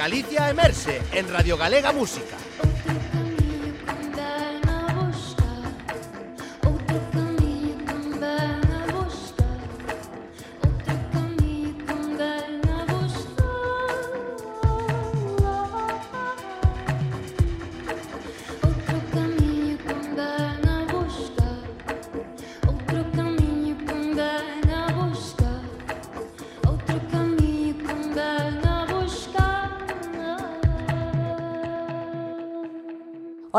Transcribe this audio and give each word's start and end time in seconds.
Galicia 0.00 0.48
Emerxe 0.48 1.02
en 1.12 1.28
Radio 1.28 1.58
Galega 1.58 1.92
Música. 1.92 2.49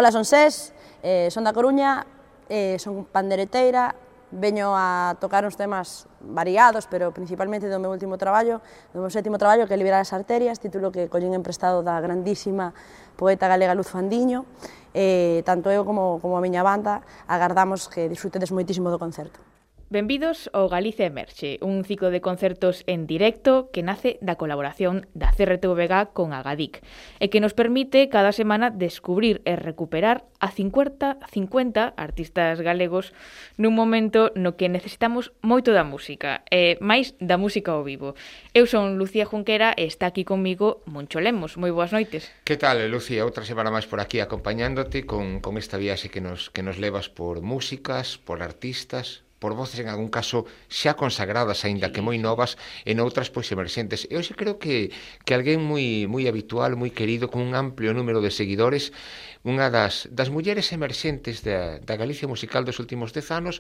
Ola, 0.01 0.11
son 0.11 0.25
Sés, 0.25 0.73
eh, 1.05 1.29
son 1.29 1.45
da 1.45 1.53
Coruña, 1.53 2.09
eh, 2.49 2.81
son 2.81 3.05
pandereteira, 3.05 3.93
veño 4.33 4.73
a 4.73 5.13
tocar 5.21 5.45
uns 5.45 5.53
temas 5.53 6.09
variados, 6.25 6.89
pero 6.89 7.13
principalmente 7.13 7.69
do 7.69 7.77
meu 7.77 7.93
último 7.93 8.17
traballo, 8.17 8.65
do 8.97 9.05
meu 9.05 9.13
sétimo 9.13 9.37
traballo, 9.37 9.69
que 9.69 9.73
é 9.73 9.77
Liberar 9.77 10.01
as 10.01 10.09
Arterias, 10.09 10.57
título 10.57 10.89
que 10.89 11.05
collín 11.05 11.37
emprestado 11.37 11.85
da 11.85 12.01
grandísima 12.01 12.73
poeta 13.13 13.45
galega 13.45 13.77
Luz 13.77 13.93
Fandiño, 13.93 14.49
eh, 14.97 15.45
tanto 15.45 15.69
eu 15.69 15.85
como, 15.85 16.17
como 16.17 16.33
a 16.33 16.41
miña 16.41 16.65
banda 16.65 17.05
agardamos 17.29 17.85
que 17.85 18.09
disfrutedes 18.09 18.49
moitísimo 18.49 18.89
do 18.89 18.97
concerto. 18.97 19.50
Benvidos 19.91 20.47
ao 20.55 20.71
Galicia 20.71 21.03
Emerxe, 21.03 21.59
un 21.59 21.83
ciclo 21.83 22.15
de 22.15 22.23
concertos 22.23 22.87
en 22.87 23.11
directo 23.11 23.67
que 23.75 23.83
nace 23.83 24.15
da 24.23 24.39
colaboración 24.39 25.03
da 25.11 25.35
CRTVG 25.35 26.15
con 26.15 26.31
Agadic 26.31 26.79
e 27.19 27.27
que 27.27 27.43
nos 27.43 27.51
permite 27.51 28.07
cada 28.07 28.31
semana 28.31 28.71
descubrir 28.71 29.43
e 29.43 29.59
recuperar 29.59 30.23
a 30.39 30.47
50, 30.47 31.19
50 31.27 31.91
artistas 31.99 32.63
galegos 32.63 33.11
nun 33.59 33.75
momento 33.75 34.31
no 34.39 34.55
que 34.55 34.71
necesitamos 34.71 35.35
moito 35.43 35.75
da 35.75 35.83
música, 35.83 36.47
e 36.47 36.79
máis 36.79 37.11
da 37.19 37.35
música 37.35 37.75
ao 37.75 37.83
vivo. 37.83 38.15
Eu 38.55 38.71
son 38.71 38.95
Lucía 38.95 39.27
Junquera 39.27 39.75
e 39.75 39.91
está 39.91 40.07
aquí 40.07 40.23
comigo 40.23 40.87
Moncho 40.87 41.19
Lemos. 41.19 41.59
Moi 41.59 41.75
boas 41.75 41.91
noites. 41.91 42.31
Que 42.47 42.55
tal, 42.55 42.79
Lucía? 42.87 43.27
Outra 43.27 43.43
semana 43.43 43.75
máis 43.75 43.91
por 43.91 43.99
aquí 43.99 44.23
acompañándote 44.23 45.03
con, 45.03 45.43
con 45.43 45.59
esta 45.59 45.75
viaxe 45.75 46.07
que 46.07 46.23
nos, 46.23 46.47
que 46.47 46.63
nos 46.63 46.79
levas 46.79 47.11
por 47.11 47.43
músicas, 47.43 48.15
por 48.15 48.39
artistas, 48.39 49.27
por 49.41 49.57
voces 49.57 49.81
en 49.81 49.89
algún 49.89 50.13
caso 50.13 50.45
xa 50.69 50.93
consagradas, 50.93 51.65
aínda 51.65 51.89
que 51.89 52.05
moi 52.05 52.21
novas, 52.21 52.61
en 52.85 53.01
outras 53.01 53.33
pois 53.33 53.49
emerxentes. 53.49 54.05
E 54.05 54.13
hoxe 54.15 54.37
creo 54.37 54.61
que 54.61 54.93
que 55.25 55.33
alguén 55.33 55.65
moi 55.65 56.05
moi 56.05 56.29
habitual, 56.29 56.77
moi 56.77 56.93
querido, 56.93 57.25
con 57.33 57.41
un 57.41 57.57
amplio 57.57 57.97
número 57.97 58.21
de 58.21 58.29
seguidores, 58.29 58.93
unha 59.41 59.73
das 59.73 60.05
das 60.13 60.29
mulleres 60.29 60.69
emerxentes 60.77 61.41
da 61.41 61.81
da 61.81 61.97
Galicia 61.97 62.29
musical 62.29 62.61
dos 62.69 62.77
últimos 62.77 63.09
10 63.17 63.33
anos, 63.33 63.55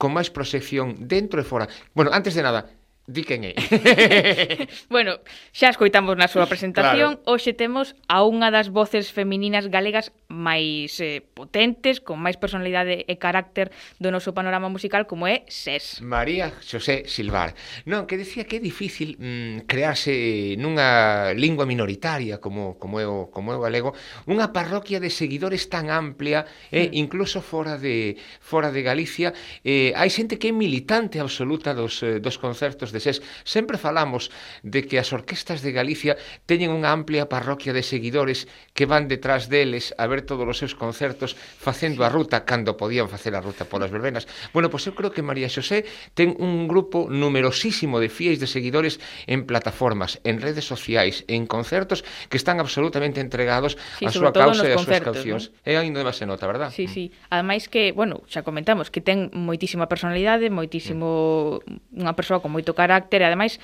con 0.00 0.16
máis 0.16 0.32
proxección 0.32 0.96
dentro 1.04 1.36
e 1.38 1.44
fora. 1.44 1.68
Bueno, 1.92 2.10
antes 2.16 2.32
de 2.32 2.40
nada, 2.40 2.72
Di 3.06 3.22
quen 3.22 3.46
é. 3.46 3.54
bueno, 4.90 5.22
xa 5.54 5.70
escoitamos 5.70 6.18
na 6.18 6.26
súa 6.26 6.50
presentación, 6.50 7.22
claro. 7.22 7.30
hoxe 7.30 7.54
temos 7.54 7.94
a 8.10 8.26
unha 8.26 8.50
das 8.50 8.66
voces 8.74 9.14
femininas 9.14 9.70
galegas 9.70 10.10
máis 10.26 10.98
eh, 10.98 11.22
potentes, 11.22 12.02
con 12.02 12.18
máis 12.18 12.34
personalidade 12.34 13.06
e 13.06 13.14
carácter 13.14 13.70
do 14.02 14.10
noso 14.10 14.34
panorama 14.34 14.66
musical, 14.66 15.06
como 15.06 15.30
é 15.30 15.46
SES. 15.46 16.02
María 16.02 16.50
Xosé 16.58 17.06
Silvar. 17.06 17.54
Non, 17.86 18.10
que 18.10 18.18
decía 18.18 18.42
que 18.42 18.58
é 18.58 18.62
difícil 18.62 19.14
mm, 19.22 19.70
crearse 19.70 20.58
nunha 20.58 21.30
lingua 21.38 21.62
minoritaria 21.62 22.42
como, 22.42 22.74
como, 22.74 22.98
é 22.98 23.06
o, 23.06 23.30
como 23.30 23.54
é 23.54 23.56
o 23.56 23.62
galego, 23.62 23.94
unha 24.26 24.50
parroquia 24.50 24.98
de 24.98 25.14
seguidores 25.14 25.70
tan 25.70 25.94
amplia, 25.94 26.42
eh, 26.74 26.90
mm. 26.90 26.98
incluso 27.06 27.38
fora 27.38 27.78
de, 27.78 28.18
fora 28.42 28.74
de 28.74 28.82
Galicia, 28.82 29.30
eh, 29.62 29.94
hai 29.94 30.10
xente 30.10 30.42
que 30.42 30.50
é 30.50 30.54
militante 30.54 31.22
absoluta 31.22 31.70
dos, 31.70 32.02
eh, 32.02 32.18
dos 32.18 32.34
concertos 32.34 32.95
desés. 32.96 33.20
Sempre 33.44 33.76
falamos 33.76 34.32
de 34.64 34.88
que 34.88 34.96
as 34.96 35.12
orquestas 35.12 35.60
de 35.60 35.76
Galicia 35.76 36.16
teñen 36.48 36.72
unha 36.72 36.88
amplia 36.88 37.28
parroquia 37.28 37.76
de 37.76 37.84
seguidores 37.84 38.48
que 38.72 38.88
van 38.88 39.12
detrás 39.12 39.52
deles 39.52 39.92
a 40.00 40.08
ver 40.08 40.24
todos 40.24 40.48
os 40.48 40.56
seus 40.56 40.72
concertos 40.72 41.36
facendo 41.36 42.02
a 42.02 42.08
ruta 42.08 42.48
cando 42.48 42.80
podían 42.80 43.12
facer 43.12 43.36
a 43.36 43.44
ruta 43.44 43.68
polas 43.68 43.92
verbenas. 43.92 44.24
Bueno, 44.56 44.72
pois 44.72 44.88
eu 44.88 44.96
creo 44.96 45.12
que 45.12 45.20
María 45.20 45.52
Xosé 45.52 45.84
ten 46.16 46.32
un 46.40 46.64
grupo 46.64 47.12
numerosísimo 47.12 48.00
de 48.00 48.08
fiéis 48.08 48.40
de 48.40 48.48
seguidores 48.48 48.98
en 49.26 49.44
plataformas, 49.44 50.18
en 50.24 50.40
redes 50.40 50.64
sociais, 50.64 51.24
en 51.28 51.44
concertos 51.44 52.04
que 52.32 52.40
están 52.40 52.60
absolutamente 52.60 53.20
entregados 53.20 53.76
sí, 53.98 54.06
a 54.06 54.10
súa 54.10 54.32
causa 54.32 54.64
e 54.64 54.72
as 54.72 54.82
súas 54.82 55.02
cancións. 55.04 55.52
¿no? 55.52 55.68
E 55.68 55.76
ainda 55.76 56.00
máis 56.06 56.16
se 56.16 56.24
nota, 56.24 56.48
verdad? 56.48 56.72
Sí, 56.72 56.86
mm. 56.86 56.92
sí. 56.92 57.04
Ademais 57.28 57.68
que, 57.68 57.92
bueno, 57.92 58.24
xa 58.30 58.46
comentamos 58.46 58.88
que 58.88 59.02
ten 59.04 59.28
moitísima 59.34 59.90
personalidade, 59.90 60.48
moitísimo 60.48 61.60
mm. 61.60 62.00
unha 62.00 62.14
persoa 62.14 62.40
con 62.40 62.54
moito 62.54 62.72
carácter 62.72 62.85
carácter. 62.86 63.20
E 63.22 63.26
ademais 63.26 63.58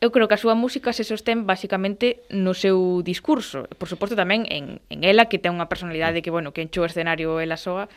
eu 0.00 0.12
creo 0.12 0.28
que 0.28 0.36
a 0.36 0.42
súa 0.42 0.52
música 0.52 0.92
se 0.92 1.08
sostén 1.08 1.48
basicamente 1.48 2.20
no 2.28 2.52
seu 2.52 3.00
discurso, 3.00 3.64
por 3.80 3.88
suposto 3.88 4.12
tamén 4.12 4.44
en, 4.52 4.84
en 4.92 5.00
ela 5.08 5.32
que 5.32 5.40
ten 5.40 5.56
unha 5.56 5.72
personalidade 5.72 6.20
que, 6.20 6.28
bueno, 6.28 6.52
que 6.52 6.60
enchou 6.60 6.84
o 6.84 6.90
escenario 6.90 7.40
ela 7.40 7.56
soa, 7.56 7.88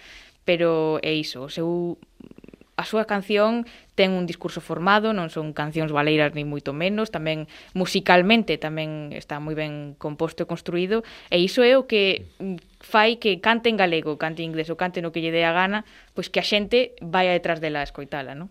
pero 0.47 0.97
é 1.03 1.11
iso, 1.11 1.43
o 1.43 1.51
seu 1.51 1.99
a 2.79 2.87
súa 2.87 3.03
canción 3.03 3.67
ten 3.99 4.15
un 4.15 4.23
discurso 4.23 4.63
formado, 4.63 5.11
non 5.11 5.27
son 5.27 5.51
cancións 5.51 5.91
baleiras 5.91 6.31
ni 6.31 6.47
moito 6.47 6.71
menos, 6.71 7.11
tamén 7.11 7.51
musicalmente 7.75 8.55
tamén 8.55 9.11
está 9.11 9.43
moi 9.43 9.51
ben 9.51 9.99
composto 9.99 10.47
e 10.47 10.49
construído, 10.49 11.03
e 11.27 11.43
iso 11.43 11.67
é 11.67 11.75
o 11.75 11.83
que 11.83 12.31
fai 12.79 13.19
que 13.19 13.43
cante 13.43 13.67
en 13.67 13.75
galego, 13.75 14.15
cante 14.15 14.39
en 14.39 14.55
inglés 14.55 14.71
ou 14.71 14.79
cante 14.79 15.03
no 15.03 15.11
que 15.11 15.19
lle 15.19 15.35
dé 15.35 15.43
a 15.43 15.51
gana, 15.51 15.83
pois 16.15 16.31
que 16.31 16.39
a 16.39 16.47
xente 16.47 16.95
vai 17.03 17.27
detrás 17.27 17.59
dela 17.59 17.83
a 17.83 17.87
escoitala, 17.91 18.31
non? 18.31 18.47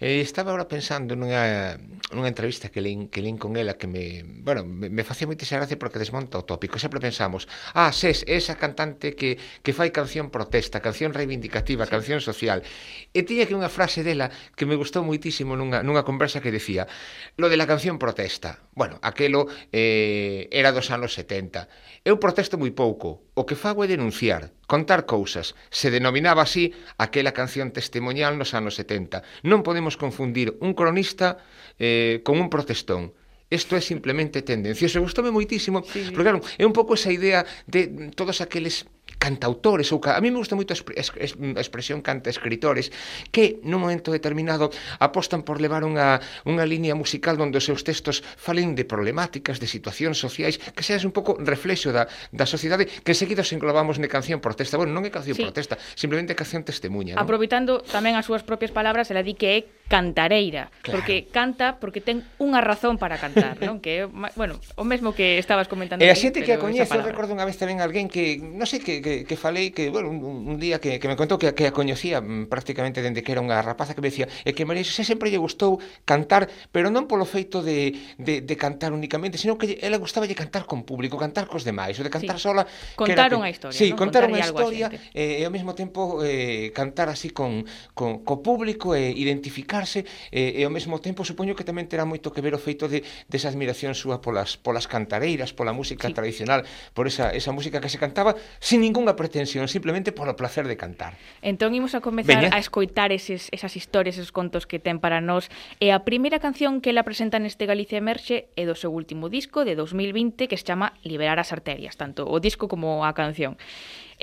Eh, 0.00 0.22
estaba 0.22 0.48
agora 0.48 0.64
pensando 0.64 1.12
nunha, 1.12 1.76
nunha 2.08 2.32
entrevista 2.32 2.72
que 2.72 2.80
lin, 2.80 3.12
que 3.12 3.20
lin 3.20 3.36
con 3.36 3.60
ela 3.60 3.76
que 3.76 3.84
me, 3.84 4.24
bueno, 4.24 4.64
me, 4.64 4.88
me 4.88 5.04
facía 5.04 5.28
moita 5.28 5.44
gracia 5.44 5.76
porque 5.76 6.00
desmonta 6.00 6.40
o 6.40 6.48
tópico. 6.48 6.80
Sempre 6.80 7.04
pensamos, 7.04 7.44
ah, 7.76 7.92
ses, 7.92 8.24
esa 8.24 8.56
cantante 8.56 9.12
que, 9.12 9.36
que 9.36 9.76
fai 9.76 9.92
canción 9.92 10.32
protesta, 10.32 10.80
canción 10.80 11.12
reivindicativa, 11.12 11.84
sí. 11.84 11.92
canción 11.92 12.24
social. 12.24 12.64
E 13.12 13.28
tiña 13.28 13.44
que 13.44 13.52
unha 13.52 13.68
frase 13.68 14.00
dela 14.00 14.32
que 14.56 14.64
me 14.64 14.72
gustou 14.72 15.04
moitísimo 15.04 15.52
nunha, 15.52 15.84
nunha 15.84 16.00
conversa 16.00 16.40
que 16.40 16.48
decía, 16.48 16.88
lo 17.36 17.52
de 17.52 17.60
la 17.60 17.68
canción 17.68 18.00
protesta. 18.00 18.64
Bueno, 18.72 18.96
aquelo 19.04 19.52
eh, 19.68 20.48
era 20.48 20.72
dos 20.72 20.88
anos 20.88 21.12
70. 21.12 21.68
Eu 22.08 22.16
protesto 22.16 22.56
moi 22.56 22.72
pouco, 22.72 23.28
o 23.36 23.44
que 23.44 23.52
fago 23.52 23.84
é 23.84 23.88
denunciar 23.92 24.48
Contar 24.70 25.02
cousas 25.02 25.58
se 25.68 25.90
denominaba 25.90 26.46
así 26.46 26.70
aquela 26.94 27.34
canción 27.34 27.74
testimonial 27.74 28.38
nos 28.38 28.54
anos 28.54 28.78
70. 28.78 29.18
Non 29.42 29.66
podemos 29.66 29.98
confundir 29.98 30.54
un 30.62 30.78
cronista 30.78 31.42
eh, 31.82 32.22
con 32.22 32.38
un 32.38 32.46
protestón. 32.46 33.10
Isto 33.50 33.74
é 33.74 33.82
simplemente 33.82 34.46
tendencioso. 34.46 35.02
Gustome 35.02 35.34
moitísimo, 35.34 35.82
sí. 35.82 36.14
porque 36.14 36.22
claro, 36.22 36.38
é 36.54 36.62
un 36.62 36.70
pouco 36.70 36.94
esa 36.94 37.10
idea 37.10 37.42
de 37.66 38.14
todos 38.14 38.38
aqueles 38.38 38.86
cantautores 39.20 39.92
ou 39.92 40.00
ca... 40.00 40.16
a 40.16 40.20
mí 40.24 40.32
me 40.32 40.40
gusta 40.40 40.56
moito 40.56 40.72
a 40.72 41.60
expresión 41.60 42.00
canta 42.00 42.32
escritores 42.32 42.88
que 43.28 43.60
nun 43.68 43.84
momento 43.84 44.08
determinado 44.08 44.72
apostan 44.96 45.44
por 45.44 45.60
levar 45.60 45.84
unha, 45.84 46.24
unha 46.48 46.64
línea 46.64 46.96
musical 46.96 47.36
onde 47.36 47.60
os 47.60 47.68
seus 47.68 47.84
textos 47.84 48.24
falen 48.24 48.72
de 48.72 48.88
problemáticas, 48.88 49.60
de 49.60 49.68
situacións 49.68 50.16
sociais, 50.16 50.56
que 50.56 50.80
seas 50.80 51.04
un 51.04 51.12
pouco 51.12 51.36
reflexo 51.36 51.92
da, 51.92 52.08
da 52.32 52.48
sociedade 52.48 52.88
que 52.88 53.12
enseguida 53.12 53.44
se 53.44 53.54
englobamos 53.60 54.00
na 54.00 54.08
canción 54.08 54.40
protesta. 54.40 54.80
Bueno, 54.80 54.96
non 54.96 55.04
é 55.04 55.12
canción 55.12 55.36
sí. 55.36 55.44
protesta, 55.44 55.76
simplemente 55.92 56.32
canción 56.32 56.64
testemunha. 56.64 57.14
Non? 57.14 57.22
Aproveitando 57.22 57.84
tamén 57.84 58.16
as 58.16 58.24
súas 58.24 58.40
propias 58.40 58.72
palabras, 58.72 59.12
ela 59.12 59.20
di 59.20 59.36
que 59.36 59.48
é 59.52 59.60
cantareira, 59.90 60.70
claro. 60.86 61.02
porque 61.02 61.26
canta 61.26 61.82
porque 61.82 61.98
ten 61.98 62.22
unha 62.38 62.62
razón 62.62 62.94
para 62.94 63.18
cantar, 63.18 63.58
non? 63.58 63.82
Que 63.82 64.06
bueno, 64.38 64.62
o 64.78 64.86
mesmo 64.86 65.18
que 65.18 65.42
estabas 65.42 65.66
comentando. 65.66 66.06
E 66.06 66.06
a 66.06 66.14
xente 66.14 66.46
que 66.46 66.54
a 66.54 66.62
coñece, 66.62 66.94
eu 66.94 67.02
recordo 67.02 67.34
unha 67.34 67.42
vez 67.42 67.58
tamén 67.58 67.82
alguén 67.82 68.06
que 68.06 68.38
non 68.38 68.70
sei 68.70 68.78
que 68.78 69.02
que, 69.02 69.26
que 69.26 69.34
falei 69.34 69.74
que 69.74 69.90
bueno, 69.90 70.14
un, 70.14 70.46
un 70.46 70.56
día 70.62 70.78
que, 70.78 71.02
que 71.02 71.10
me 71.10 71.18
contou 71.18 71.42
que, 71.42 71.50
que 71.58 71.66
a 71.66 71.74
coñecía 71.74 72.22
mm, 72.22 72.46
prácticamente 72.46 73.02
dende 73.02 73.26
que 73.26 73.34
era 73.34 73.42
unha 73.42 73.58
rapaza 73.58 73.98
que 73.98 73.98
me 73.98 74.14
decía, 74.14 74.30
e 74.46 74.54
que 74.54 74.62
María 74.62 74.86
Xosé 74.86 75.02
sempre 75.02 75.26
lle 75.26 75.42
gustou 75.42 75.82
cantar, 76.06 76.46
pero 76.70 76.86
non 76.94 77.10
polo 77.10 77.26
feito 77.26 77.58
de, 77.58 77.90
de, 78.14 78.46
de 78.46 78.54
cantar 78.54 78.94
únicamente, 78.94 79.42
senón 79.42 79.58
que 79.58 79.74
ela 79.82 79.98
gustaba 79.98 80.30
lle 80.30 80.38
cantar 80.38 80.70
con 80.70 80.86
público, 80.86 81.18
cantar 81.18 81.50
cos 81.50 81.66
demais, 81.66 81.98
o 81.98 82.06
de 82.06 82.14
cantar 82.14 82.38
sí. 82.38 82.46
sola. 82.46 82.62
Contar 82.94 83.34
unha 83.34 83.50
historia. 83.50 83.74
Sí, 83.74 83.90
¿no? 83.90 83.98
contar, 83.98 84.30
unha 84.30 84.38
historia 84.38 84.86
e, 85.10 85.42
eh, 85.42 85.42
e 85.42 85.42
ao 85.42 85.50
mesmo 85.50 85.74
tempo 85.74 86.22
eh, 86.22 86.70
cantar 86.70 87.10
así 87.10 87.34
con, 87.34 87.66
con 87.98 88.22
co 88.22 88.38
público 88.38 88.94
e 88.94 89.10
eh, 89.10 89.18
identificar 89.18 89.79
admirarse 89.80 90.04
e, 90.30 90.60
eh, 90.60 90.60
e 90.60 90.64
ao 90.64 90.70
mesmo 90.70 91.00
tempo 91.00 91.24
supoño 91.24 91.56
que 91.56 91.64
tamén 91.64 91.88
terá 91.88 92.04
moito 92.04 92.30
que 92.30 92.44
ver 92.44 92.52
o 92.52 92.60
feito 92.60 92.86
de 92.86 93.02
desa 93.26 93.48
admiración 93.48 93.96
súa 93.96 94.20
polas 94.20 94.60
polas 94.60 94.84
cantareiras, 94.84 95.56
pola 95.56 95.72
música 95.72 96.08
sí. 96.08 96.14
tradicional, 96.14 96.68
por 96.92 97.08
esa 97.08 97.32
esa 97.32 97.52
música 97.52 97.80
que 97.80 97.88
se 97.88 97.98
cantaba 97.98 98.36
sin 98.60 98.84
ningunha 98.84 99.16
pretensión, 99.16 99.66
simplemente 99.66 100.12
polo 100.12 100.36
placer 100.36 100.68
de 100.68 100.76
cantar. 100.76 101.16
Entón 101.40 101.72
imos 101.72 101.96
a 101.96 102.04
comezar 102.04 102.44
Veña. 102.44 102.54
a 102.54 102.58
escoitar 102.60 103.10
eses, 103.12 103.48
esas 103.50 103.74
historias, 103.74 104.20
esos 104.20 104.32
contos 104.32 104.68
que 104.68 104.78
ten 104.78 105.00
para 105.00 105.24
nós. 105.24 105.48
E 105.80 105.90
a 105.90 106.04
primeira 106.04 106.38
canción 106.38 106.84
que 106.84 106.92
ela 106.92 107.02
presenta 107.02 107.40
neste 107.40 107.64
Galicia 107.64 107.98
Emerxe 107.98 108.52
é 108.54 108.64
do 108.68 108.76
seu 108.76 108.92
último 108.92 109.32
disco 109.32 109.64
de 109.64 109.74
2020 109.74 110.46
que 110.46 110.56
se 110.60 110.66
chama 110.66 110.92
Liberar 111.02 111.40
as 111.40 111.50
arterias, 111.50 111.96
tanto 111.96 112.28
o 112.28 112.36
disco 112.38 112.68
como 112.68 113.02
a 113.08 113.12
canción. 113.16 113.56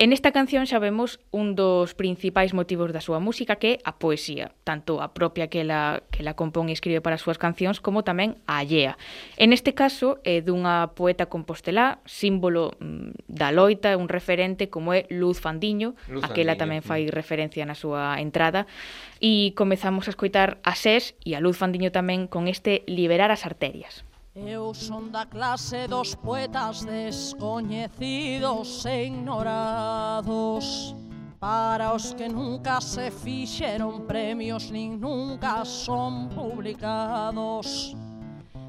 En 0.00 0.12
esta 0.12 0.30
canción 0.30 0.62
xa 0.70 0.78
vemos 0.78 1.18
un 1.34 1.58
dos 1.58 1.98
principais 1.98 2.54
motivos 2.54 2.94
da 2.94 3.02
súa 3.02 3.18
música 3.18 3.58
que 3.58 3.82
é 3.82 3.82
a 3.82 3.98
poesía, 3.98 4.54
tanto 4.62 5.02
a 5.02 5.10
propia 5.10 5.50
que 5.50 5.66
la, 5.66 6.06
que 6.14 6.22
la 6.22 6.38
compón 6.38 6.70
e 6.70 6.74
escribe 6.78 7.02
para 7.02 7.18
as 7.18 7.22
súas 7.26 7.34
cancións 7.34 7.82
como 7.82 8.06
tamén 8.06 8.38
a 8.46 8.62
allea. 8.62 8.94
En 9.42 9.50
este 9.50 9.74
caso 9.74 10.22
é 10.22 10.38
dunha 10.38 10.94
poeta 10.94 11.26
compostelá, 11.26 11.98
símbolo 12.06 12.78
mm, 12.78 13.26
da 13.26 13.50
loita, 13.50 13.98
un 13.98 14.06
referente 14.06 14.70
como 14.70 14.94
é 14.94 15.02
Luz 15.10 15.42
Fandiño, 15.42 15.98
Luz 16.06 16.22
a 16.22 16.30
que 16.30 16.46
ela 16.46 16.54
tamén 16.54 16.86
fai 16.86 17.10
mm. 17.10 17.10
referencia 17.10 17.66
na 17.66 17.74
súa 17.74 18.22
entrada, 18.22 18.70
e 19.18 19.50
comezamos 19.58 20.06
a 20.06 20.14
escoitar 20.14 20.62
a 20.62 20.78
SES 20.78 21.18
e 21.26 21.34
a 21.34 21.42
Luz 21.42 21.58
Fandiño 21.58 21.90
tamén 21.90 22.30
con 22.30 22.46
este 22.46 22.86
Liberar 22.86 23.34
as 23.34 23.42
arterias. 23.42 24.06
Eu 24.46 24.72
son 24.72 25.10
da 25.10 25.26
clase 25.26 25.88
dos 25.88 26.14
poetas 26.14 26.84
descoñecidos 26.84 28.86
e 28.86 29.06
ignorados. 29.06 30.94
Para 31.40 31.92
os 31.92 32.14
que 32.14 32.28
nunca 32.28 32.80
se 32.80 33.10
fixeron 33.10 34.06
premios 34.06 34.70
nin 34.70 35.00
nunca 35.00 35.64
son 35.64 36.28
publicados. 36.28 37.96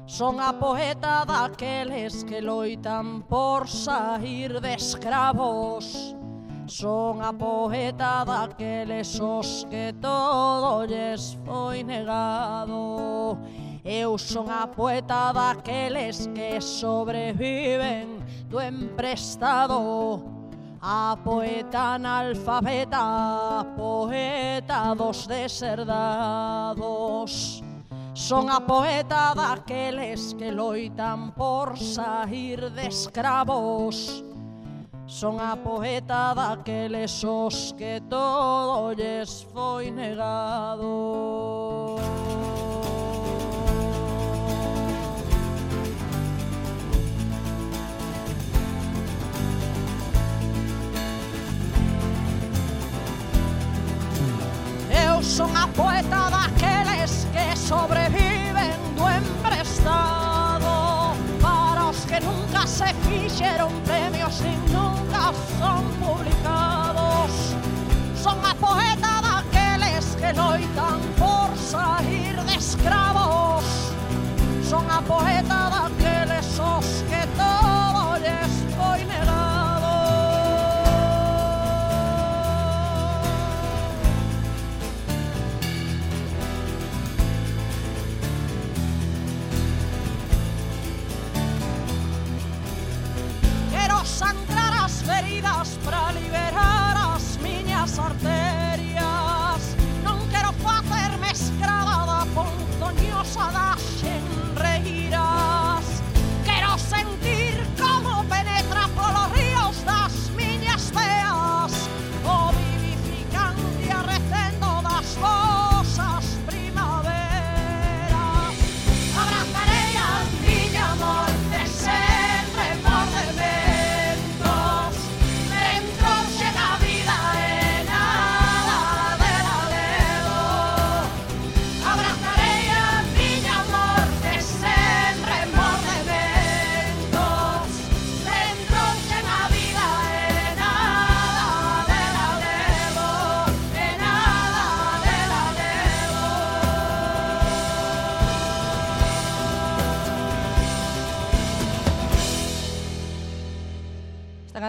Son 0.06 0.40
a 0.40 0.52
poeta 0.52 1.24
daqueles 1.24 2.24
que 2.24 2.42
loitan 2.42 3.22
por 3.22 3.68
sair 3.68 4.60
de 4.60 4.74
escravos. 4.74 6.16
Son 6.66 7.22
a 7.22 7.32
poeta 7.32 8.24
daqueles 8.24 9.20
os 9.20 9.64
que 9.70 9.94
todo 10.02 10.84
lles 10.86 11.38
foi 11.46 11.84
negado. 11.84 13.38
Eu 13.84 14.18
son 14.18 14.50
a 14.50 14.66
poeta 14.66 15.32
daqueles 15.32 16.28
que 16.34 16.60
sobreviven 16.60 18.20
do 18.48 18.60
emprestado. 18.60 20.22
A 20.82 21.16
poeta 21.22 21.94
analfabeta, 21.94 23.66
poeta 23.76 24.94
dos 24.94 25.26
deserdados. 25.26 26.80
Son 28.14 28.50
a 28.50 28.60
poeta 28.60 29.34
daqueles 29.34 30.34
que 30.38 30.52
loitan 30.52 31.32
por 31.32 31.78
sair 31.78 32.70
de 32.70 32.86
escravos. 32.88 34.24
Son 35.06 35.40
a 35.40 35.56
poeta 35.56 36.34
daqueles 36.34 37.24
os 37.24 37.74
que 37.76 38.00
todo 38.08 38.92
lles 38.92 39.46
foi 39.52 39.90
negado. 39.90 40.90
son 55.22 55.54
apuestas 55.56 56.30
de 56.30 56.36
aquellos 56.36 57.26
que 57.32 57.56
sobreviven 57.56 58.72
do 58.96 59.08
emprestado. 59.08 60.70
Para 61.40 61.84
los 61.84 61.96
que 62.06 62.20
nunca 62.20 62.66
se 62.66 62.94
quisieron 63.06 63.72
premios 63.84 64.40
y 64.40 64.72
nunca 64.72 65.32
son 65.58 65.84
publicados. 66.00 67.30
Son 68.22 68.38
apoetas 68.44 69.22
de 69.22 69.28
aquellos 69.40 70.06
que 70.16 70.32
loitan 70.32 71.00
por 71.18 71.56
salir 71.56 72.40
de 72.42 72.54
esclavos. 72.54 73.64
Son 74.68 74.90
apoetas 74.90 75.70
de 75.70 76.06
aquellos 76.06 77.04
que 77.10 77.26
todos 77.36 77.79
para 95.84 96.10
liberar 96.12 96.96
as 97.14 97.36
miñas 97.42 97.98
arterias 97.98 98.39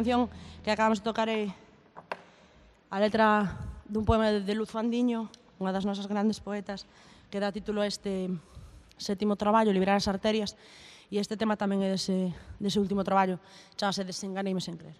canción 0.01 0.30
que 0.65 0.71
acabamos 0.71 0.98
de 0.98 1.06
tocar 1.06 1.30
é 1.30 1.53
a 2.89 2.98
letra 2.98 3.53
dun 3.86 4.01
poema 4.01 4.33
de 4.33 4.53
Luz 4.57 4.74
Fandiño, 4.74 5.30
unha 5.62 5.69
das 5.69 5.86
nosas 5.86 6.09
grandes 6.09 6.42
poetas, 6.42 6.89
que 7.30 7.38
dá 7.38 7.53
título 7.53 7.86
a 7.86 7.88
este 7.88 8.33
sétimo 8.97 9.37
traballo, 9.37 9.69
Liberar 9.69 10.02
as 10.02 10.09
arterias, 10.09 10.57
e 11.14 11.21
este 11.21 11.37
tema 11.37 11.54
tamén 11.54 11.85
é 11.85 11.90
dese, 11.94 12.33
dese 12.57 12.81
último 12.81 13.06
traballo, 13.06 13.37
chamase 13.78 14.02
Desenganeime 14.02 14.57
sen 14.57 14.81
creer. 14.81 14.97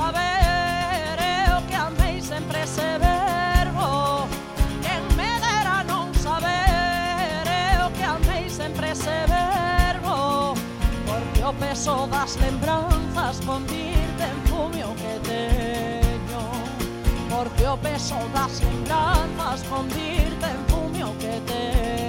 saber 0.00 1.16
eh, 1.20 1.44
eu 1.52 1.60
que 1.68 1.74
amei 1.74 2.20
sempre 2.22 2.62
ese 2.62 2.88
verbo 3.06 4.26
Quen 4.82 5.02
me 5.18 5.30
dera 5.44 5.84
non 5.84 6.08
saber 6.14 7.44
eh, 7.46 7.80
eu 7.80 7.88
que 7.96 8.04
amei 8.16 8.48
sempre 8.48 8.86
ese 8.96 9.16
verbo 9.36 10.54
Porque 11.08 11.42
o 11.44 11.52
peso 11.52 12.06
das 12.14 12.32
lembranzas 12.36 13.36
convirte 13.44 14.24
en 14.32 14.38
fumio 14.48 14.88
que 15.00 15.14
teño 15.28 16.42
Porque 17.32 17.64
o 17.66 17.76
peso 17.76 18.18
das 18.34 18.54
lembranzas 18.66 19.60
convirte 19.68 20.46
en 20.54 20.60
fumio 20.70 21.08
que 21.20 21.34
teño 21.50 21.99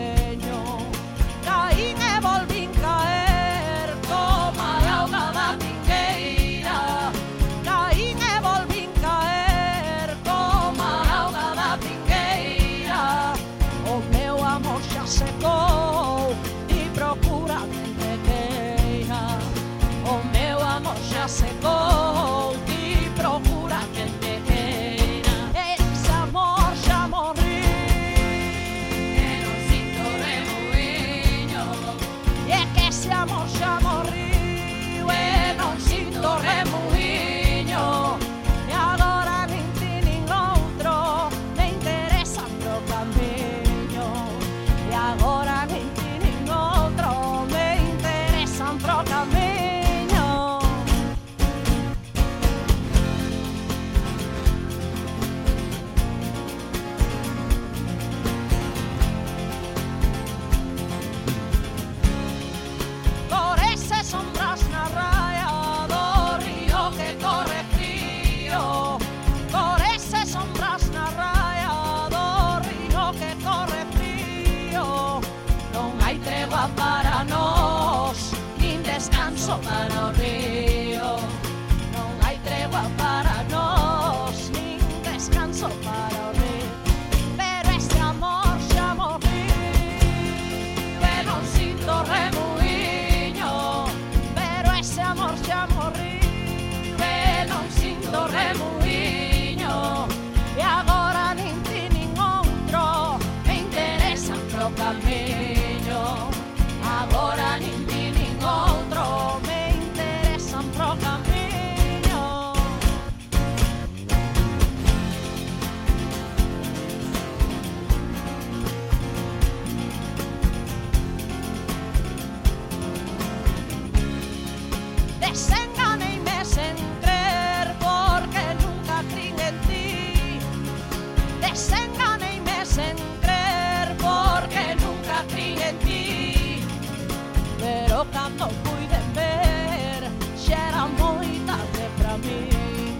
não 138.37 138.47
pude 138.47 138.99
ver, 139.13 140.09
já 140.37 140.57
era 140.57 140.87
muita 140.87 141.53
tarde 141.53 141.89
pra 141.97 142.17
mim, 142.17 142.97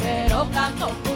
pero 0.00 0.46
canto 0.46 1.13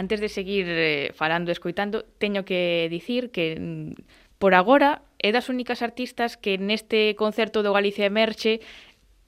Antes 0.00 0.18
de 0.24 0.32
seguir 0.32 0.64
eh, 0.66 1.12
falando, 1.12 1.52
escoitando, 1.52 2.08
teño 2.16 2.48
que 2.48 2.88
dicir 2.88 3.28
que 3.28 3.60
mm, 3.60 4.00
por 4.40 4.56
agora 4.56 5.04
é 5.20 5.28
das 5.28 5.52
únicas 5.52 5.84
artistas 5.84 6.40
que 6.40 6.56
neste 6.56 7.12
concerto 7.20 7.60
do 7.60 7.76
Galicia 7.76 8.08
Emerxe 8.08 8.64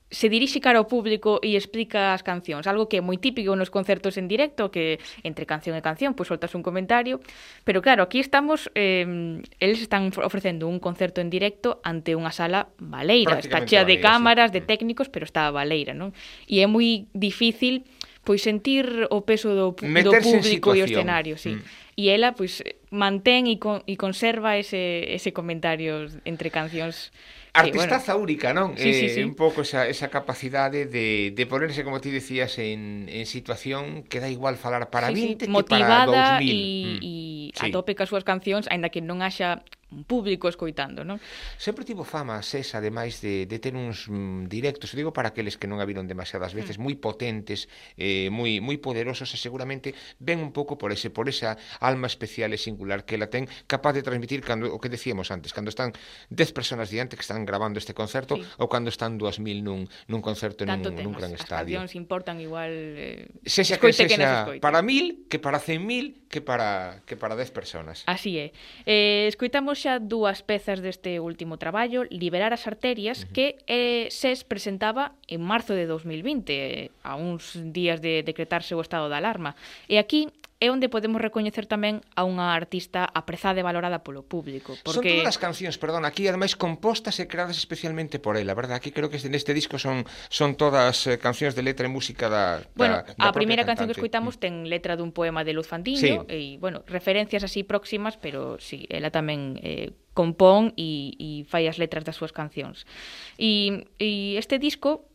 se 0.09 0.33
dirixe 0.33 0.65
cara 0.65 0.81
ao 0.81 0.89
público 0.89 1.45
e 1.45 1.61
explica 1.61 2.17
as 2.17 2.25
cancións, 2.25 2.65
algo 2.65 2.89
que 2.89 3.01
é 3.01 3.03
moi 3.05 3.21
típico 3.21 3.53
nos 3.53 3.69
concertos 3.69 4.17
en 4.17 4.33
directo, 4.33 4.73
que 4.73 4.97
entre 5.25 5.45
canción 5.45 5.77
e 5.77 5.85
canción 5.85 6.17
pois 6.17 6.33
soltas 6.33 6.57
un 6.57 6.65
comentario, 6.65 7.21
pero 7.69 7.85
claro, 7.85 8.05
aquí 8.05 8.17
estamos, 8.17 8.73
eh, 8.73 9.41
eles 9.61 9.81
están 9.85 10.09
ofrecendo 10.25 10.69
un 10.69 10.81
concerto 10.81 11.21
en 11.21 11.29
directo 11.29 11.85
ante 11.85 12.17
unha 12.17 12.33
sala 12.33 12.73
baleira, 12.81 13.37
está 13.37 13.69
chea 13.69 13.85
de 13.85 14.01
cámaras, 14.01 14.53
sí. 14.53 14.57
de 14.57 14.61
mm. 14.65 14.69
técnicos, 14.73 15.13
pero 15.13 15.29
está 15.29 15.53
baleira, 15.53 15.93
non? 15.93 16.17
E 16.49 16.61
é 16.61 16.67
moi 16.69 17.09
difícil 17.13 17.85
pois 18.23 18.43
sentir 18.43 19.07
o 19.11 19.27
peso 19.27 19.51
do, 19.55 19.75
do 19.75 20.13
público 20.23 20.75
e 20.75 20.83
o 20.83 20.87
escenario, 20.87 21.35
sí. 21.35 21.59
Mm. 21.59 21.63
E 21.93 22.05
ela 22.09 22.33
pois 22.33 22.65
mantén 22.89 23.51
e, 23.51 23.59
con, 23.59 23.83
e 23.85 23.99
conserva 24.01 24.57
ese, 24.57 25.11
ese 25.13 25.35
comentario 25.35 26.09
entre 26.25 26.49
cancións 26.49 27.13
Artista 27.55 28.01
bueno, 28.01 28.01
zaúrica, 28.01 28.57
non? 28.57 28.73
Sí, 28.81 28.89
eh, 28.89 29.13
sí. 29.13 29.21
Un 29.21 29.37
pouco 29.37 29.61
esa, 29.61 29.85
esa 29.85 30.09
capacidade 30.09 30.89
de, 30.89 31.37
de 31.37 31.45
ponerse, 31.45 31.85
como 31.85 32.01
ti 32.01 32.09
decías, 32.09 32.57
en, 32.57 33.13
en 33.13 33.29
situación 33.29 34.09
que 34.09 34.25
dá 34.25 34.33
igual 34.33 34.57
falar 34.57 34.89
para 34.89 35.13
sí, 35.13 35.37
20 35.37 35.45
sí, 35.45 35.53
que 35.53 35.65
para 35.69 36.09
2000. 36.09 36.09
Motivada 36.09 36.41
e 36.41 36.49
mm. 36.49 36.99
Y 37.05 37.53
sí. 37.53 37.69
a 37.69 37.69
tope 37.69 37.93
cas 37.93 38.09
súas 38.09 38.25
cancións, 38.25 38.73
aínda 38.73 38.89
que 38.89 39.05
non 39.05 39.21
haxa 39.21 39.61
un 39.93 40.05
público 40.09 40.49
escoitando, 40.49 41.05
non? 41.05 41.21
Sempre 41.61 41.85
tivo 41.85 42.03
fama 42.03 42.41
a 42.41 42.43
SES, 42.43 42.75
ademais 42.75 43.21
de, 43.21 43.45
de 43.45 43.59
ter 43.61 43.77
uns 43.77 44.09
mm, 44.09 44.49
directos, 44.49 44.97
digo 44.97 45.13
para 45.13 45.31
aqueles 45.31 45.61
que 45.61 45.69
non 45.69 45.79
a 45.79 45.87
viron 45.87 46.09
demasiadas 46.09 46.57
veces, 46.57 46.81
mm. 46.81 46.83
moi 46.83 46.95
potentes, 46.97 47.69
eh, 48.01 48.33
moi 48.33 48.59
moi 48.65 48.81
poderosos 48.81 49.29
e 49.31 49.39
seguramente 49.39 49.93
ven 50.19 50.41
un 50.41 50.51
pouco 50.51 50.81
por 50.81 50.91
ese 50.91 51.13
por 51.13 51.29
esa 51.29 51.61
alma 51.79 52.09
especial 52.09 52.57
e 52.57 52.59
singular 52.59 53.05
que 53.05 53.21
ela 53.21 53.29
ten, 53.29 53.45
capaz 53.69 53.93
de 53.93 54.03
transmitir 54.03 54.41
cando 54.41 54.73
o 54.73 54.81
que 54.81 54.89
decíamos 54.89 55.29
antes, 55.29 55.53
cando 55.53 55.69
están 55.69 55.93
10 56.33 56.57
personas 56.57 56.89
diante 56.89 57.15
que 57.15 57.25
están 57.25 57.45
grabando 57.45 57.77
este 57.77 57.93
concerto 57.93 58.41
sí. 58.41 58.45
ou 58.59 58.67
cando 58.73 58.89
están 58.89 59.21
2000 59.21 59.61
nun 59.61 59.87
nun 60.09 60.21
concerto 60.25 60.65
Tanto 60.65 60.89
nun, 60.89 61.13
nun 61.13 61.15
gran 61.15 61.37
as 61.37 61.45
estadio. 61.45 61.77
As 61.83 61.93
importan 61.93 62.41
igual 62.41 62.73
eh, 62.73 63.29
sexa 63.45 63.77
que, 63.77 63.93
sexa, 63.93 64.17
que 64.17 64.25
escoite. 64.25 64.63
para 64.65 64.81
1000 64.81 65.29
que 65.29 65.39
para 65.39 65.61
100.000 65.61 66.31
que 66.33 66.41
para 66.41 67.03
que 67.05 67.17
para 67.17 67.37
10 67.37 67.51
personas. 67.53 68.03
Así 68.07 68.39
é. 68.39 68.57
Eh, 68.87 69.29
escoitamos 69.29 69.82
xa 69.83 69.99
dúas 69.99 70.47
pezas 70.47 70.79
deste 70.79 71.19
último 71.19 71.59
traballo, 71.59 72.07
Liberar 72.07 72.55
as 72.55 72.71
arterias, 72.71 73.19
uh 73.19 73.27
-huh. 73.27 73.33
que 73.35 73.47
eh, 73.67 74.07
SES 74.15 74.47
presentaba 74.47 75.19
en 75.27 75.43
marzo 75.43 75.75
de 75.75 75.91
2020, 75.91 76.55
eh, 76.55 76.91
a 77.03 77.19
uns 77.19 77.59
días 77.59 77.99
de 77.99 78.23
decretarse 78.23 78.79
o 78.79 78.81
estado 78.81 79.11
de 79.11 79.19
alarma. 79.19 79.59
E 79.91 79.99
aquí 79.99 80.31
é 80.63 80.71
onde 80.71 80.87
podemos 80.87 81.19
recoñecer 81.19 81.67
tamén 81.67 82.07
a 82.15 82.23
unha 82.23 82.55
artista 82.55 83.03
aprezada 83.03 83.59
e 83.59 83.67
valorada 83.67 84.07
polo 84.07 84.23
público. 84.23 84.79
Porque... 84.87 84.95
Son 84.95 85.27
todas 85.27 85.35
as 85.35 85.41
cancións, 85.43 85.75
perdón, 85.75 86.07
aquí 86.07 86.31
ademais 86.31 86.55
compostas 86.55 87.19
e 87.19 87.27
creadas 87.27 87.59
especialmente 87.59 88.23
por 88.23 88.39
ela, 88.39 88.55
verdad? 88.55 88.79
Aquí 88.79 88.95
creo 88.95 89.11
que 89.11 89.19
neste 89.27 89.51
disco 89.59 89.83
son 89.83 90.07
son 90.31 90.55
todas 90.55 91.11
eh, 91.11 91.19
cancións 91.19 91.59
de 91.59 91.67
letra 91.67 91.85
e 91.85 91.91
música 91.91 92.31
da, 92.31 92.63
da 92.63 92.71
Bueno, 92.79 92.97
da 93.03 93.11
a 93.19 93.35
primeira 93.35 93.67
canción 93.67 93.91
que 93.91 93.99
escoitamos 93.99 94.39
ten 94.39 94.71
letra 94.71 94.95
dun 94.95 95.11
poema 95.11 95.43
de 95.43 95.51
Luz 95.51 95.67
Fandiño 95.67 96.31
sí. 96.31 96.31
e, 96.31 96.39
bueno, 96.63 96.87
referencias 96.87 97.43
así 97.43 97.67
próximas, 97.67 98.15
pero 98.23 98.63
sí, 98.63 98.87
ela 98.87 99.11
tamén 99.11 99.59
eh, 99.67 99.91
compón 100.15 100.79
e, 100.79 101.19
e 101.19 101.29
fai 101.51 101.67
as 101.67 101.83
letras 101.83 102.07
das 102.07 102.15
súas 102.15 102.31
cancións. 102.31 102.87
E, 103.35 103.83
e 103.99 104.39
este 104.39 104.63
disco 104.63 105.11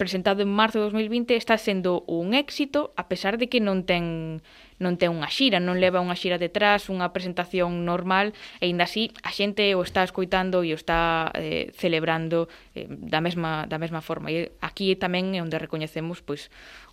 presentado 0.00 0.40
en 0.40 0.48
marzo 0.48 0.78
de 0.80 0.84
2020 0.88 1.36
está 1.36 1.58
sendo 1.60 2.08
un 2.08 2.32
éxito 2.32 2.96
a 2.96 3.06
pesar 3.06 3.36
de 3.36 3.52
que 3.52 3.60
non 3.60 3.84
ten 3.84 4.40
non 4.80 4.96
ten 4.96 5.12
unha 5.12 5.28
xira, 5.28 5.60
non 5.60 5.76
leva 5.76 6.00
unha 6.00 6.16
xira 6.16 6.40
detrás, 6.40 6.88
unha 6.88 7.12
presentación 7.12 7.84
normal, 7.84 8.32
e 8.58 8.72
ainda 8.72 8.88
así 8.88 9.12
a 9.20 9.30
xente 9.30 9.76
o 9.76 9.84
está 9.84 10.00
escoitando 10.02 10.64
e 10.64 10.72
o 10.72 10.78
está 10.80 11.28
eh, 11.36 11.68
celebrando 11.76 12.48
eh, 12.72 12.88
da 12.88 13.20
mesma 13.20 13.68
da 13.68 13.76
mesma 13.76 14.00
forma. 14.00 14.32
E 14.32 14.56
aquí 14.64 14.96
tamén 14.96 15.36
é 15.36 15.44
onde 15.44 15.60
recoñecemos 15.60 16.24
pois 16.24 16.48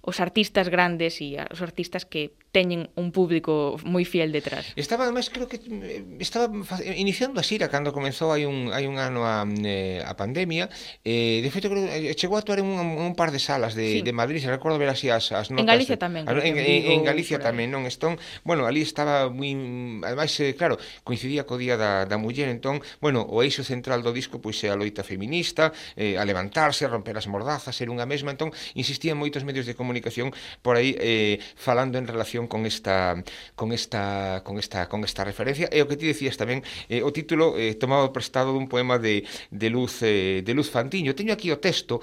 os 0.08 0.20
artistas 0.20 0.70
grandes 0.70 1.20
e 1.20 1.40
os 1.40 1.60
artistas 1.64 2.08
que 2.08 2.36
teñen 2.52 2.90
un 2.96 3.12
público 3.12 3.76
moi 3.84 4.08
fiel 4.08 4.32
detrás. 4.32 4.72
Estaba 4.80 5.04
además 5.04 5.30
creo 5.30 5.52
que 5.52 5.60
eh, 5.60 6.04
estaba 6.24 6.48
iniciando 6.96 7.40
a 7.40 7.46
xira 7.46 7.68
cando 7.68 7.92
comezou 7.92 8.32
hai 8.32 8.48
un 8.48 8.72
hai 8.72 8.88
un 8.88 9.00
ano 9.00 9.28
a, 9.28 9.44
eh, 9.44 10.00
a 10.04 10.16
pandemia, 10.16 10.72
eh 11.04 11.44
de 11.44 11.50
feito 11.52 11.68
creo 11.68 11.86
eh, 11.88 12.16
chegou 12.16 12.36
a 12.36 12.42
actuar 12.42 12.64
en 12.64 12.68
un, 12.68 12.80
un 12.98 13.14
par 13.20 13.36
de 13.36 13.40
salas 13.40 13.76
de 13.76 14.00
sí. 14.00 14.02
de 14.02 14.14
Madrid, 14.16 14.40
se 14.40 14.50
recordo 14.50 14.80
ver 14.80 14.90
así 14.90 15.12
as 15.12 15.30
as 15.36 15.52
notas. 15.52 15.64
En 15.64 15.70
Galicia 15.70 15.98
tamén. 16.00 16.24
A, 16.26 16.32
en, 16.34 16.56
en, 16.56 16.82
en 16.98 17.02
Galicia 17.04 17.38
tamén 17.38 17.77
non 17.78 17.86
estón, 17.86 18.18
bueno, 18.42 18.66
ali 18.66 18.82
estaba 18.82 19.30
moi 19.30 19.54
ademais 20.02 20.34
eh, 20.42 20.58
claro, 20.58 20.82
coincidía 21.06 21.46
co 21.46 21.62
día 21.62 21.78
da, 21.78 22.10
da 22.10 22.18
muller, 22.18 22.50
entón, 22.50 22.82
bueno, 22.98 23.22
o 23.22 23.46
eixo 23.46 23.62
central 23.62 24.02
do 24.02 24.10
disco 24.10 24.42
pois 24.42 24.58
é 24.66 24.74
a 24.74 24.78
loita 24.80 25.06
feminista, 25.06 25.70
eh, 25.94 26.18
a 26.18 26.26
levantarse, 26.26 26.84
a 26.86 26.90
romper 26.90 27.14
as 27.22 27.30
mordazas, 27.30 27.78
ser 27.78 27.94
unha 27.94 28.10
mesma, 28.10 28.34
entón 28.34 28.50
insistían 28.74 29.22
moitos 29.22 29.46
medios 29.46 29.70
de 29.70 29.78
comunicación 29.78 30.34
por 30.66 30.74
aí 30.82 30.98
eh, 30.98 31.38
falando 31.54 32.02
en 32.02 32.10
relación 32.10 32.50
con 32.50 32.66
esta 32.66 33.22
con 33.54 33.70
esta 33.70 34.42
con 34.42 34.58
esta 34.58 34.90
con 34.90 35.06
esta 35.06 35.22
referencia 35.22 35.70
e 35.70 35.86
o 35.86 35.88
que 35.88 36.00
ti 36.00 36.10
decías 36.10 36.36
tamén 36.42 36.66
eh, 36.90 37.06
o 37.06 37.14
título 37.14 37.54
eh, 37.54 37.78
tomado 37.78 38.10
prestado 38.10 38.56
dun 38.56 38.66
poema 38.66 38.98
de, 38.98 39.22
de 39.54 39.68
Luz 39.70 40.02
eh, 40.02 40.42
de 40.42 40.54
Luz 40.58 40.74
Fantiño. 40.74 41.14
Teño 41.14 41.38
aquí 41.38 41.54
o 41.54 41.62
texto 41.62 42.02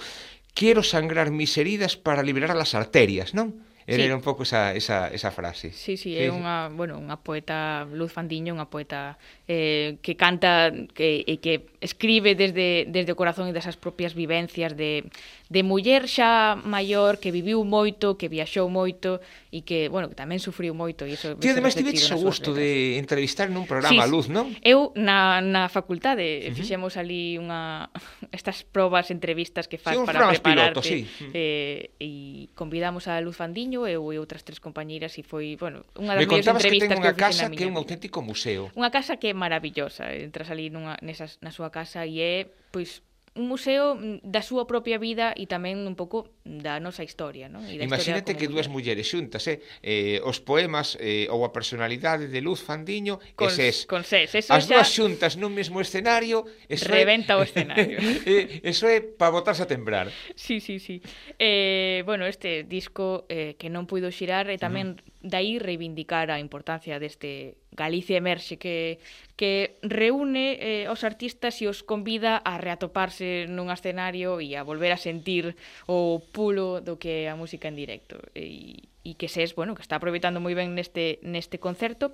Quero 0.54 0.84
sangrar 0.84 1.32
mis 1.32 1.58
heridas 1.58 1.96
para 1.96 2.22
liberar 2.22 2.54
as 2.54 2.78
arterias, 2.78 3.34
non? 3.34 3.58
Era 3.86 4.04
sí. 4.04 4.10
un 4.12 4.22
pouco 4.22 4.44
esa, 4.44 4.72
esa, 4.72 5.08
esa 5.08 5.30
frase. 5.30 5.72
Sí, 5.72 5.96
sí, 5.96 6.16
é 6.16 6.32
unha, 6.32 6.72
bueno, 6.72 6.96
unha 6.96 7.20
poeta, 7.20 7.84
Luz 7.92 8.08
Fandiño, 8.16 8.56
unha 8.56 8.72
poeta 8.72 9.20
eh, 9.44 10.00
que 10.00 10.16
canta 10.16 10.72
que, 10.96 11.20
e 11.28 11.36
que 11.36 11.60
escribe 11.84 12.32
desde, 12.34 12.88
desde 12.88 13.12
o 13.12 13.16
corazón 13.16 13.44
e 13.46 13.52
desas 13.52 13.76
propias 13.76 14.16
vivencias 14.16 14.72
de, 14.72 15.04
de 15.52 15.60
muller 15.60 16.08
xa 16.08 16.56
maior 16.56 17.20
que 17.20 17.28
viviu 17.28 17.60
moito, 17.68 18.16
que 18.16 18.32
viaxou 18.32 18.72
moito 18.72 19.20
e 19.52 19.60
que, 19.60 19.92
bueno, 19.92 20.08
que 20.08 20.16
tamén 20.16 20.40
sufriu 20.40 20.72
moito 20.72 21.04
e 21.04 21.12
iso 21.12 21.36
Ti 21.36 21.52
ademais 21.52 21.76
tiveches 21.76 22.08
o 22.08 22.18
gusto 22.18 22.56
de 22.56 22.96
entrevistar 22.96 23.52
nun 23.52 23.68
programa 23.68 23.92
sí, 23.92 24.00
a 24.00 24.08
Luz, 24.08 24.32
non? 24.32 24.48
Eu 24.64 24.96
na, 24.96 25.44
na 25.44 25.68
facultade 25.68 26.24
uh 26.24 26.48
-huh. 26.48 26.56
fixemos 26.56 26.96
ali 26.96 27.36
unha 27.36 27.92
estas 28.36 28.64
probas, 28.64 29.12
entrevistas 29.12 29.68
que 29.68 29.76
faz 29.76 30.00
sí, 30.00 30.08
para 30.08 30.32
prepararte 30.32 30.80
piloto, 30.80 30.80
sí. 30.80 31.04
eh, 31.36 31.92
e 32.00 32.48
convidamos 32.56 33.04
a 33.12 33.20
Luz 33.20 33.36
Fandiño 33.36 33.84
eu 33.84 34.08
e 34.08 34.16
outras 34.16 34.40
tres 34.40 34.56
compañeiras 34.56 35.12
e 35.20 35.22
foi, 35.22 35.60
bueno, 35.60 35.84
unha 36.00 36.16
das 36.16 36.24
Me 36.24 36.40
mellores 36.40 36.48
entrevistas 36.48 36.88
que, 36.88 36.96
ten 36.96 37.04
unha 37.04 37.12
que 37.12 37.20
eu 37.20 37.28
unha 37.28 37.28
casa 37.28 37.44
que 37.52 37.64
é 37.64 37.68
un 37.68 37.76
auténtico 37.76 38.18
museo. 38.24 38.72
Unha 38.72 38.88
casa 38.88 39.20
que 39.20 39.28
é 39.28 39.34
maravillosa, 39.36 40.08
entras 40.16 40.48
ali 40.48 40.72
nunha, 40.72 40.96
nesas, 41.04 41.36
na 41.44 41.52
súa 41.52 41.73
casa 41.74 42.06
e 42.06 42.22
é 42.22 42.36
pois 42.70 43.02
un 43.34 43.48
museo 43.48 43.98
da 44.22 44.46
súa 44.46 44.62
propia 44.62 44.94
vida 44.94 45.34
e 45.34 45.50
tamén 45.50 45.82
un 45.82 45.98
pouco 45.98 46.30
da 46.46 46.78
nosa 46.78 47.02
historia, 47.02 47.50
non? 47.50 47.66
E 47.66 47.74
da 47.74 47.82
Imagínate 47.82 48.38
que 48.38 48.46
dúas 48.46 48.70
mulleres 48.70 49.10
xuntas, 49.10 49.50
eh? 49.50 49.58
eh 49.82 50.22
os 50.22 50.38
poemas 50.38 50.94
eh, 51.02 51.26
ou 51.34 51.42
a 51.42 51.50
personalidade 51.50 52.30
de 52.30 52.38
Luz 52.38 52.62
Fandiño 52.62 53.18
con, 53.34 53.50
e 53.50 53.58
Sés. 53.58 53.90
Con 53.90 54.06
Sés. 54.06 54.30
Eso 54.38 54.54
As 54.54 54.70
xa... 54.70 54.78
dúas 54.78 54.86
xuntas 54.86 55.34
nun 55.34 55.50
mesmo 55.50 55.82
escenario, 55.82 56.46
eso 56.70 56.86
reventa 56.86 57.34
é... 57.34 57.38
o 57.38 57.42
escenario. 57.42 57.98
Eh, 58.24 58.62
eso 58.62 58.86
é 58.86 59.02
para 59.02 59.34
botarse 59.34 59.66
a 59.66 59.68
tembrar. 59.68 60.08
Sí, 60.38 60.62
sí, 60.62 60.78
sí. 60.78 61.02
Eh, 61.36 62.06
bueno, 62.06 62.24
este 62.30 62.62
disco 62.62 63.26
eh, 63.28 63.58
que 63.58 63.66
non 63.66 63.90
puido 63.90 64.08
xirar 64.14 64.46
e 64.46 64.56
tamén 64.62 64.94
mm 64.94 65.13
dai 65.24 65.56
reivindicar 65.56 66.28
a 66.28 66.36
importancia 66.36 67.00
deste 67.00 67.56
Galicia 67.72 68.20
Emerxe 68.20 68.60
que, 68.60 69.00
que 69.40 69.80
reúne 69.80 70.60
eh, 70.60 70.92
os 70.92 71.00
artistas 71.00 71.64
e 71.64 71.66
os 71.66 71.80
convida 71.80 72.44
a 72.44 72.60
reatoparse 72.60 73.48
nun 73.48 73.72
escenario 73.72 74.36
e 74.44 74.52
a 74.52 74.60
volver 74.60 74.92
a 74.92 75.00
sentir 75.00 75.56
o 75.88 76.20
pulo 76.20 76.84
do 76.84 77.00
que 77.00 77.24
é 77.24 77.32
a 77.32 77.40
música 77.40 77.72
en 77.72 77.76
directo 77.80 78.20
e, 78.36 78.84
e 79.00 79.16
que 79.16 79.32
ses, 79.32 79.56
bueno, 79.56 79.72
que 79.72 79.80
está 79.80 79.96
aproveitando 79.96 80.44
moi 80.44 80.52
ben 80.52 80.76
neste, 80.76 81.24
neste 81.24 81.56
concerto 81.56 82.12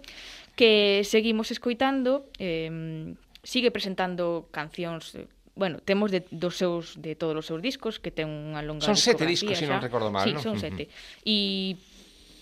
que 0.55 1.03
seguimos 1.03 1.51
escoitando 1.51 2.31
eh, 2.39 3.11
sigue 3.43 3.75
presentando 3.75 4.47
cancións 4.55 5.19
bueno, 5.59 5.79
temos 5.85 6.11
de, 6.11 6.25
dos 6.31 6.57
seus 6.57 6.95
de 7.03 7.15
todos 7.15 7.37
os 7.37 7.47
seus 7.47 7.61
discos 7.61 7.99
que 7.99 8.15
ten 8.15 8.31
unha 8.31 8.63
longa 8.63 8.87
Son 8.87 8.97
sete 8.97 9.27
discos, 9.27 9.59
se 9.59 9.67
si 9.67 9.69
non 9.69 9.83
recordo 9.83 10.09
mal, 10.09 10.25
sí, 10.25 10.33
non? 10.33 10.41
son 10.41 10.57
sete. 10.57 10.89
E 11.27 11.75
uh 11.75 11.77
-huh 11.77 11.90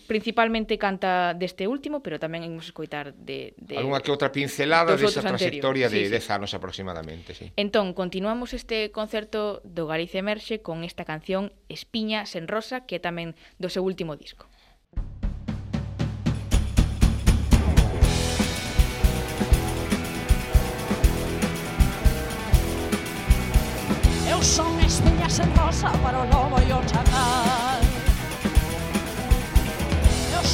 principalmente 0.08 0.78
canta 0.78 1.34
deste 1.34 1.68
último, 1.68 2.00
pero 2.00 2.16
tamén 2.16 2.42
imos 2.42 2.72
escoitar 2.72 3.12
de... 3.12 3.52
de 3.60 3.76
Alguna 3.76 4.00
que 4.00 4.08
outra 4.08 4.32
pincelada 4.32 4.96
desa 4.96 5.20
de 5.20 5.36
trayectoria 5.36 5.86
sí, 5.92 6.08
de 6.08 6.16
10 6.16 6.24
sí. 6.24 6.32
anos 6.32 6.50
aproximadamente, 6.56 7.36
sí. 7.36 7.52
Entón, 7.60 7.92
continuamos 7.92 8.56
este 8.56 8.90
concerto 8.90 9.60
do 9.68 9.84
Galicia 9.84 10.24
Emerxe 10.24 10.64
con 10.64 10.82
esta 10.82 11.04
canción 11.04 11.52
Espiña 11.68 12.24
sen 12.24 12.48
rosa, 12.48 12.88
que 12.88 12.96
é 12.96 13.00
tamén 13.04 13.36
do 13.60 13.68
seu 13.68 13.84
último 13.84 14.16
disco. 14.16 14.48
Eu 24.24 24.40
son 24.40 24.72
espiña 24.80 25.28
sen 25.28 25.52
rosa 25.52 25.92
para 26.00 26.16
o 26.16 26.26
lobo 26.32 26.56
e 26.64 26.72
o 26.72 26.80
chacal 26.88 27.87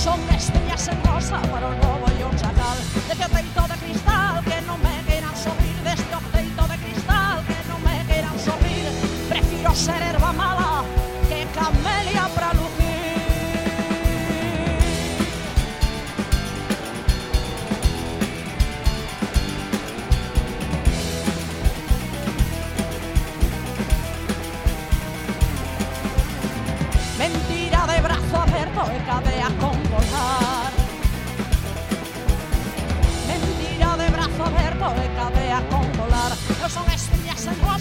Som 0.05 0.21
estrellas 0.29 0.89
en 0.89 1.03
rosa, 1.05 1.41
però 1.41 1.71
no 1.81 1.91
voy 2.03 2.21
a 2.21 2.51
cal. 2.59 2.79
de 3.09 3.15
que 3.17 3.29
teito 3.37 3.63
de 3.73 3.77
cristal 3.83 4.45
que 4.45 4.61
no 4.67 4.77
me 4.77 5.03
quieran 5.07 5.35
subir, 5.35 5.77
de 5.83 5.95
que 5.97 6.19
teito 6.37 6.63
de 6.73 6.77
cristal 6.85 7.43
que 7.49 7.61
no 7.71 7.79
me 7.79 8.05
quieran 8.05 8.39
subir. 8.39 8.85
Prefiro 9.31 9.75
ser 9.75 10.03
herba 10.03 10.31
mala 10.35 10.64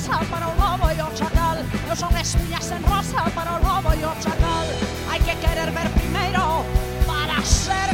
para 0.10 0.48
o 0.48 0.56
lobo 0.60 0.92
e 0.92 1.02
o 1.02 1.16
chacal. 1.16 1.58
Eu 1.88 1.96
son 1.96 2.16
espiñas 2.18 2.72
en 2.72 2.84
rosa 2.84 3.24
para 3.36 3.56
o 3.56 3.60
lobo 3.64 3.94
e 3.94 4.04
o 4.04 4.14
chacal. 4.20 4.66
Hai 5.10 5.20
que 5.20 5.36
querer 5.40 5.72
ver 5.72 5.90
primeiro 5.92 6.66
para 7.08 7.40
ser 7.46 7.93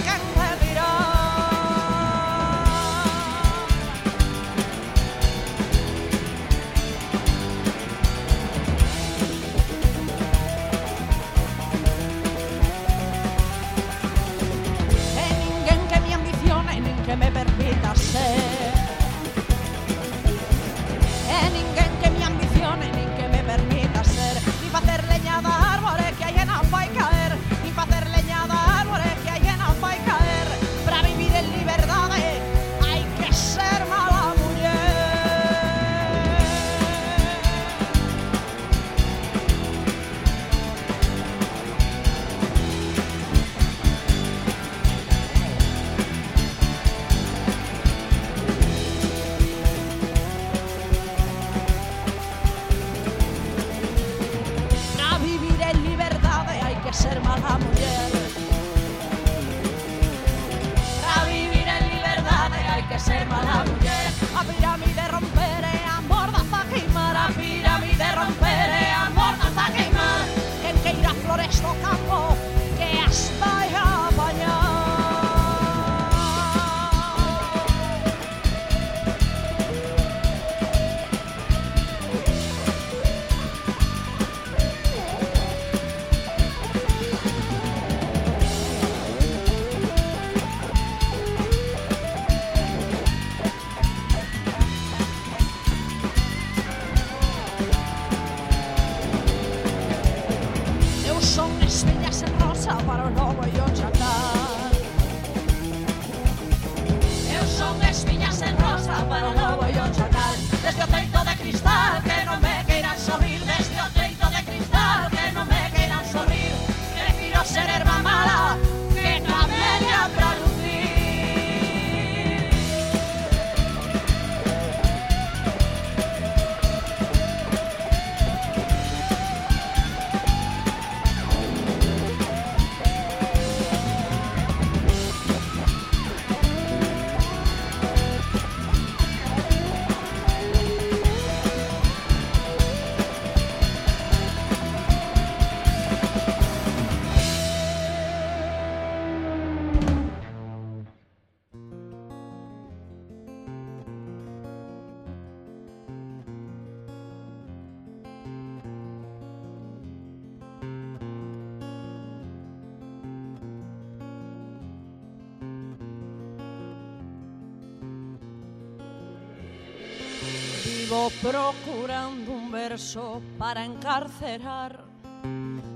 verso 172.79 173.21
para 173.37 173.65
encarcerar 173.65 174.85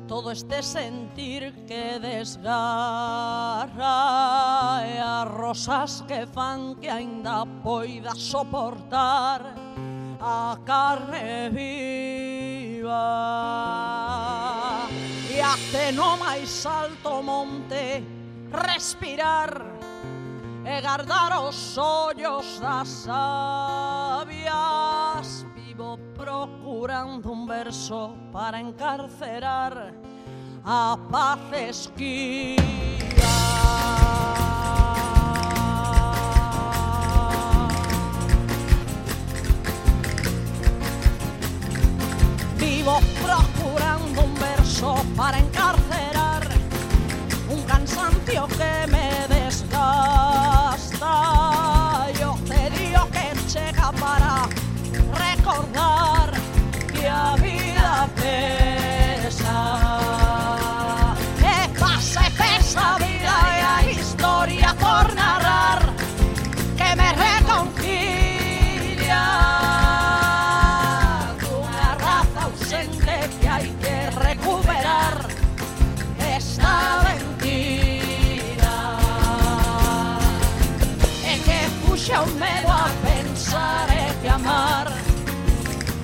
todo 0.08 0.32
este 0.32 0.63
sentir 0.63 1.52
que 1.68 2.00
desgarra 2.00 2.48
e 4.88 4.98
as 5.00 5.28
rosas 5.28 6.02
que 6.08 6.26
fan 6.26 6.76
que 6.80 6.88
aínda 6.88 7.46
poida 7.62 8.16
soportar 8.16 9.54
a 10.22 10.58
carne 10.66 11.50
viva. 11.52 12.88
E 15.30 15.42
até 15.42 15.92
no 15.92 16.16
máis 16.16 16.66
alto 16.66 17.22
monte 17.22 18.02
respirar 18.50 19.52
e 20.63 20.80
guardar 20.80 21.44
os 21.44 21.78
ollos 21.78 22.62
da 22.62 22.86
sabia 22.86 24.92
procurando 26.24 27.34
un 27.34 27.46
verso 27.46 28.16
para 28.32 28.58
encarcerar 28.58 29.94
a 30.64 30.98
paz 31.12 31.92
Vivo 42.58 43.00
procurando 43.22 44.22
un 44.22 44.34
verso 44.36 44.96
para 45.18 45.40
encarcerar 45.40 46.48
un 47.50 47.62
cansancio 47.64 48.48
que 48.48 48.88
me 48.90 49.28
desgasta 49.28 50.62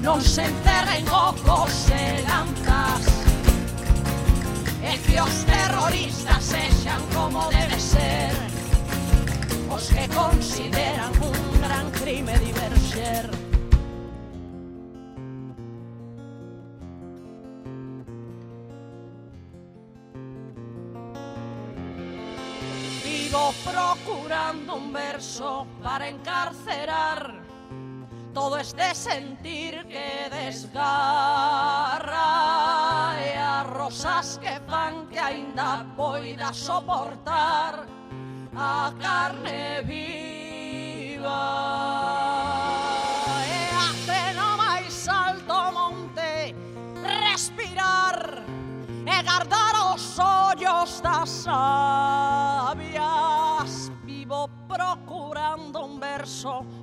nosentzen 0.01 1.05
goko 1.05 1.67
zelankaz 1.67 3.05
Ezios 4.83 5.45
terroristas 5.45 6.53
echan 6.53 7.01
como 7.13 7.49
debe 7.49 7.79
ser 7.79 8.31
Os 9.69 9.89
que 9.89 10.07
consideran 10.09 11.11
un 11.21 11.61
gran 11.61 11.91
crimen 11.91 12.39
diverser 12.45 13.29
Vivo 23.03 23.53
procurando 23.63 24.75
un 24.75 24.93
verso 24.93 25.67
para 25.83 26.07
encarcerar. 26.07 27.48
todo 28.33 28.57
este 28.57 28.93
sentir 28.95 29.85
que 29.87 30.29
desgarra 30.29 32.15
e 33.19 33.37
as 33.37 33.67
rosas 33.67 34.39
que 34.41 34.59
fan 34.67 35.07
que 35.07 35.19
aínda 35.19 35.85
poida 35.95 36.53
soportar 36.53 37.85
a 38.55 38.93
carne 38.99 39.81
viva. 39.83 41.29
E 43.45 43.61
até 43.89 44.33
no 44.33 44.57
máis 44.57 45.07
alto 45.07 45.71
monte 45.71 46.55
respirar 47.03 48.43
e 49.05 49.23
guardar 49.23 49.93
os 49.93 50.19
ollos 50.19 51.01
da 51.01 51.25
sal. 51.25 52.38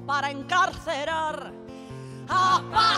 para 0.07 0.31
encarcelar 0.31 1.53
a 2.29 2.63
paz. 2.73 2.97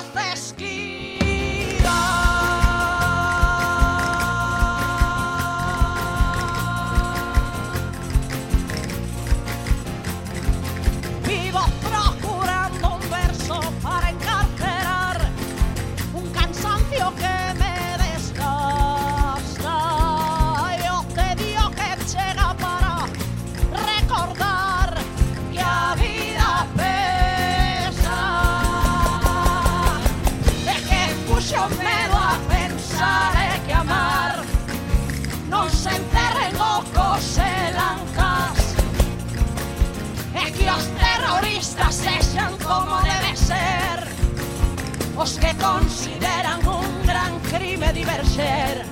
los 45.29 45.39
que 45.39 45.55
consideran 45.57 46.67
un 46.67 47.07
gran 47.07 47.39
crimen 47.41 47.95
diverser. 47.95 48.87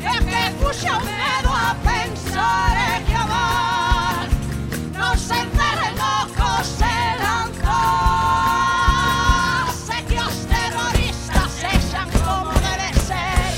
E 0.00 0.18
que 0.24 0.50
puxa 0.58 0.98
o 0.98 1.00
medo 1.00 1.50
a 1.54 1.76
pensar 1.86 2.74
e 2.90 3.04
clamar, 3.06 4.26
non 4.98 5.16
se 5.16 5.38
enteren 5.38 5.94
o 5.94 6.26
se 6.66 6.90
andar. 7.38 7.70
Se 9.70 9.98
que 10.10 10.18
os 10.18 10.38
terroristas 10.50 11.50
sexan 11.62 12.08
como 12.18 12.50
debe 12.58 12.90
ser, 13.06 13.54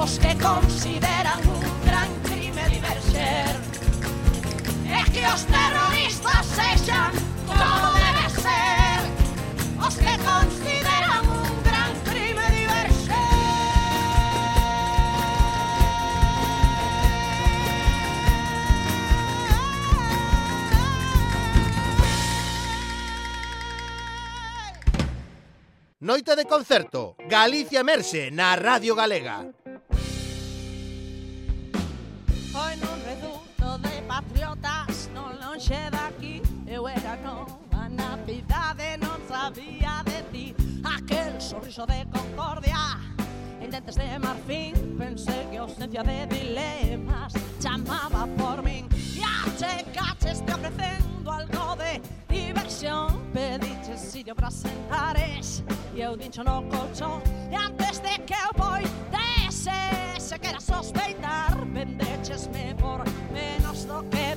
os 0.00 0.16
que 0.16 0.32
consideran 0.40 1.40
un 1.44 1.60
gran 1.84 2.08
crimen 2.24 2.72
diverser. 2.72 3.52
E 4.96 5.00
que 5.12 5.28
os 5.28 5.44
terroristas 5.44 6.46
sexan 6.56 7.27
Noite 26.08 26.34
de 26.34 26.46
concerto, 26.46 27.16
Galicia 27.28 27.84
Merse 27.84 28.30
na 28.30 28.56
Radio 28.56 28.94
Galega. 28.96 29.44
Foi 32.48 32.72
nun 32.80 32.96
reduto 33.04 33.76
de 33.84 34.00
patriotas, 34.08 35.12
non 35.12 35.36
lonxe 35.36 35.76
daqui, 35.92 36.40
eu 36.64 36.88
era 36.88 37.12
nova 37.20 37.92
na 37.92 38.16
cidade, 38.24 38.96
non 38.96 39.20
sabía 39.28 40.00
de 40.08 40.24
ti. 40.32 40.46
Aquel 40.80 41.36
sorriso 41.44 41.84
de 41.84 42.08
concordia, 42.08 42.96
en 43.60 43.68
dentes 43.68 44.00
de 44.00 44.08
marfín, 44.16 44.72
pensei 44.96 45.44
que 45.52 45.60
ausencia 45.60 46.00
de 46.00 46.24
dilemas 46.24 47.36
chamaba 47.60 48.24
por 48.40 48.64
min. 48.64 48.88
E 49.12 49.20
achegaches 49.20 50.40
te 50.40 50.56
ofrecendo 50.56 51.28
algo 51.28 51.76
de 51.76 52.00
diversión, 52.32 53.27
Pediches 53.58 54.00
sitio 54.00 54.34
para 54.34 54.50
sentares 54.50 55.64
E 55.94 56.00
eu 56.00 56.16
dincho 56.16 56.42
no 56.44 56.62
colchón 56.64 57.20
E 57.50 57.56
antes 57.56 57.98
de 58.00 58.18
que 58.20 58.34
eu 58.34 58.52
voi 58.56 58.82
dese 59.10 60.20
Se 60.20 60.38
quera 60.38 60.60
sospeitar 60.60 61.56
Vendechesme 61.66 62.74
por 62.78 63.02
menos 63.32 63.84
do 63.84 64.02
que 64.04 64.27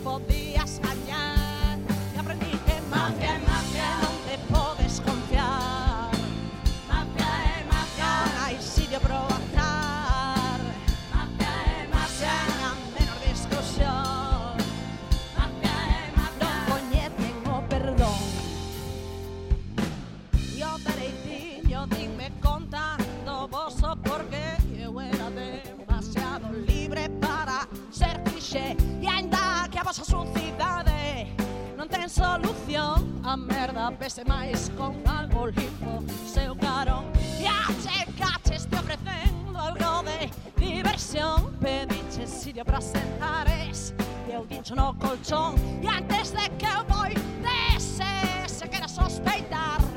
nosa 29.91 30.05
sucidade 30.05 31.27
non 31.75 31.83
ten 31.91 32.07
solución. 32.07 33.19
A 33.27 33.35
merda 33.35 33.91
pese 33.91 34.23
máis 34.23 34.71
con 34.79 34.95
algo 35.03 35.51
limpo 35.51 35.99
seu 36.23 36.55
carón. 36.55 37.11
E 37.35 37.43
achecaches 37.43 38.71
te 38.71 38.79
ofrecendo 38.79 39.59
algo 39.59 39.99
de 40.07 40.31
diversión. 40.55 41.51
Pediches 41.59 42.29
sitio 42.29 42.63
para 42.63 42.79
sentares 42.79 43.93
E 44.29 44.31
eu 44.31 44.45
dincho 44.47 44.79
no 44.79 44.95
colchón. 44.95 45.59
E 45.83 45.87
antes 45.91 46.31
de 46.31 46.47
que 46.55 46.71
eu 46.71 46.87
voi 46.87 47.11
dese 47.43 48.47
se 48.47 48.63
quera 48.71 48.87
sospeitar 48.87 49.90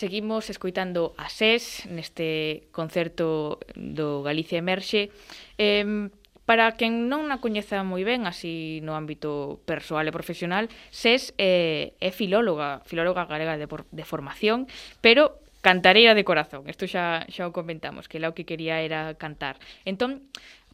Seguimos 0.00 0.48
escoitando 0.48 1.12
a 1.20 1.28
SES 1.28 1.84
neste 1.92 2.72
concerto 2.72 3.60
do 3.76 4.24
Galicia 4.24 4.56
Emerxe. 4.56 5.12
Eh, 5.60 6.08
para 6.48 6.72
quen 6.72 7.12
non 7.12 7.28
na 7.28 7.36
coñeza 7.36 7.84
moi 7.84 8.00
ben, 8.00 8.24
así 8.24 8.80
no 8.80 8.96
ámbito 8.96 9.60
persoal 9.68 10.08
e 10.08 10.16
profesional, 10.16 10.72
SES 10.88 11.36
eh, 11.36 12.00
é 12.00 12.10
filóloga, 12.16 12.80
filóloga 12.88 13.28
galega 13.28 13.60
de, 13.60 13.68
por, 13.68 13.84
de 13.92 14.08
formación, 14.08 14.72
pero 15.04 15.36
cantareira 15.60 16.16
de 16.16 16.24
corazón. 16.24 16.64
Isto 16.64 16.88
xa, 16.88 17.28
xa 17.28 17.44
o 17.44 17.52
comentamos, 17.52 18.08
que 18.08 18.24
lá 18.24 18.32
o 18.32 18.36
que 18.36 18.48
quería 18.48 18.80
era 18.80 19.20
cantar. 19.20 19.60
Entón, 19.84 20.24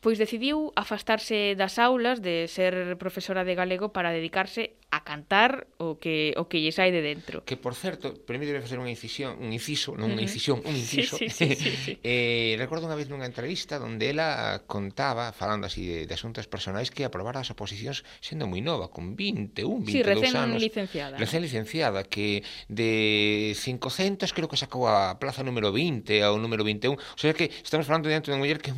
pois 0.07 0.23
decidiu 0.23 0.71
afastarse 0.79 1.59
das 1.59 1.83
aulas 1.83 2.23
de 2.23 2.47
ser 2.47 2.95
profesora 2.95 3.43
de 3.43 3.59
galego 3.59 3.91
para 3.91 4.15
dedicarse 4.15 4.79
a 4.91 5.03
cantar 5.03 5.67
o 5.83 5.99
que 5.99 6.33
o 6.39 6.47
que 6.47 6.63
lle 6.63 6.71
sai 6.71 6.95
de 6.95 7.03
dentro. 7.03 7.43
Que 7.43 7.59
por 7.59 7.75
certo, 7.75 8.15
permíteme 8.15 8.63
facer 8.63 8.79
unha 8.79 8.89
incisión, 8.89 9.35
un 9.43 9.51
inciso, 9.51 9.99
non 9.99 10.15
unha 10.15 10.23
incisión, 10.23 10.63
un 10.63 10.79
inciso. 10.79 11.19
sí, 11.19 11.27
sí, 11.27 11.59
sí, 11.59 11.59
sí, 11.59 11.73
sí. 11.75 11.93
eh, 12.07 12.55
recordo 12.55 12.87
unha 12.87 12.95
vez 12.95 13.11
nunha 13.11 13.27
entrevista 13.27 13.83
onde 13.83 14.15
ela 14.15 14.63
contaba, 14.71 15.35
falando 15.35 15.67
así 15.67 15.83
de, 15.83 15.99
de 16.07 16.15
asuntos 16.15 16.47
personais, 16.47 16.95
que 16.95 17.03
aprobara 17.03 17.43
as 17.43 17.51
oposicións 17.51 18.07
sendo 18.23 18.47
moi 18.47 18.63
nova, 18.63 18.87
con 18.89 19.19
21, 19.19 19.83
22 19.83 19.91
sí, 19.91 20.01
recén 20.07 20.35
anos. 20.39 20.63
licenciada. 20.63 21.15
Recén 21.19 21.43
licenciada, 21.43 22.01
que 22.07 22.47
de 22.71 23.53
500 23.59 24.31
creo 24.31 24.47
que 24.47 24.57
sacou 24.57 24.87
a 24.87 25.19
plaza 25.19 25.43
número 25.43 25.75
20 25.75 26.23
ao 26.23 26.39
número 26.39 26.63
21. 26.63 26.95
O 26.95 27.19
sea 27.19 27.35
que 27.35 27.51
estamos 27.51 27.91
falando 27.91 28.07
diante 28.07 28.31
dunha 28.31 28.39
muller 28.39 28.63
que 28.63 28.71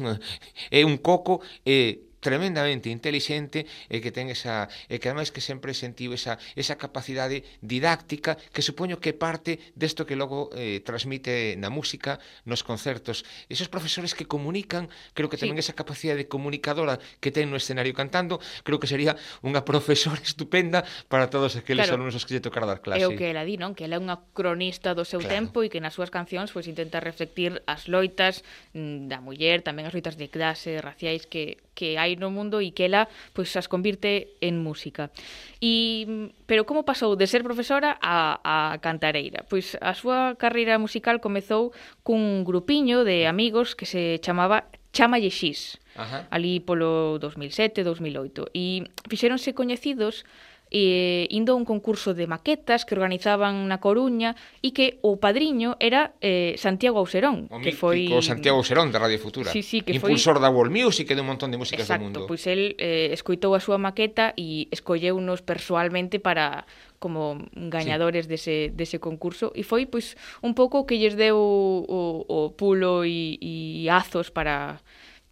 é 0.73 0.83
un 0.89 0.97
coco 1.05 1.45
eh, 1.69 2.08
tremendamente 2.29 2.93
inteligente 2.93 3.65
e 3.89 4.05
que 4.05 4.13
ten 4.13 4.29
esa 4.29 4.69
e 4.93 5.01
que 5.01 5.09
ademais 5.09 5.33
que 5.33 5.41
sempre 5.41 5.73
sentiu 5.73 6.13
esa 6.13 6.37
esa 6.61 6.77
capacidade 6.77 7.41
didáctica 7.65 8.37
que 8.53 8.61
supoño 8.61 9.01
que 9.01 9.17
parte 9.17 9.57
desto 9.73 10.05
que 10.05 10.13
logo 10.13 10.53
eh, 10.53 10.85
transmite 10.85 11.57
na 11.57 11.73
música, 11.73 12.21
nos 12.45 12.61
concertos. 12.61 13.25
Esos 13.49 13.73
profesores 13.73 14.13
que 14.13 14.29
comunican, 14.29 14.93
creo 15.17 15.33
que 15.33 15.41
tamén 15.41 15.57
sí. 15.57 15.65
esa 15.65 15.75
capacidade 15.79 16.29
comunicadora 16.29 17.01
que 17.25 17.33
ten 17.33 17.49
no 17.49 17.57
escenario 17.57 17.97
cantando, 17.97 18.37
creo 18.61 18.77
que 18.77 18.91
sería 18.91 19.17
unha 19.41 19.65
profesora 19.65 20.21
estupenda 20.29 20.85
para 21.09 21.33
todos 21.33 21.57
aqueles 21.57 21.89
claro. 21.89 22.05
alumnos 22.05 22.19
aos 22.19 22.29
que 22.29 22.37
lle 22.37 22.45
tocar 22.45 22.69
dar 22.69 22.85
clase. 22.85 23.01
É 23.01 23.09
o 23.09 23.17
que 23.17 23.33
ela 23.33 23.47
di, 23.49 23.57
non? 23.57 23.73
Que 23.73 23.89
ela 23.89 23.97
é 23.97 24.01
unha 24.03 24.21
cronista 24.37 24.93
do 24.93 25.09
seu 25.09 25.25
claro. 25.25 25.33
tempo 25.33 25.57
e 25.65 25.73
que 25.73 25.81
nas 25.81 25.97
súas 25.97 26.13
cancións 26.13 26.53
pois 26.53 26.69
intenta 26.69 27.01
reflectir 27.01 27.65
as 27.65 27.89
loitas 27.89 28.45
mm, 28.77 29.09
da 29.09 29.25
muller, 29.25 29.65
tamén 29.65 29.89
as 29.89 29.95
loitas 29.95 30.21
de 30.21 30.29
clase, 30.29 30.77
raciais 30.83 31.25
que 31.25 31.57
que 31.79 31.95
hai 31.95 32.19
no 32.19 32.35
mundo 32.35 32.59
e 32.59 32.75
que 32.75 32.91
ela 32.91 33.07
pois, 33.31 33.55
as 33.55 33.71
convirte 33.71 34.35
en 34.43 34.59
música. 34.59 35.15
E, 35.63 36.35
pero 36.51 36.67
como 36.67 36.83
pasou 36.83 37.15
de 37.15 37.31
ser 37.31 37.47
profesora 37.47 37.95
a, 38.03 38.43
a 38.43 38.83
cantareira? 38.83 39.47
Pois 39.47 39.79
a 39.79 39.95
súa 39.95 40.35
carreira 40.35 40.75
musical 40.83 41.23
comezou 41.23 41.71
cun 42.03 42.43
grupiño 42.43 43.07
de 43.07 43.31
amigos 43.31 43.79
que 43.79 43.87
se 43.87 44.19
chamaba 44.19 44.67
Chamalle 44.91 45.31
Xis, 45.31 45.79
Ajá. 45.95 46.27
ali 46.35 46.59
polo 46.59 47.23
2007, 47.23 47.87
2008. 47.87 48.51
E 48.51 48.83
fixéronse 49.07 49.55
coñecidos 49.55 50.27
e 50.71 51.27
indo 51.33 51.53
a 51.53 51.57
un 51.57 51.65
concurso 51.65 52.13
de 52.13 52.29
maquetas 52.29 52.85
que 52.85 52.93
organizaban 52.93 53.69
na 53.69 53.81
Coruña 53.81 54.37
e 54.61 54.77
que 54.77 55.01
o 55.01 55.17
padriño 55.17 55.81
era 55.81 56.13
eh, 56.21 56.55
Santiago 56.61 57.01
Auserón, 57.01 57.49
o 57.49 57.59
que 57.61 57.73
foi 57.73 58.09
o 58.13 58.21
Santiago 58.21 58.61
Auserón 58.61 58.93
da 58.93 59.01
Radio 59.01 59.17
Futura, 59.17 59.49
sí, 59.49 59.65
sí, 59.65 59.81
que 59.81 59.97
impulsor 59.97 60.37
foi... 60.37 60.43
da 60.45 60.53
World 60.53 60.73
Music 60.73 61.09
e 61.09 61.15
de 61.17 61.23
un 61.25 61.29
montón 61.33 61.49
de 61.49 61.57
músicas 61.57 61.89
Exacto, 61.89 62.05
do 62.05 62.05
mundo. 62.05 62.19
Exacto, 62.25 62.31
pois 62.31 62.45
el 62.47 62.77
eh, 62.77 63.11
escoitou 63.17 63.57
a 63.57 63.61
súa 63.61 63.81
maqueta 63.81 64.37
e 64.37 64.69
escolleunos 64.69 65.41
persoalmente 65.41 66.21
para 66.21 66.69
como 66.99 67.39
gañadores 67.55 68.27
sí. 68.27 68.31
dese, 68.31 68.57
dese 68.75 68.99
concurso 68.99 69.55
e 69.55 69.63
foi 69.63 69.87
pois 69.87 70.19
un 70.43 70.53
pouco 70.53 70.85
que 70.85 70.99
lles 70.99 71.15
deu 71.15 71.39
o, 71.39 72.27
o 72.27 72.39
pulo 72.53 73.07
e, 73.07 73.39
e 73.39 73.87
azos 73.87 74.35
para 74.35 74.83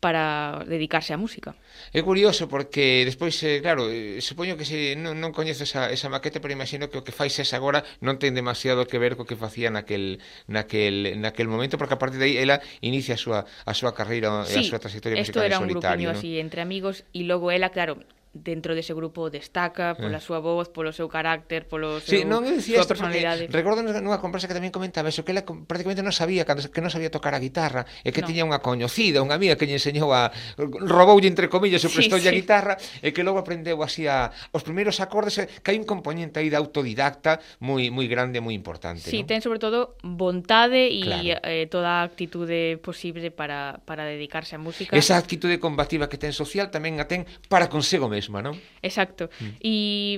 para 0.00 0.64
dedicarse 0.68 1.12
á 1.12 1.18
música. 1.18 1.56
É 1.92 2.04
curioso 2.04 2.48
porque 2.48 3.02
despois, 3.08 3.36
eh, 3.42 3.64
claro, 3.64 3.88
eh, 3.88 4.20
supoño 4.20 4.56
que 4.60 4.68
se 4.68 4.94
non, 4.94 5.16
non 5.16 5.32
coñezo 5.32 5.64
esa, 5.64 5.88
esa 5.88 6.12
maqueta, 6.12 6.40
pero 6.40 6.52
imagino 6.52 6.92
que 6.92 7.00
o 7.00 7.04
que 7.04 7.16
faixes 7.16 7.56
agora 7.56 7.82
non 8.04 8.20
ten 8.20 8.36
demasiado 8.36 8.84
que 8.84 9.00
ver 9.00 9.16
co 9.16 9.24
que 9.24 9.36
facía 9.36 9.72
naquel 9.72 10.20
naquel 10.46 11.16
naquel 11.16 11.48
momento, 11.48 11.80
porque 11.80 11.96
a 11.96 12.00
partir 12.00 12.20
de 12.20 12.28
aí 12.28 12.34
ela 12.36 12.60
inicia 12.84 13.16
a 13.16 13.20
súa 13.20 13.40
a 13.64 13.72
súa 13.72 13.96
carreira, 13.96 14.44
sí, 14.44 14.60
a 14.60 14.62
súa 14.68 14.80
trayectoria 14.80 15.16
musical 15.16 15.48
en 15.48 15.56
solitario. 15.56 15.56
Isto 15.56 15.56
era 15.56 15.58
un 15.60 15.68
grupiño 15.68 16.08
¿no? 16.12 16.18
así 16.18 16.36
entre 16.38 16.60
amigos 16.60 17.08
e 17.16 17.24
logo 17.24 17.48
ela, 17.48 17.72
claro, 17.72 18.04
dentro 18.42 18.76
dese 18.76 18.92
grupo 18.92 19.32
destaca 19.32 19.96
eh. 19.96 20.00
pola 20.00 20.20
súa 20.20 20.44
voz, 20.44 20.68
polo 20.68 20.92
seu 20.92 21.08
carácter, 21.08 21.64
polo 21.64 22.00
seu 22.04 22.20
sí, 22.20 22.28
non 22.28 22.44
súa 22.60 22.84
eh, 22.84 22.88
personalidade. 22.88 23.48
Recordo 23.48 23.80
nunha 23.80 24.20
conversa 24.20 24.44
que 24.44 24.56
tamén 24.56 24.74
comentaba 24.74 25.08
eso, 25.08 25.24
que 25.24 25.32
ela 25.32 25.44
prácticamente 25.44 26.04
non 26.04 26.12
sabía 26.12 26.44
cando, 26.44 26.64
que 26.68 26.82
non 26.84 26.92
sabía 26.92 27.08
tocar 27.08 27.32
a 27.32 27.40
guitarra 27.40 27.88
e 28.04 28.12
que 28.12 28.20
no. 28.20 28.28
tiña 28.28 28.44
unha 28.44 28.60
coñecida, 28.60 29.24
unha 29.24 29.36
amiga 29.38 29.56
que 29.56 29.64
lle 29.64 29.80
enseñou 29.80 30.12
a 30.12 30.28
roboulle 30.60 31.30
entre 31.30 31.48
comillas 31.48 31.80
e 31.80 31.88
prestoulle 31.88 32.28
sí, 32.28 32.30
sí. 32.30 32.34
a 32.34 32.36
guitarra 32.36 32.74
e 33.00 33.10
que 33.16 33.24
logo 33.24 33.40
aprendeu 33.40 33.80
así 33.80 34.04
a 34.04 34.28
os 34.52 34.62
primeiros 34.66 35.00
acordes, 35.00 35.40
eh, 35.40 35.48
que 35.62 35.72
hai 35.72 35.78
un 35.80 35.88
componente 35.88 36.42
aí 36.42 36.52
de 36.52 36.58
autodidacta 36.58 37.40
moi 37.64 37.88
moi 37.88 38.06
grande, 38.10 38.42
moi 38.42 38.52
importante, 38.52 39.08
Sí, 39.08 39.24
¿no? 39.24 39.28
ten 39.30 39.40
sobre 39.40 39.62
todo 39.62 39.96
vontade 40.04 40.92
e 40.92 41.02
claro. 41.02 41.40
eh, 41.46 41.66
toda 41.70 42.02
a 42.02 42.06
actitude 42.06 42.76
posible 42.82 43.32
para 43.32 43.80
para 43.88 44.04
dedicarse 44.04 44.56
á 44.56 44.60
música. 44.60 44.92
Esa 44.92 45.16
actitude 45.16 45.62
combativa 45.62 46.10
que 46.10 46.18
ten 46.20 46.34
social 46.34 46.68
tamén 46.68 46.98
a 47.00 47.08
ten 47.08 47.24
para 47.48 47.70
consigo 47.70 48.10
mesmo 48.10 48.25
mesma, 48.26 48.42
non? 48.42 48.58
Exacto. 48.82 49.30
Mm. 49.38 49.54
E, 49.62 49.74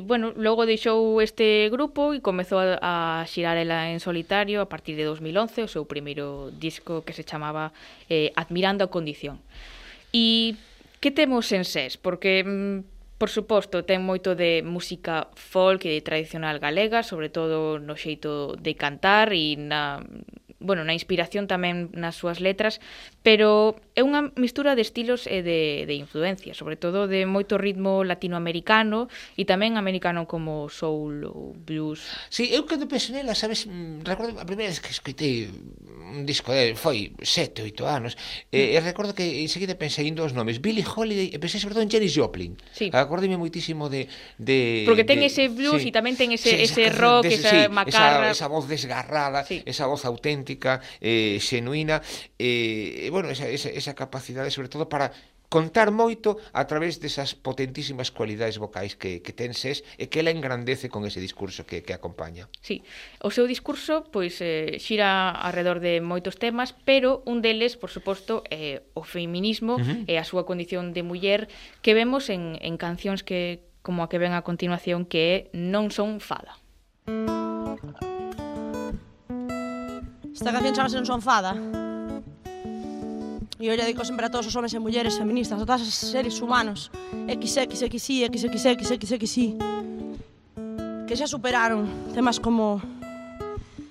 bueno, 0.09 0.33
logo 0.33 0.65
deixou 0.65 1.21
este 1.21 1.69
grupo 1.69 2.17
e 2.17 2.25
comezou 2.25 2.59
a, 2.59 2.81
a 2.81 2.95
xirar 3.29 3.61
ela 3.61 3.93
en 3.93 4.01
solitario 4.01 4.65
a 4.65 4.69
partir 4.73 4.97
de 4.97 5.05
2011, 5.05 5.65
o 5.65 5.69
seu 5.69 5.85
primeiro 5.85 6.49
disco 6.57 7.05
que 7.05 7.13
se 7.13 7.23
chamaba 7.23 7.77
eh, 8.09 8.33
Admirando 8.33 8.83
a 8.85 8.89
Condición. 8.89 9.39
E 10.17 10.57
que 11.05 11.13
temos 11.13 11.53
en 11.53 11.69
SES? 11.69 12.01
Porque... 12.01 12.43
Mm, 12.43 12.99
Por 13.19 13.35
suposto, 13.35 13.83
ten 13.83 14.07
moito 14.07 14.39
de 14.39 14.63
música 14.63 15.27
folk 15.35 15.83
e 15.91 15.99
tradicional 16.07 16.63
galega, 16.63 17.03
sobre 17.03 17.35
todo 17.35 17.83
no 17.83 17.99
xeito 17.99 18.55
de 18.55 18.79
cantar 18.79 19.35
e 19.35 19.59
na 19.59 19.99
bueno, 20.61 20.83
na 20.83 20.95
inspiración 20.95 21.47
tamén 21.47 21.95
nas 21.95 22.19
súas 22.19 22.43
letras, 22.43 22.83
pero 23.23 23.79
é 23.95 24.03
unha 24.03 24.35
mistura 24.35 24.75
de 24.75 24.83
estilos 24.83 25.31
e 25.31 25.47
de, 25.47 25.87
de 25.87 25.95
influencia, 25.95 26.51
sobre 26.55 26.75
todo 26.75 27.07
de 27.07 27.27
moito 27.31 27.57
ritmo 27.57 28.03
latinoamericano 28.03 29.07
e 29.39 29.47
tamén 29.47 29.79
americano 29.79 30.27
como 30.27 30.67
soul 30.67 31.31
ou 31.31 31.55
blues. 31.55 32.03
Sí, 32.27 32.51
eu 32.51 32.67
cando 32.67 32.91
penso 32.91 33.15
nela, 33.15 33.39
sabes, 33.39 33.71
mm, 33.71 34.03
recordo 34.03 34.35
a 34.35 34.47
primeira 34.47 34.75
vez 34.75 34.83
que 34.83 34.91
escutei 34.91 35.47
un 36.09 36.25
disco 36.25 36.53
de 36.53 36.73
foi 36.75 37.13
sete, 37.21 37.61
oito 37.61 37.85
anos 37.85 38.17
e, 38.49 38.75
e 38.75 38.79
recordo 38.81 39.13
que 39.13 39.45
enseguida 39.45 39.77
pensei 39.77 40.09
en 40.09 40.17
dos 40.17 40.33
nomes 40.33 40.59
Billy 40.65 40.81
Holiday 40.83 41.31
e 41.31 41.37
pensei 41.37 41.61
sobre 41.61 41.77
todo 41.77 41.85
en 41.85 41.91
Jerry 41.93 42.09
Joplin 42.09 42.57
sí. 42.73 42.89
acordeme 42.93 43.37
moitísimo 43.37 43.93
de, 43.93 44.09
de 44.41 44.89
porque 44.89 45.05
ten 45.05 45.21
de, 45.21 45.29
ese 45.29 45.53
blues 45.53 45.85
sí. 45.85 45.89
e 45.89 45.93
tamén 45.93 46.17
ten 46.17 46.33
ese, 46.33 46.49
sí, 46.49 46.65
ese 46.65 46.89
rock, 46.91 47.29
des, 47.29 47.45
esa 47.45 47.51
sí, 47.53 47.61
macarra 47.69 48.33
esa, 48.33 48.45
esa 48.45 48.47
voz 48.49 48.65
desgarrada, 48.67 49.45
sí. 49.45 49.61
esa 49.69 49.85
voz 49.87 50.09
auténtica 50.09 50.81
eh, 50.99 51.37
xenuína 51.39 52.01
eh, 52.41 53.07
e 53.07 53.09
bueno, 53.13 53.29
esa, 53.29 53.47
esa, 53.47 53.69
esa 53.69 53.93
capacidade 53.93 54.49
sobre 54.51 54.73
todo 54.73 54.89
para 54.89 55.13
contar 55.49 55.89
moito 55.91 56.37
a 56.53 56.69
través 56.69 57.01
desas 57.01 57.33
potentísimas 57.33 58.13
cualidades 58.13 58.61
vocais 58.61 58.95
que, 58.95 59.25
que 59.25 59.33
ten 59.33 59.57
Sés 59.57 59.81
e 59.97 60.13
que 60.13 60.21
ela 60.21 60.29
engrandece 60.29 60.93
con 60.93 61.09
ese 61.09 61.25
discurso 61.25 61.65
que, 61.65 61.81
que 61.81 61.97
acompaña. 61.97 62.53
Sí, 62.61 62.85
o 63.25 63.33
seu 63.33 63.49
discurso 63.49 64.05
pois 64.13 64.45
eh, 64.45 64.77
xira 64.77 65.33
alrededor 65.33 65.81
de 65.81 66.05
moitos 66.05 66.37
temas, 66.37 66.77
pero 66.85 67.25
un 67.25 67.41
deles, 67.41 67.81
por 67.81 67.89
suposto, 67.89 68.45
é 68.53 68.85
o 68.93 69.01
feminismo 69.01 69.81
uh 69.81 69.81
-huh. 69.81 70.05
e 70.05 70.21
a 70.21 70.25
súa 70.29 70.45
condición 70.45 70.93
de 70.93 71.01
muller 71.01 71.49
que 71.81 71.97
vemos 71.97 72.29
en, 72.29 72.61
en 72.61 72.77
cancións 72.77 73.25
que 73.25 73.65
como 73.81 74.05
a 74.05 74.13
que 74.13 74.21
ven 74.21 74.37
a 74.37 74.45
continuación 74.45 75.09
que 75.09 75.21
é 75.33 75.37
Non 75.57 75.89
son 75.89 76.21
fada. 76.21 76.61
Esta 80.29 80.53
canción 80.53 80.77
chamase 80.77 81.01
Non 81.01 81.09
son 81.09 81.25
fada 81.25 81.88
e 83.59 83.67
eu 83.67 83.75
lle 83.75 83.83
dedico 83.83 84.07
sempre 84.07 84.27
a 84.27 84.31
todos 84.31 84.47
os 84.47 84.55
homens 84.55 84.71
e 84.75 84.79
mulleres 84.79 85.19
feministas, 85.19 85.59
a 85.59 85.67
todas 85.67 85.83
as 85.83 85.95
seres 85.95 86.39
humanos, 86.39 86.95
XXXI, 87.27 88.31
XXXXXI, 88.31 89.47
que 91.07 91.15
xa 91.19 91.27
superaron 91.27 91.91
temas 92.15 92.39
como 92.39 92.79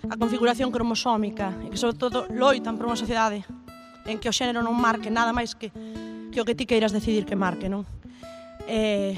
a 0.07 0.15
configuración 0.15 0.71
cromosómica 0.71 1.51
e 1.65 1.67
que 1.67 1.75
sobre 1.75 1.99
todo 1.99 2.31
loitan 2.31 2.79
por 2.79 2.87
unha 2.87 2.95
sociedade 2.95 3.43
en 4.07 4.15
que 4.15 4.31
o 4.31 4.33
xénero 4.35 4.63
non 4.63 4.71
marque 4.71 5.11
nada 5.11 5.35
máis 5.35 5.51
que, 5.51 5.67
que 6.31 6.39
o 6.39 6.47
que 6.47 6.55
ti 6.55 6.63
queiras 6.63 6.95
decidir 6.95 7.27
que 7.27 7.35
marque, 7.35 7.67
non? 7.67 7.83
Eh, 8.71 9.11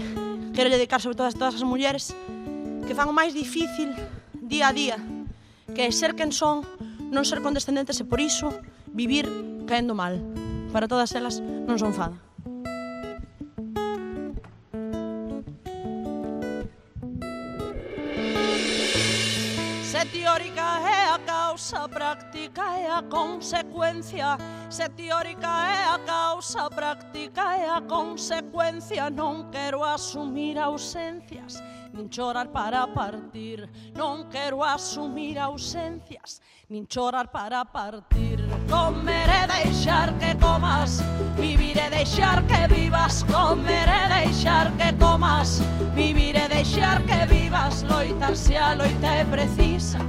quero 0.58 0.74
dedicar 0.74 0.98
sobre 0.98 1.14
todo 1.14 1.30
a 1.30 1.34
todas 1.36 1.54
as 1.54 1.66
mulleres 1.66 2.10
que 2.90 2.98
fan 2.98 3.06
o 3.06 3.14
máis 3.14 3.38
difícil 3.38 3.94
día 4.42 4.70
a 4.70 4.74
día, 4.74 4.98
que 5.78 5.86
é 5.86 5.94
ser 5.94 6.18
quen 6.18 6.34
son, 6.34 6.66
non 7.14 7.22
ser 7.22 7.46
condescendentes 7.46 8.02
e 8.02 8.06
por 8.10 8.18
iso 8.18 8.50
vivir 8.90 9.30
caendo 9.70 9.94
mal. 9.94 10.18
Para 10.74 10.90
todas 10.90 11.14
elas 11.14 11.38
non 11.70 11.78
son 11.78 11.94
fada. 11.94 12.18
Se 19.86 20.02
teórica 20.10 20.66
é 20.90 21.14
a 21.14 21.20
causa, 21.22 21.86
práctica 21.86 22.66
é 22.82 22.90
a 22.90 23.06
consecuencia. 23.06 24.42
Se 24.74 24.90
teórica 24.90 25.54
é 25.70 25.86
a 25.86 25.98
causa, 26.02 26.66
práctica 26.74 27.54
é 27.54 27.70
a 27.70 27.82
consecuencia. 27.86 29.14
Non 29.14 29.54
quero 29.54 29.86
asumir 29.86 30.58
ausencias 30.58 31.62
nin 32.00 32.10
chorar 32.10 32.48
para 32.48 32.88
partir. 32.88 33.68
Non 33.94 34.32
quero 34.32 34.64
asumir 34.64 35.36
ausencias, 35.38 36.40
nin 36.72 36.88
chorar 36.88 37.28
para 37.28 37.66
partir. 37.66 38.40
Comer 38.72 39.28
e 39.28 39.44
deixar 39.52 40.16
que 40.16 40.32
comas, 40.40 41.04
vivir 41.36 41.76
e 41.76 41.90
deixar 41.92 42.40
que 42.48 42.68
vivas. 42.72 43.24
Comer 43.28 43.90
e 43.92 44.04
deixar 44.16 44.72
que 44.80 44.96
comas, 44.96 45.60
vivir 45.94 46.40
e 46.40 46.48
deixar 46.48 47.04
que 47.04 47.26
vivas. 47.28 47.84
Loitar 47.84 48.36
se 48.36 48.56
a 48.56 48.74
loita 48.76 49.08
é 49.08 49.26
precisa, 49.26 50.00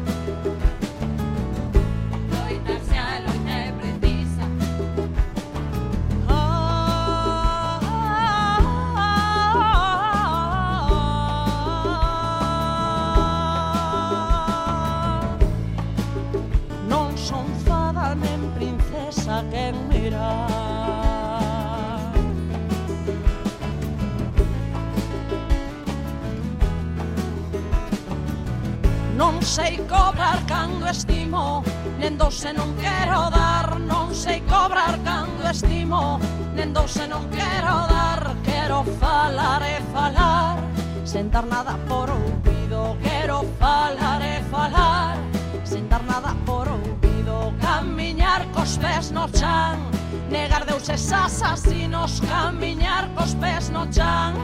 sei 29.51 29.79
cobrar 29.79 30.39
cando 30.47 30.87
estimo 30.87 31.65
Nen 31.99 32.17
do 32.17 32.31
se 32.31 32.53
non 32.53 32.73
quero 32.79 33.29
dar 33.31 33.81
Non 33.81 34.15
sei 34.15 34.41
cobrar 34.47 34.95
cando 35.03 35.43
estimo 35.51 36.21
Nen 36.55 36.73
do 36.73 36.87
se 36.87 37.09
non 37.09 37.27
quero 37.35 37.75
dar 37.91 38.31
Quero 38.45 38.85
falar 39.03 39.61
e 39.67 39.83
falar 39.93 40.57
Sen 41.03 41.31
dar 41.31 41.45
nada 41.47 41.75
por 41.89 42.09
ouvido 42.11 42.97
Quero 43.03 43.43
falar 43.59 44.23
e 44.23 44.39
falar 44.55 45.19
Sen 45.65 45.89
dar 45.89 46.05
nada 46.05 46.31
por 46.47 46.69
ouvido 46.71 47.53
Camiñar 47.59 48.47
cos 48.55 48.79
pés 48.79 49.11
no 49.11 49.27
chan 49.35 49.83
Negar 50.31 50.65
deuses 50.65 51.11
asasinos 51.11 52.23
Camiñar 52.23 53.11
cos 53.19 53.35
pés 53.35 53.67
no 53.71 53.83
chan 53.91 54.39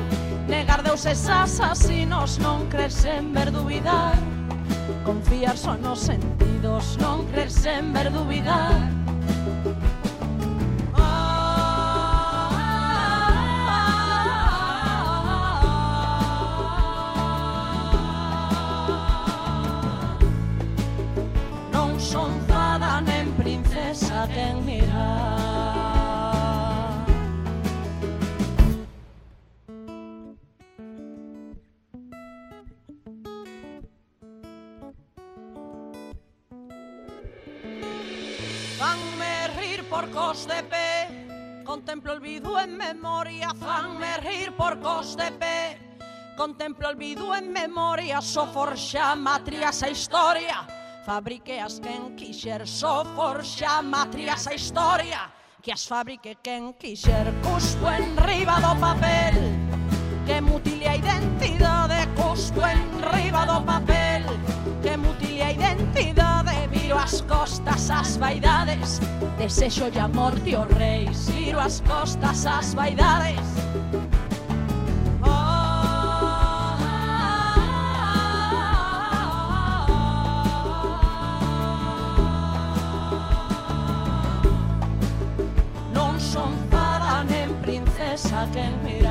Negar 0.51 0.83
deuses 0.83 1.31
asasinos 1.31 2.43
Non 2.43 2.67
crees 2.67 3.07
en 3.07 3.31
ver 3.31 3.55
duvidar 3.55 4.36
Confiar 5.07 5.57
son 5.57 5.87
os 5.87 6.01
sentidos, 6.01 6.99
non 6.99 7.31
crer 7.31 7.47
sen 7.47 7.95
ver 7.95 8.11
dubigar 8.11 8.91
Non 21.71 21.95
son 22.03 22.35
fada 22.51 22.99
nen 22.99 23.31
princesa 23.39 24.27
quen 24.35 24.59
mirar. 24.67 25.36
olvido 42.37 42.61
en 42.61 42.77
memoria, 42.77 43.51
fanme 43.55 44.19
rir 44.19 44.53
por 44.53 44.79
cos 44.81 45.17
de 45.17 45.33
pé. 45.33 45.79
Contemplo 46.37 46.89
olvido 46.89 47.35
en 47.35 47.51
memoria, 47.51 48.21
so 48.21 48.47
forxa 48.47 49.17
matrias 49.17 49.83
a 49.83 49.89
historia. 49.89 50.67
Fabrique 51.07 51.59
as 51.59 51.81
quen 51.81 52.15
quixer, 52.15 52.67
so 52.67 53.05
forxa 53.17 53.81
matrias 53.81 54.47
a 54.47 54.55
historia. 54.55 55.33
Que 55.63 55.73
as 55.73 55.87
fabrique 55.87 56.37
quen 56.43 56.75
quixer, 56.75 57.33
cuspo 57.43 57.91
en 57.91 58.17
riba 58.19 58.61
do 58.61 58.79
papel. 58.79 59.35
Que 60.27 60.41
mutile 60.43 60.89
a 60.89 60.97
identidade, 60.97 62.07
cuspo 62.17 62.67
en 62.67 63.01
riba 63.13 63.47
do 63.47 63.65
papel. 63.65 63.96
costas 67.27 67.91
as 67.91 68.17
vaidades 68.17 69.01
Desexo 69.39 69.85
e 69.95 69.99
amor 69.99 70.33
morte 70.33 70.57
o 70.57 70.63
rei 70.79 71.07
Xiro 71.13 71.59
as 71.61 71.81
costas 71.81 72.47
as 72.47 72.73
vaidades. 72.73 73.39
Oh, 75.23 75.29
non 85.93 86.19
son 86.19 86.57
fada 86.71 87.25
nem 87.25 87.53
princesa 87.61 88.49
que 88.53 88.65
mira 88.83 89.06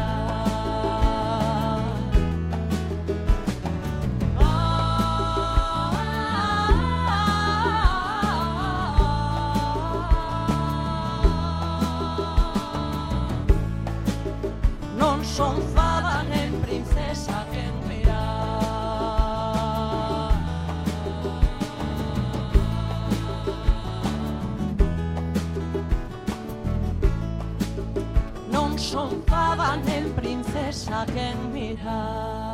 Salen 29.75 30.13
princesa 30.13 31.05
que 31.05 31.35
mirar. 31.51 32.44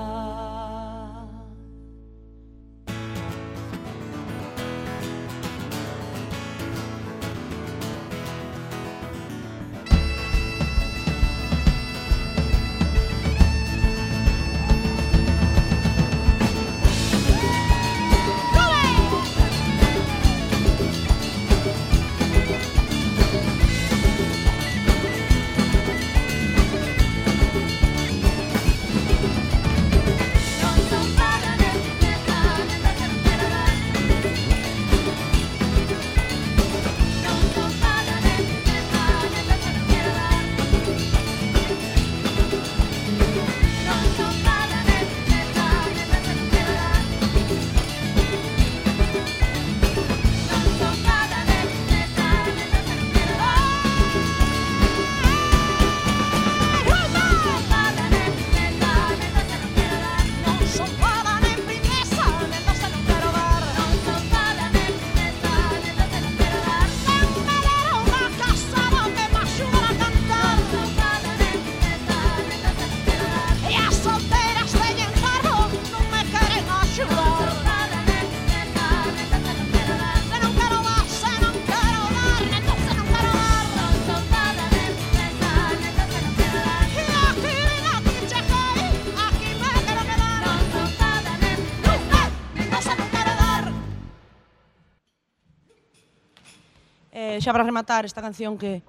xa 97.41 97.49
para 97.49 97.65
rematar 97.65 98.05
esta 98.05 98.21
canción 98.21 98.53
que 98.53 98.85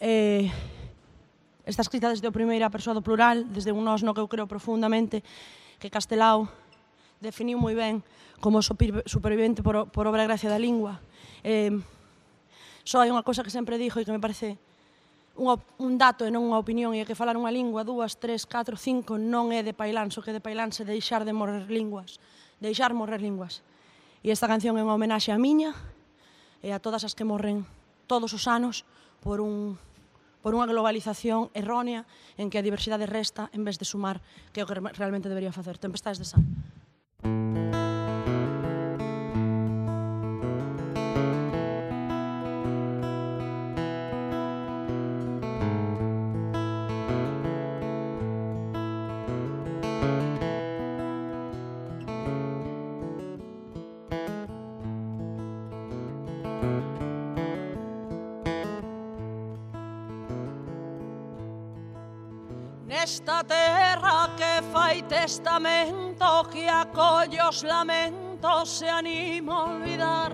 eh, 0.00 0.48
está 1.68 1.84
escrita 1.84 2.08
desde 2.08 2.24
a 2.24 2.32
primeira 2.32 2.72
persoa 2.72 2.96
do 2.96 3.04
plural, 3.04 3.44
desde 3.52 3.68
un 3.68 3.84
nós 3.84 4.00
no 4.00 4.16
que 4.16 4.24
eu 4.24 4.32
creo 4.32 4.48
profundamente 4.48 5.20
que 5.76 5.92
Castelao 5.92 6.48
definiu 7.20 7.60
moi 7.60 7.76
ben 7.76 8.00
como 8.40 8.64
supervivente 8.64 9.60
por, 9.60 9.92
por 9.92 10.08
obra 10.08 10.24
e 10.24 10.28
gracia 10.28 10.48
da 10.48 10.56
lingua. 10.56 11.04
Eh, 11.44 11.76
só 12.80 13.04
hai 13.04 13.12
unha 13.12 13.20
cosa 13.20 13.44
que 13.44 13.52
sempre 13.52 13.76
dixo 13.76 14.00
e 14.00 14.08
que 14.08 14.14
me 14.16 14.24
parece 14.24 14.56
unha, 15.36 15.60
un 15.76 16.00
dato 16.00 16.24
e 16.24 16.32
non 16.32 16.48
unha 16.48 16.56
opinión 16.56 16.96
e 16.96 17.04
é 17.04 17.06
que 17.06 17.12
falar 17.12 17.36
unha 17.36 17.52
lingua, 17.52 17.84
dúas, 17.84 18.16
tres, 18.16 18.48
catro, 18.48 18.80
cinco 18.80 19.20
non 19.20 19.52
é 19.52 19.60
de 19.60 19.76
pailán, 19.76 20.08
só 20.08 20.24
que 20.24 20.32
de 20.32 20.40
pailán 20.40 20.72
se 20.72 20.88
deixar 20.88 21.28
de 21.28 21.36
morrer 21.36 21.68
linguas 21.68 22.16
deixar 22.60 22.94
morrer 22.94 23.20
linguas. 23.20 23.62
E 24.24 24.32
esta 24.32 24.48
canción 24.48 24.80
é 24.80 24.82
unha 24.82 24.96
homenaxe 24.96 25.30
a 25.30 25.38
miña, 25.38 25.76
e 26.66 26.74
a 26.74 26.82
todas 26.82 27.06
as 27.06 27.14
que 27.14 27.22
morren 27.22 27.62
todos 28.10 28.34
os 28.34 28.50
anos 28.50 28.82
por 29.22 29.38
un 29.38 29.78
por 30.42 30.54
unha 30.54 30.66
globalización 30.66 31.50
errónea 31.54 32.06
en 32.38 32.50
que 32.50 32.58
a 32.58 32.66
diversidade 32.66 33.06
resta 33.06 33.50
en 33.54 33.66
vez 33.66 33.78
de 33.78 33.86
sumar, 33.86 34.22
que 34.50 34.62
é 34.62 34.62
o 34.62 34.68
que 34.70 34.78
realmente 34.78 35.30
debería 35.30 35.54
facer. 35.54 35.74
Tempestades 35.78 36.22
de 36.22 36.26
sal. 36.26 36.42
Música 37.26 37.85
esta 63.06 63.44
terra 63.44 64.30
que 64.36 64.60
fai 64.72 65.00
testamento 65.02 66.48
que 66.50 66.66
acolle 66.68 67.40
os 67.40 67.62
lamentos 67.62 68.78
se 68.78 68.88
animo 68.88 69.52
a 69.52 69.64
olvidar. 69.66 70.32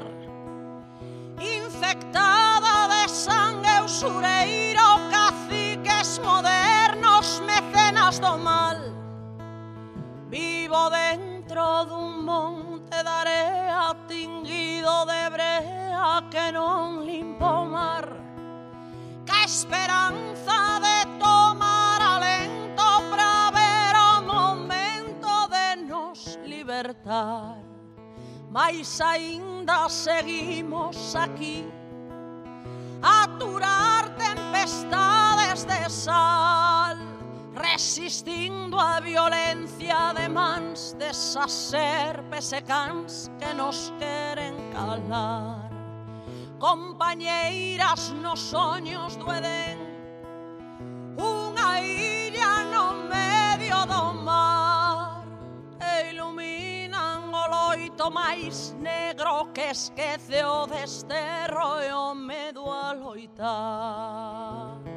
Infectada 1.39 2.89
de 2.89 3.05
sangue 3.11 3.75
usureiro 3.85 4.89
caciques 5.11 6.19
modernos 6.25 7.43
mecenas 7.45 8.19
do 8.19 8.39
mal. 8.39 8.79
Vivo 10.31 10.89
dentro 10.89 11.85
dun 11.85 12.25
monte 12.25 12.97
de 13.07 13.13
area 13.23 13.95
tinguido 14.09 15.05
de 15.05 15.23
brea 15.29 16.25
que 16.31 16.47
non 16.57 17.05
limpo 17.05 17.45
o 17.45 17.65
mar. 17.67 18.09
Que 19.29 19.45
esperanza 19.45 20.81
de 20.81 20.92
cantar. 27.03 27.57
Mas 28.51 29.01
aínda 29.01 29.89
seguimos 29.89 31.17
aquí 31.17 31.67
A 33.03 33.25
aturar 33.25 34.15
tempestades 34.17 35.65
de 35.65 35.89
sal 35.89 36.99
Resistindo 37.55 38.79
a 38.79 39.01
violencia 39.01 40.13
de 40.15 40.29
mans 40.29 40.95
Desas 40.99 41.51
serpes 41.51 42.53
e 42.53 42.61
cans 42.63 43.31
que 43.39 43.55
nos 43.55 43.93
queren 43.99 44.55
calar. 44.73 45.71
Compañeiras 46.59 48.11
nos 48.23 48.41
soños 48.41 49.17
do 49.17 49.33
Edén 49.33 49.82
preto 58.03 58.11
máis 58.11 58.75
negro 58.81 59.47
que 59.55 59.71
esquece 59.71 60.43
o 60.43 60.67
desterro 60.67 61.81
e 61.81 61.93
o 61.93 62.15
medo 62.15 62.69
a 62.69 62.93
loitar. 62.93 64.92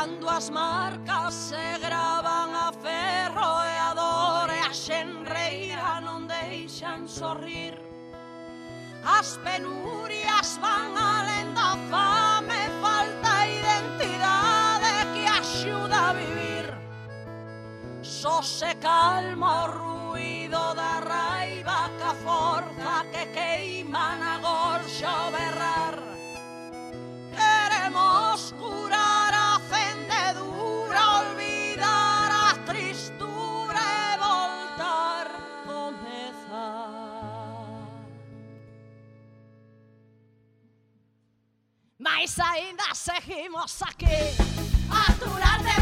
cando 0.00 0.30
as 0.30 0.48
marcas 0.48 1.34
se 1.34 1.78
gravan 1.78 2.54
a 2.54 2.72
ferro 2.72 3.52
e 3.72 3.76
a 3.88 3.92
dor 3.92 4.48
e 4.48 4.60
a 4.60 4.72
xenreira 4.72 6.00
non 6.00 6.24
deixan 6.24 7.04
sorrir. 7.04 7.76
As 9.04 9.36
penurias 9.44 10.56
van 10.64 10.96
alén 10.96 11.52
da 11.52 11.76
fame 11.92 12.62
falta 12.80 13.44
identidade 13.44 14.92
que 15.12 15.24
axuda 15.28 15.98
a 16.08 16.12
vivir. 16.16 16.66
Só 18.00 18.40
se 18.40 18.72
calma 18.80 19.64
o 19.64 19.66
ruido 19.68 20.62
da 20.80 21.04
raiva 21.04 21.92
que 21.98 22.06
a 22.08 22.14
forza 22.24 23.04
que 23.12 23.24
queima 23.36 24.16
na 24.16 24.39
Mas 42.20 42.38
ainda 42.38 42.84
seguimos 42.94 43.80
aqui 43.80 44.04
a 44.90 45.10
aturar 45.10 45.62
de 45.62 45.79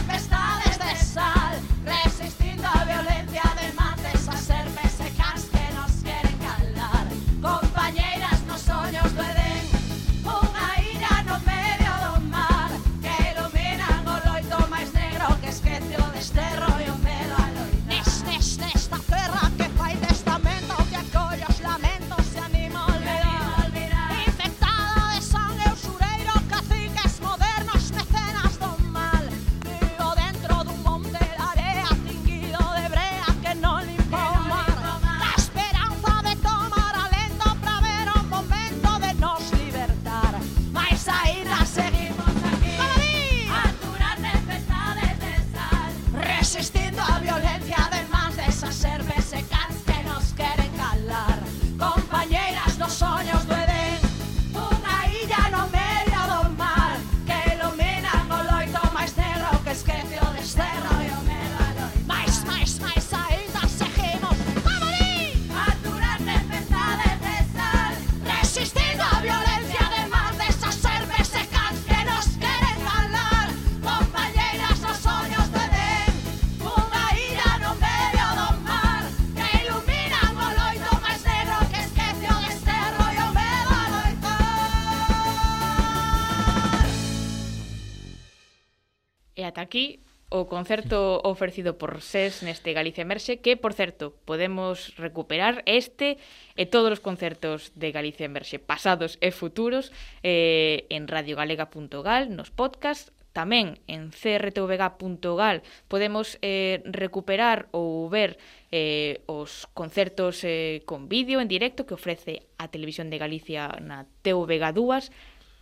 aquí 89.69 90.01
o 90.29 90.45
concerto 90.45 91.21
ofrecido 91.25 91.81
por 91.81 92.01
SES 92.05 92.45
neste 92.45 92.77
Galicia 92.77 93.05
Emerxe, 93.05 93.41
que, 93.41 93.57
por 93.57 93.73
certo, 93.73 94.12
podemos 94.29 94.93
recuperar 95.01 95.64
este 95.64 96.21
e 96.57 96.69
todos 96.69 96.97
os 96.97 97.05
concertos 97.05 97.73
de 97.77 97.93
Galicia 97.93 98.29
Emerxe, 98.29 98.61
pasados 98.61 99.16
e 99.25 99.33
futuros, 99.33 99.93
eh, 100.21 100.85
en 100.93 101.09
radiogalega.gal, 101.09 102.29
nos 102.33 102.53
podcasts, 102.53 103.12
tamén 103.33 103.79
en 103.87 104.11
crtvg.gal 104.11 105.62
podemos 105.87 106.41
eh, 106.43 106.83
recuperar 106.91 107.71
ou 107.71 108.11
ver 108.11 108.35
eh, 108.75 109.23
os 109.31 109.69
concertos 109.79 110.43
eh, 110.43 110.83
con 110.89 111.07
vídeo 111.07 111.39
en 111.39 111.47
directo 111.47 111.87
que 111.87 111.95
ofrece 111.95 112.51
a 112.59 112.66
Televisión 112.66 113.12
de 113.12 113.21
Galicia 113.21 113.71
na 113.79 114.11
TVG2 114.27 115.12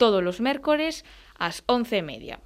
todos 0.01 0.23
os 0.25 0.39
mércores 0.41 1.05
ás 1.37 1.61
11 1.69 2.01
e 2.01 2.05
media. 2.07 2.37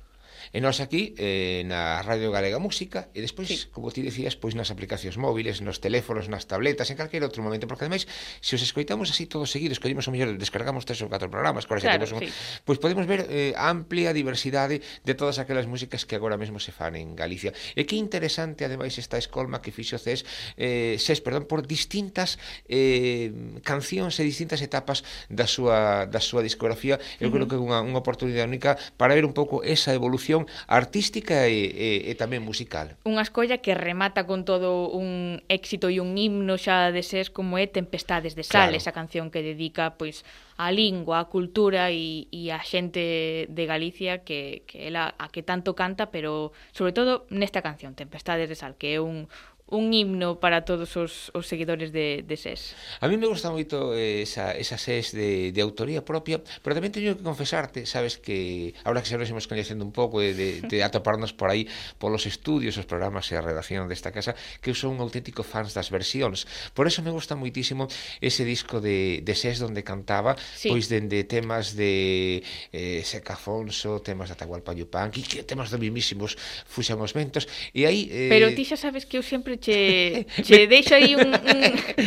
E 0.52 0.58
nós 0.60 0.80
aquí, 0.80 1.14
eh, 1.20 1.62
na 1.68 2.00
Radio 2.02 2.32
Galega 2.32 2.58
Música, 2.58 3.12
e 3.12 3.20
despois, 3.20 3.48
sí. 3.48 3.68
como 3.70 3.92
ti 3.92 4.00
decías, 4.00 4.34
pois 4.34 4.56
nas 4.56 4.72
aplicacións 4.72 5.20
móviles, 5.20 5.60
nos 5.60 5.78
teléfonos, 5.78 6.26
nas 6.32 6.48
tabletas, 6.48 6.88
en 6.88 6.96
calquer 6.96 7.22
outro 7.22 7.44
momento, 7.44 7.68
porque 7.68 7.84
ademais, 7.84 8.08
se 8.40 8.56
os 8.56 8.62
escoitamos 8.62 9.10
así 9.10 9.26
todos 9.26 9.50
seguidos, 9.50 9.78
que 9.78 9.90
o 9.90 10.12
mellor 10.12 10.36
descargamos 10.38 10.86
tres 10.86 11.02
ou 11.02 11.10
catro 11.10 11.28
programas, 11.28 11.66
que 11.66 11.74
claro, 11.76 12.00
temos 12.00 12.12
un... 12.14 12.20
sí. 12.24 12.32
pois 12.64 12.78
podemos 12.78 13.04
ver 13.04 13.26
eh, 13.28 13.52
amplia 13.56 14.14
diversidade 14.14 14.80
de 14.80 15.14
todas 15.14 15.42
aquelas 15.42 15.66
músicas 15.66 16.06
que 16.06 16.14
agora 16.16 16.36
mesmo 16.38 16.62
se 16.62 16.72
fan 16.72 16.96
en 16.96 17.18
Galicia. 17.18 17.52
E 17.74 17.84
que 17.84 17.98
interesante, 17.98 18.64
ademais, 18.64 18.96
esta 18.96 19.18
escolma 19.18 19.60
que 19.60 19.74
fixo 19.74 19.98
CES, 19.98 20.24
eh, 20.56 20.96
CES 20.96 21.20
perdón, 21.20 21.44
por 21.50 21.66
distintas 21.66 22.38
eh, 22.70 23.34
cancións 23.66 24.16
e 24.20 24.24
distintas 24.24 24.62
etapas 24.62 25.02
da 25.28 25.50
súa, 25.50 26.06
da 26.06 26.22
súa 26.22 26.40
discografía. 26.40 27.02
Eu 27.18 27.28
uh 27.28 27.30
-huh. 27.30 27.34
creo 27.34 27.46
que 27.50 27.56
é 27.56 27.60
unha, 27.60 27.82
unha 27.82 27.98
oportunidade 27.98 28.46
única 28.46 28.78
para 28.94 29.12
ver 29.12 29.26
un 29.26 29.34
pouco 29.34 29.66
esa 29.66 29.90
evolución 29.92 30.29
artística 30.66 31.46
e, 31.46 31.66
e, 31.70 31.88
e 32.10 32.12
tamén 32.14 32.44
musical. 32.44 32.94
Unha 33.06 33.22
escolla 33.24 33.58
que 33.58 33.74
remata 33.74 34.24
con 34.28 34.46
todo 34.46 34.90
un 34.92 35.40
éxito 35.50 35.90
e 35.90 35.98
un 35.98 36.14
himno 36.18 36.58
xa 36.60 36.90
de 36.94 37.02
ses 37.02 37.28
como 37.30 37.58
é 37.58 37.66
Tempestades 37.66 38.38
de 38.38 38.44
Sal, 38.44 38.70
claro. 38.70 38.78
esa 38.78 38.92
canción 38.92 39.32
que 39.32 39.42
dedica 39.42 39.98
pois 39.98 40.22
á 40.60 40.68
lingua, 40.70 41.24
á 41.24 41.28
cultura 41.32 41.88
e, 41.88 42.28
e 42.30 42.52
á 42.52 42.60
xente 42.60 43.48
de 43.48 43.64
Galicia 43.64 44.22
que, 44.22 44.62
que 44.68 44.86
ela 44.86 45.16
a 45.16 45.32
que 45.32 45.42
tanto 45.42 45.72
canta, 45.72 46.12
pero 46.12 46.52
sobre 46.70 46.92
todo 46.92 47.24
nesta 47.32 47.64
canción, 47.64 47.96
Tempestades 47.96 48.46
de 48.46 48.56
Sal, 48.58 48.76
que 48.76 48.94
é 48.94 49.00
un, 49.00 49.26
un 49.70 49.94
himno 49.94 50.42
para 50.42 50.66
todos 50.66 50.98
os, 50.98 51.30
os 51.32 51.46
seguidores 51.46 51.94
de, 51.94 52.26
de 52.26 52.36
SES. 52.36 52.74
A 53.00 53.06
mí 53.06 53.16
me 53.16 53.30
gusta 53.30 53.54
moito 53.54 53.94
eh, 53.94 54.26
esa, 54.26 54.50
esa 54.58 54.76
SES 54.76 55.14
de, 55.14 55.54
de 55.54 55.60
autoría 55.62 56.02
propia, 56.02 56.42
pero 56.60 56.74
tamén 56.74 56.90
teño 56.90 57.14
que 57.14 57.22
confesarte, 57.22 57.86
sabes 57.86 58.18
que 58.18 58.74
ahora 58.82 58.98
que 59.00 59.08
xa 59.08 59.16
nos 59.16 59.30
imos 59.30 59.46
coñecendo 59.46 59.86
un 59.86 59.94
pouco 59.94 60.18
de, 60.18 60.34
de, 60.34 60.48
de 60.66 60.78
atoparnos 60.86 61.30
por 61.30 61.54
aí 61.54 61.70
polos 62.02 62.26
estudios, 62.26 62.74
os 62.74 62.86
programas 62.90 63.30
e 63.30 63.38
a 63.38 63.42
redacción 63.42 63.86
desta 63.86 64.10
casa, 64.10 64.34
que 64.58 64.74
eu 64.74 64.76
son 64.76 64.98
un 64.98 65.00
auténtico 65.06 65.46
fans 65.46 65.70
das 65.70 65.94
versións. 65.94 66.50
Por 66.74 66.90
eso 66.90 67.06
me 67.06 67.14
gusta 67.14 67.38
moitísimo 67.38 67.86
ese 68.18 68.42
disco 68.42 68.82
de, 68.82 69.22
de 69.22 69.34
SES 69.38 69.62
donde 69.62 69.86
cantaba, 69.86 70.34
sí. 70.34 70.74
pois 70.74 70.90
dende 70.90 71.22
de 71.22 71.24
temas 71.30 71.78
de 71.78 72.42
eh, 72.74 73.06
Secafonso, 73.06 74.02
temas 74.02 74.28
de 74.28 74.34
Atahualpa 74.34 74.74
Yupanqui, 74.74 75.22
temas 75.46 75.70
do 75.70 75.78
mismísimos 75.78 76.34
Fuxan 76.66 76.98
os 76.98 77.14
Ventos, 77.14 77.46
e 77.70 77.86
aí... 77.86 78.10
Eh... 78.10 78.26
Pero 78.26 78.50
ti 78.50 78.66
xa 78.66 78.74
sabes 78.74 79.06
que 79.06 79.14
eu 79.14 79.22
sempre 79.22 79.59
che, 79.60 80.26
che 80.46 80.66
deixo 80.66 80.94
aí 80.94 81.14
un, 81.14 81.28
un, 81.28 81.60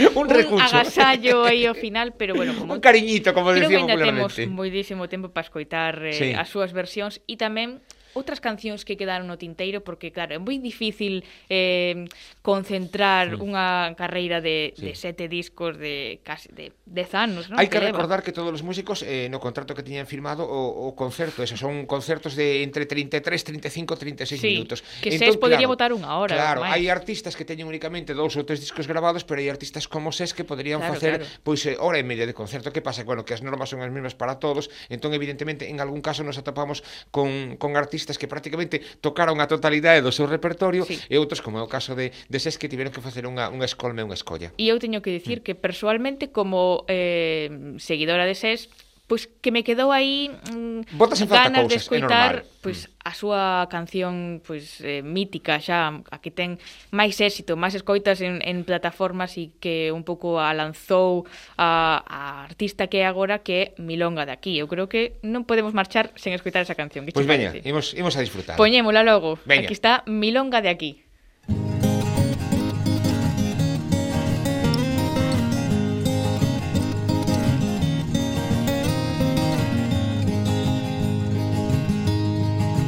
un, 0.20 0.28
recucho. 0.28 0.56
un 0.56 0.62
agasallo 0.62 1.46
aí 1.46 1.66
ao 1.66 1.78
final, 1.78 2.14
pero 2.18 2.34
bueno, 2.34 2.54
como, 2.58 2.74
un 2.74 2.82
cariñito, 2.82 3.34
como 3.34 3.54
decíamos 3.54 3.88
popularmente. 3.88 3.94
Creo 3.94 4.10
que 4.10 4.10
ainda 4.10 4.42
temos 4.42 4.52
moitísimo 4.52 5.08
tempo 5.08 5.30
para 5.30 5.46
escoitar 5.46 6.02
eh, 6.04 6.14
sí. 6.14 6.30
as 6.34 6.50
súas 6.50 6.74
versións 6.74 7.22
e 7.30 7.38
tamén 7.38 7.80
outras 8.14 8.40
cancións 8.40 8.86
que 8.86 8.96
quedaron 8.96 9.26
no 9.26 9.38
tinteiro 9.42 9.82
porque 9.82 10.14
claro, 10.14 10.38
é 10.38 10.40
moi 10.40 10.62
difícil 10.62 11.26
eh, 11.50 12.06
concentrar 12.46 13.34
sí. 13.34 13.42
unha 13.42 13.98
carreira 13.98 14.40
de, 14.40 14.74
sí. 14.78 14.86
de 14.86 14.92
sete 14.94 15.26
discos 15.26 15.76
de 15.82 16.22
casi 16.22 16.54
de 16.54 16.72
10 16.86 17.10
anos, 17.18 17.44
non? 17.50 17.58
Hai 17.58 17.68
que, 17.68 17.82
que 17.82 17.90
recordar 17.90 18.22
que 18.22 18.32
todos 18.32 18.54
os 18.54 18.62
músicos 18.62 19.02
eh, 19.02 19.28
no 19.34 19.42
contrato 19.42 19.74
que 19.74 19.82
tiñan 19.82 20.06
firmado 20.06 20.46
o, 20.46 20.88
o 20.88 20.94
concerto, 20.94 21.42
esos 21.42 21.58
son 21.58 21.90
concertos 21.90 22.38
de 22.38 22.62
entre 22.62 22.86
33, 22.86 23.20
35, 23.20 23.98
36 23.98 24.38
sí, 24.38 24.48
minutos. 24.48 24.86
Que 25.02 25.18
entón, 25.18 25.34
SES 25.34 25.42
podría 25.42 25.66
claro, 25.66 25.74
votar 25.74 25.90
unha 25.92 26.14
hora. 26.14 26.38
Claro, 26.38 26.62
hai 26.62 26.86
artistas 26.88 27.34
que 27.34 27.44
teñen 27.44 27.66
únicamente 27.66 28.14
dous 28.14 28.38
ou 28.38 28.46
tres 28.46 28.62
discos 28.62 28.86
grabados, 28.86 29.26
pero 29.26 29.42
hai 29.42 29.50
artistas 29.50 29.90
como 29.90 30.14
SES 30.14 30.38
que 30.38 30.46
poderían 30.46 30.80
claro, 30.80 30.94
facer 30.94 31.14
claro. 31.26 31.42
pois 31.42 31.66
eh, 31.66 31.76
hora 31.82 31.98
e 31.98 32.06
media 32.06 32.30
de 32.30 32.38
concerto. 32.38 32.70
Que 32.70 32.86
pasa? 32.86 33.02
Bueno, 33.02 33.26
que 33.26 33.34
as 33.34 33.42
normas 33.42 33.74
son 33.74 33.82
as 33.82 33.90
mesmas 33.90 34.14
para 34.14 34.38
todos, 34.38 34.70
entón 34.94 35.18
evidentemente 35.18 35.66
en 35.66 35.82
algún 35.82 36.06
caso 36.06 36.22
nos 36.22 36.38
atopamos 36.38 36.86
con, 37.10 37.58
con 37.58 37.74
artistas 37.74 38.03
artistas 38.04 38.20
que 38.20 38.28
prácticamente 38.28 38.84
tocaron 39.00 39.40
a 39.40 39.48
totalidade 39.48 40.04
do 40.04 40.12
seu 40.12 40.28
repertorio 40.28 40.84
sí. 40.84 41.00
e 41.08 41.16
outros, 41.16 41.40
como 41.40 41.56
é 41.56 41.64
o 41.64 41.72
caso 41.72 41.96
de, 41.96 42.12
de 42.12 42.38
Ses, 42.44 42.60
que 42.60 42.68
tiveron 42.68 42.92
que 42.92 43.00
facer 43.00 43.24
unha, 43.24 43.48
unha 43.48 43.64
escolme 43.64 44.04
e 44.04 44.06
unha 44.06 44.20
escolla. 44.20 44.52
E 44.60 44.68
eu 44.68 44.76
teño 44.76 45.00
que 45.00 45.16
dicir 45.16 45.40
mm. 45.40 45.44
que 45.48 45.54
persoalmente 45.56 46.36
como 46.36 46.84
eh, 46.92 47.80
seguidora 47.80 48.28
de 48.28 48.36
Ses, 48.36 48.68
pois 49.14 49.30
que 49.30 49.54
me 49.54 49.62
quedou 49.62 49.94
aí 49.94 50.34
mm, 50.50 50.98
Botas 50.98 51.22
en 51.22 51.30
ganas 51.30 51.70
cousas, 51.70 51.70
de 51.70 51.76
escoitar 51.78 52.32
pois 52.66 52.90
mm. 52.90 53.06
a 53.06 53.12
súa 53.14 53.44
canción 53.70 54.42
pois 54.42 54.82
eh, 54.82 55.06
mítica 55.06 55.62
xa 55.62 56.02
a 56.10 56.18
que 56.18 56.34
ten 56.34 56.58
máis 56.90 57.22
éxito, 57.22 57.54
máis 57.54 57.78
escoitas 57.78 58.26
en, 58.26 58.42
en 58.42 58.66
plataformas 58.66 59.38
e 59.38 59.54
que 59.62 59.94
un 59.94 60.02
pouco 60.02 60.42
a 60.42 60.50
lanzou 60.58 61.30
a, 61.62 62.02
a 62.02 62.50
artista 62.50 62.90
que 62.90 63.06
é 63.06 63.06
agora 63.06 63.46
que 63.46 63.54
é 63.54 63.64
Milonga 63.78 64.26
de 64.26 64.34
aquí. 64.34 64.58
Eu 64.58 64.66
creo 64.66 64.90
que 64.90 65.22
non 65.22 65.46
podemos 65.46 65.78
marchar 65.78 66.10
sen 66.18 66.34
escoitar 66.34 66.66
esa 66.66 66.74
canción. 66.74 67.06
Pois 67.06 67.14
pues 67.14 67.30
veña, 67.30 67.54
imos, 67.62 67.94
imos 67.94 68.18
a 68.18 68.26
disfrutar. 68.26 68.58
Poñémola 68.58 69.06
logo. 69.06 69.38
Veña. 69.46 69.70
Aquí 69.70 69.78
está 69.78 70.02
Milonga 70.10 70.66
de 70.66 70.74
aquí. 70.74 71.03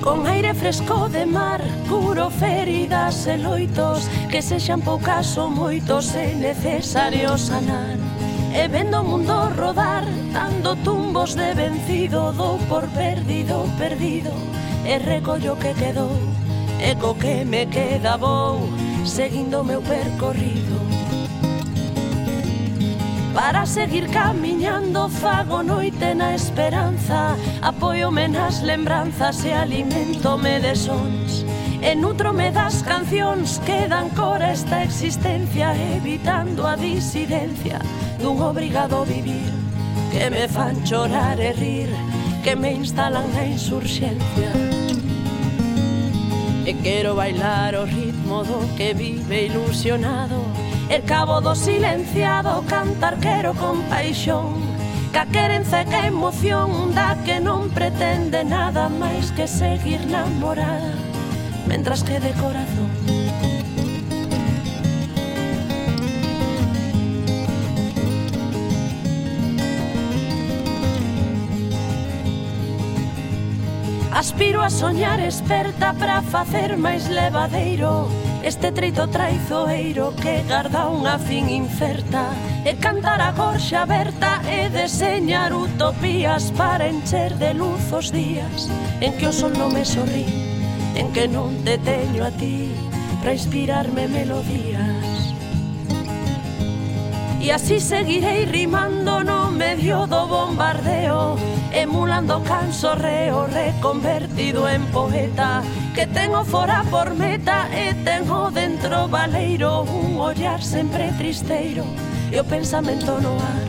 Con 0.06 0.28
aire 0.28 0.54
fresco 0.54 1.10
de 1.10 1.26
mar, 1.26 1.60
curo 1.90 2.30
feridas 2.30 3.26
e 3.26 3.38
loitos 3.38 4.06
Que 4.30 4.40
sexan 4.40 4.80
poucas 4.80 5.36
ou 5.36 5.50
moitos 5.50 6.14
e 6.14 6.38
necesario 6.38 7.34
sanar. 7.36 7.98
E 8.54 8.68
vendo 8.70 9.02
o 9.02 9.04
mundo 9.04 9.50
rodar, 9.58 10.06
dando 10.32 10.78
tumbos 10.86 11.34
de 11.34 11.56
vencido 11.56 12.32
Dou 12.38 12.60
por 12.70 12.86
perdido, 12.94 13.66
perdido, 13.80 14.30
e 14.86 15.02
recollo 15.02 15.58
que 15.58 15.74
quedou 15.74 16.14
E 16.78 16.94
co 17.02 17.16
que 17.16 17.44
me 17.44 17.66
queda 17.66 18.16
vou, 18.16 18.62
seguindo 19.04 19.64
meu 19.64 19.82
percorrido. 19.82 20.95
Para 23.36 23.66
seguir 23.66 24.08
camiñando 24.08 25.10
fago 25.10 25.62
noite 25.62 26.16
na 26.16 26.34
esperanza. 26.34 27.36
Apoiome 27.62 28.30
nas 28.30 28.64
lembranzas 28.64 29.44
e 29.44 29.52
alimentome 29.52 30.62
de 30.62 30.74
sons. 30.74 31.44
E 31.84 31.94
nutrome 32.00 32.50
das 32.56 32.82
cancións 32.82 33.60
que 33.68 33.92
dan 33.92 34.08
cor 34.16 34.40
a 34.42 34.56
esta 34.56 34.82
existencia 34.82 35.76
Evitando 35.76 36.66
a 36.66 36.80
disidencia 36.80 37.84
dun 38.24 38.40
obrigado 38.40 39.04
vivir. 39.04 39.52
Que 40.16 40.32
me 40.32 40.48
fan 40.48 40.80
chorar 40.88 41.36
e 41.38 41.52
rir 41.52 41.92
Que 42.40 42.56
me 42.56 42.72
instalan 42.72 43.28
na 43.36 43.44
insurxencia. 43.44 44.50
E 46.66 46.72
quero 46.82 47.20
bailar 47.20 47.76
o 47.76 47.84
ritmo 47.84 48.48
do 48.48 48.64
que 48.80 48.96
vive 48.96 49.52
ilusionado. 49.52 50.40
El 50.90 51.04
cabo 51.04 51.42
do 51.42 51.56
silenciado 51.56 52.64
cantar 52.68 53.18
quero 53.18 53.54
con 53.56 53.82
paixón 53.90 54.62
Ca 55.12 55.26
querenza 55.26 55.82
e 55.82 55.86
ca 55.86 56.06
emoción 56.06 56.94
da 56.94 57.18
que 57.26 57.40
non 57.42 57.74
pretende 57.74 58.46
nada 58.46 58.86
máis 58.90 59.34
que 59.34 59.50
seguir 59.50 60.06
namorada 60.06 60.94
Mentras 61.66 62.04
que 62.04 62.20
de 62.20 62.30
corazón. 62.38 62.92
Aspiro 74.14 74.62
a 74.62 74.70
soñar 74.70 75.20
experta 75.20 75.94
para 75.94 76.22
facer 76.22 76.78
máis 76.78 77.10
levadeiro 77.10 78.08
Este 78.46 78.72
treito 78.72 79.08
traizoeiro 79.10 80.14
que 80.22 80.46
garda 80.46 80.86
unha 80.86 81.18
fin 81.18 81.50
incerta 81.50 82.30
E 82.62 82.78
cantar 82.78 83.18
a 83.18 83.34
gorxa 83.34 83.90
aberta 83.90 84.38
e 84.46 84.70
deseñar 84.70 85.50
utopías 85.50 86.54
Para 86.54 86.86
encher 86.86 87.34
de 87.42 87.58
luz 87.58 87.90
os 87.90 88.14
días 88.14 88.70
en 89.02 89.18
que 89.18 89.26
o 89.26 89.34
sol 89.34 89.58
non 89.58 89.74
me 89.74 89.82
sorrí 89.82 90.30
En 90.94 91.10
que 91.10 91.26
non 91.26 91.66
te 91.66 91.82
teño 91.82 92.22
a 92.22 92.30
ti 92.30 92.70
para 93.26 93.34
inspirarme 93.34 94.08
melodías. 94.08 95.34
E 97.42 97.50
así 97.50 97.82
seguirei 97.82 98.46
rimando 98.46 99.26
no 99.26 99.50
medio 99.50 100.06
do 100.06 100.30
bombardeo 100.30 101.34
Emulando 101.74 102.46
canso 102.46 102.94
reo 102.94 103.50
reconvertido 103.50 104.70
en 104.70 104.86
poeta 104.94 105.66
que 105.96 106.06
tengo 106.08 106.44
fora 106.44 106.84
por 106.92 107.16
meta 107.16 107.70
e 107.72 107.94
tengo 108.04 108.52
dentro 108.52 109.08
valeiro 109.08 109.84
un 109.84 110.20
ollar 110.20 110.62
sempre 110.62 111.10
tristeiro. 111.18 111.86
E 112.32 112.38
o 112.38 112.44
pensamento 112.44 113.16
no 113.22 113.40
ar 113.40 113.68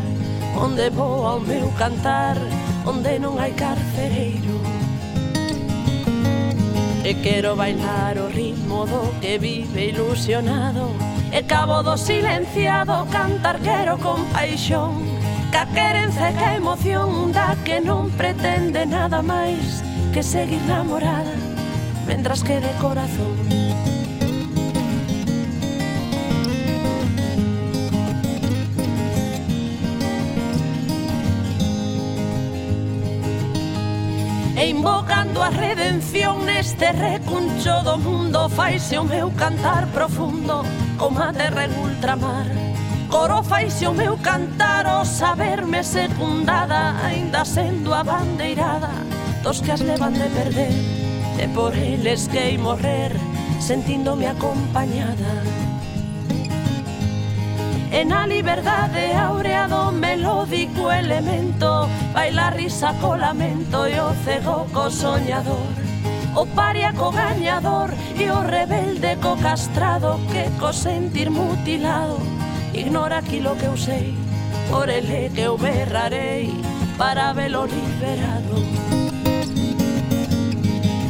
onde 0.59 0.91
vou 0.91 1.25
ao 1.25 1.39
meu 1.39 1.71
cantar 1.79 2.35
onde 2.85 3.23
non 3.23 3.39
hai 3.39 3.55
carcereiro. 3.55 4.59
E 7.07 7.15
quero 7.23 7.55
bailar 7.55 8.19
o 8.19 8.27
ritmo 8.27 8.83
do 8.91 9.15
que 9.23 9.39
vive 9.39 9.95
ilusionado. 9.95 10.91
E 11.31 11.47
cabo 11.47 11.87
do 11.87 11.95
silenciado 11.95 13.07
cantar 13.15 13.63
quero 13.63 14.03
con 14.03 14.27
paixón. 14.35 14.99
Ca 15.55 15.63
querenza 15.71 16.27
e 16.27 16.35
ca 16.35 16.59
emoción 16.59 17.31
da 17.31 17.55
que 17.63 17.79
non 17.79 18.11
pretende 18.19 18.83
nada 18.83 19.23
máis 19.23 19.79
que 20.11 20.27
seguir 20.27 20.59
namorada 20.67 21.46
Mentras 22.07 22.43
que 22.43 22.61
de 22.61 22.73
corazón. 22.81 23.37
E 34.57 34.69
invocando 34.69 35.43
a 35.43 35.51
redención 35.51 36.47
neste 36.47 36.93
recuncho 36.93 37.83
do 37.83 37.99
mundo 37.99 38.49
Faise 38.49 38.99
o 38.99 39.05
meu 39.05 39.31
cantar 39.33 39.87
profundo 39.89 40.63
como 40.97 41.21
a 41.21 41.33
terra 41.33 41.65
en 41.65 41.75
ultramar. 41.79 42.47
Coro 43.11 43.43
faise 43.43 43.87
o 43.87 43.95
meu 43.95 44.17
cantar 44.19 44.87
o 44.87 45.05
saberme 45.05 45.85
secundada 45.85 46.97
Ainda 47.05 47.45
sendo 47.45 47.95
a 47.95 48.03
bandeirada 48.03 48.91
dos 49.43 49.61
que 49.61 49.71
as 49.71 49.81
levan 49.81 50.13
de 50.13 50.29
perder. 50.35 50.96
E 51.39 51.49
por 51.49 51.75
eles 51.77 52.29
que 52.29 52.39
ei 52.39 52.59
morrer 52.59 53.13
sentíndome 53.61 54.27
acompañada 54.27 55.43
E 57.93 58.05
na 58.05 58.27
liberdade 58.27 59.13
áurea 59.13 59.69
do 59.69 59.93
melódico 59.93 60.93
elemento 60.93 61.89
Baila 62.13 62.51
risa 62.51 62.93
co 63.01 63.17
lamento 63.17 63.89
e 63.89 64.01
o 64.01 64.13
cego 64.25 64.67
co 64.73 64.91
soñador. 64.91 65.73
O 66.35 66.45
paria 66.45 66.93
co 66.93 67.11
gañador 67.11 67.91
e 68.19 68.29
o 68.29 68.41
rebelde 68.43 69.17
co 69.23 69.37
castrado 69.37 70.21
Que 70.33 70.51
co 70.61 70.73
sentir 70.73 71.31
mutilado. 71.31 72.19
Ignora 72.75 73.19
aquilo 73.19 73.57
que 73.57 73.65
eu 73.65 73.77
Por 74.71 74.89
ele 74.89 75.31
que 75.31 75.43
eu 75.43 75.57
para 76.99 77.33
velo 77.33 77.67
liberado 77.67 79.06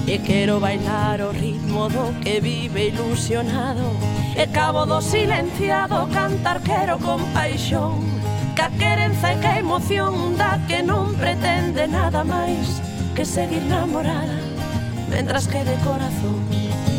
E 0.06 0.18
quero 0.18 0.60
bailar 0.60 1.20
o 1.20 1.32
ritmo 1.32 1.88
do 1.88 2.14
que 2.20 2.40
vive 2.40 2.88
ilusionado. 2.88 3.90
E 4.36 4.46
cabo 4.46 4.86
do 4.86 5.00
silenciado 5.00 6.06
cantar 6.12 6.60
quero 6.60 6.98
con 6.98 7.20
paixón 7.32 8.04
Ca 8.54 8.70
querenza 8.70 9.32
e 9.32 9.40
ca 9.40 9.58
emoción 9.58 10.36
da 10.36 10.60
que 10.68 10.82
non 10.82 11.16
pretende 11.16 11.88
nada 11.88 12.22
máis 12.22 12.80
Que 13.16 13.24
seguir 13.24 13.64
namorada 13.64 14.36
mentras 15.08 15.46
que 15.46 15.64
de 15.64 15.76
corazón. 15.86 16.44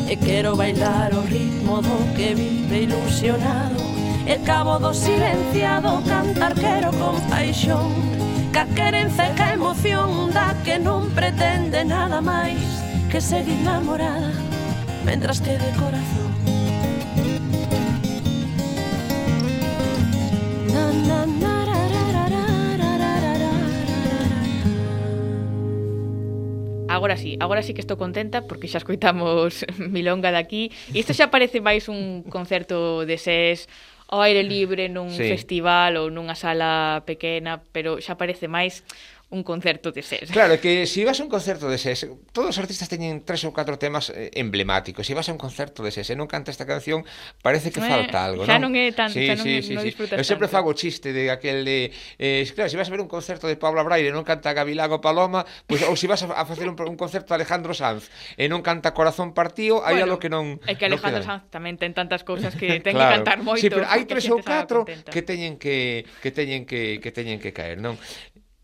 E 0.09 0.15
quero 0.15 0.55
bailar 0.55 1.13
o 1.13 1.21
ritmo 1.21 1.81
do 1.81 1.97
que 2.15 2.33
vive 2.33 2.83
ilusionado. 2.83 3.83
E 4.25 4.37
cabo 4.43 4.79
do 4.79 4.93
silenciado 4.93 6.01
cantar 6.07 6.55
quero 6.55 6.91
con 6.97 7.21
paixón 7.29 7.93
Ca 8.51 8.65
querenza 8.73 9.29
e 9.29 9.33
ca 9.35 9.53
emoción 9.53 10.33
da 10.33 10.55
que 10.65 10.79
non 10.79 11.11
pretende 11.13 11.85
nada 11.85 12.19
máis 12.19 12.86
que 13.11 13.21
segue 13.21 13.53
enamorada 13.53 14.31
mentras 15.05 15.39
que 15.39 15.51
de 15.51 15.71
corazón 15.79 16.31
na, 20.73 20.91
na, 21.07 21.25
na. 21.25 21.57
Agora 26.97 27.15
sí, 27.15 27.37
agora 27.39 27.61
sí 27.61 27.75
que 27.75 27.81
estou 27.85 27.93
contenta 27.93 28.41
porque 28.49 28.65
xa 28.65 28.81
escoitamos 28.81 29.61
Milonga 29.93 30.33
daqui 30.33 30.73
e 30.89 30.97
isto 30.97 31.13
xa 31.13 31.29
parece 31.29 31.61
máis 31.61 31.85
un 31.93 32.25
concerto 32.25 33.05
de 33.05 33.21
ses 33.21 33.69
ao 34.09 34.25
aire 34.25 34.41
libre 34.41 34.89
nun 34.89 35.13
sí. 35.13 35.29
festival 35.29 36.01
ou 36.01 36.09
nunha 36.09 36.33
sala 36.33 37.05
pequena, 37.05 37.61
pero 37.69 38.01
xa 38.01 38.17
parece 38.17 38.49
máis 38.49 38.81
un 39.29 39.43
concerto 39.43 39.91
de 39.91 40.01
ses. 40.01 40.31
Claro, 40.31 40.59
que 40.59 40.87
se 40.87 40.93
si 40.93 41.03
vas 41.03 41.19
a 41.19 41.23
un 41.23 41.29
concerto 41.29 41.67
de 41.67 41.77
ses, 41.77 42.07
todos 42.31 42.55
os 42.55 42.59
artistas 42.63 42.87
teñen 42.87 43.27
tres 43.27 43.43
ou 43.43 43.51
catro 43.51 43.75
temas 43.75 44.07
eh, 44.15 44.31
emblemáticos. 44.39 45.03
Se 45.03 45.11
si 45.11 45.13
vas 45.19 45.27
a 45.27 45.35
un 45.35 45.41
concerto 45.41 45.83
de 45.83 45.91
ses 45.91 46.07
e 46.07 46.15
non 46.15 46.31
canta 46.31 46.47
esta 46.47 46.63
canción, 46.63 47.03
parece 47.43 47.75
que 47.75 47.83
eh, 47.83 47.91
falta 47.91 48.23
algo, 48.23 48.47
non? 48.47 48.55
Xa 48.55 48.57
non 48.63 48.71
é 48.79 48.87
tan, 48.95 49.11
sí, 49.11 49.27
xa 49.27 49.35
non, 49.35 49.43
sí, 49.43 49.59
sí, 49.59 49.75
non 49.75 49.83
sí. 49.83 49.91
Eu 50.15 50.23
sempre 50.23 50.47
fago 50.47 50.71
chiste 50.71 51.11
de 51.11 51.27
aquel 51.27 51.67
de 51.67 51.91
eh, 52.15 52.47
claro, 52.55 52.71
se 52.71 52.75
si 52.75 52.79
vas 52.79 52.87
a 52.87 52.93
ver 52.95 53.03
un 53.03 53.11
concerto 53.11 53.51
de 53.51 53.59
Pablo 53.59 53.83
Braire 53.83 54.07
e 54.07 54.15
non 54.15 54.23
canta 54.23 54.55
Gavilago 54.55 55.03
Paloma, 55.03 55.43
pois 55.67 55.83
pues, 55.83 55.91
ou 55.91 55.99
se 55.99 56.03
si 56.03 56.07
vas 56.07 56.23
a, 56.23 56.31
a 56.31 56.47
facer 56.47 56.71
un, 56.71 56.79
un 56.79 56.95
concerto 56.95 57.35
de 57.35 57.43
Alejandro 57.43 57.75
Sanz 57.75 58.07
e 58.39 58.47
non 58.47 58.63
canta 58.63 58.95
Corazón 58.95 59.35
Partido, 59.35 59.83
bueno, 59.83 59.91
hai 59.91 59.99
algo 59.99 60.23
que 60.23 60.31
non 60.31 60.55
É 60.63 60.79
que 60.79 60.87
Alejandro 60.87 61.27
Sanz 61.27 61.51
tamén 61.51 61.75
ten 61.75 61.91
tantas 61.91 62.23
cousas 62.23 62.55
que 62.55 62.79
ten 62.85 62.95
claro. 62.95 63.11
que 63.11 63.15
cantar 63.19 63.37
moito. 63.43 63.59
Sí, 63.59 63.67
pero 63.67 63.83
hai 63.91 64.07
tres 64.07 64.23
ou 64.31 64.39
catro 64.39 64.87
que 64.87 65.19
teñen 65.19 65.59
que 65.59 66.07
que 66.23 66.31
teñen 66.31 66.63
que 66.63 67.03
que 67.03 67.11
teñen 67.11 67.43
que 67.43 67.51
caer, 67.51 67.83
non? 67.83 67.99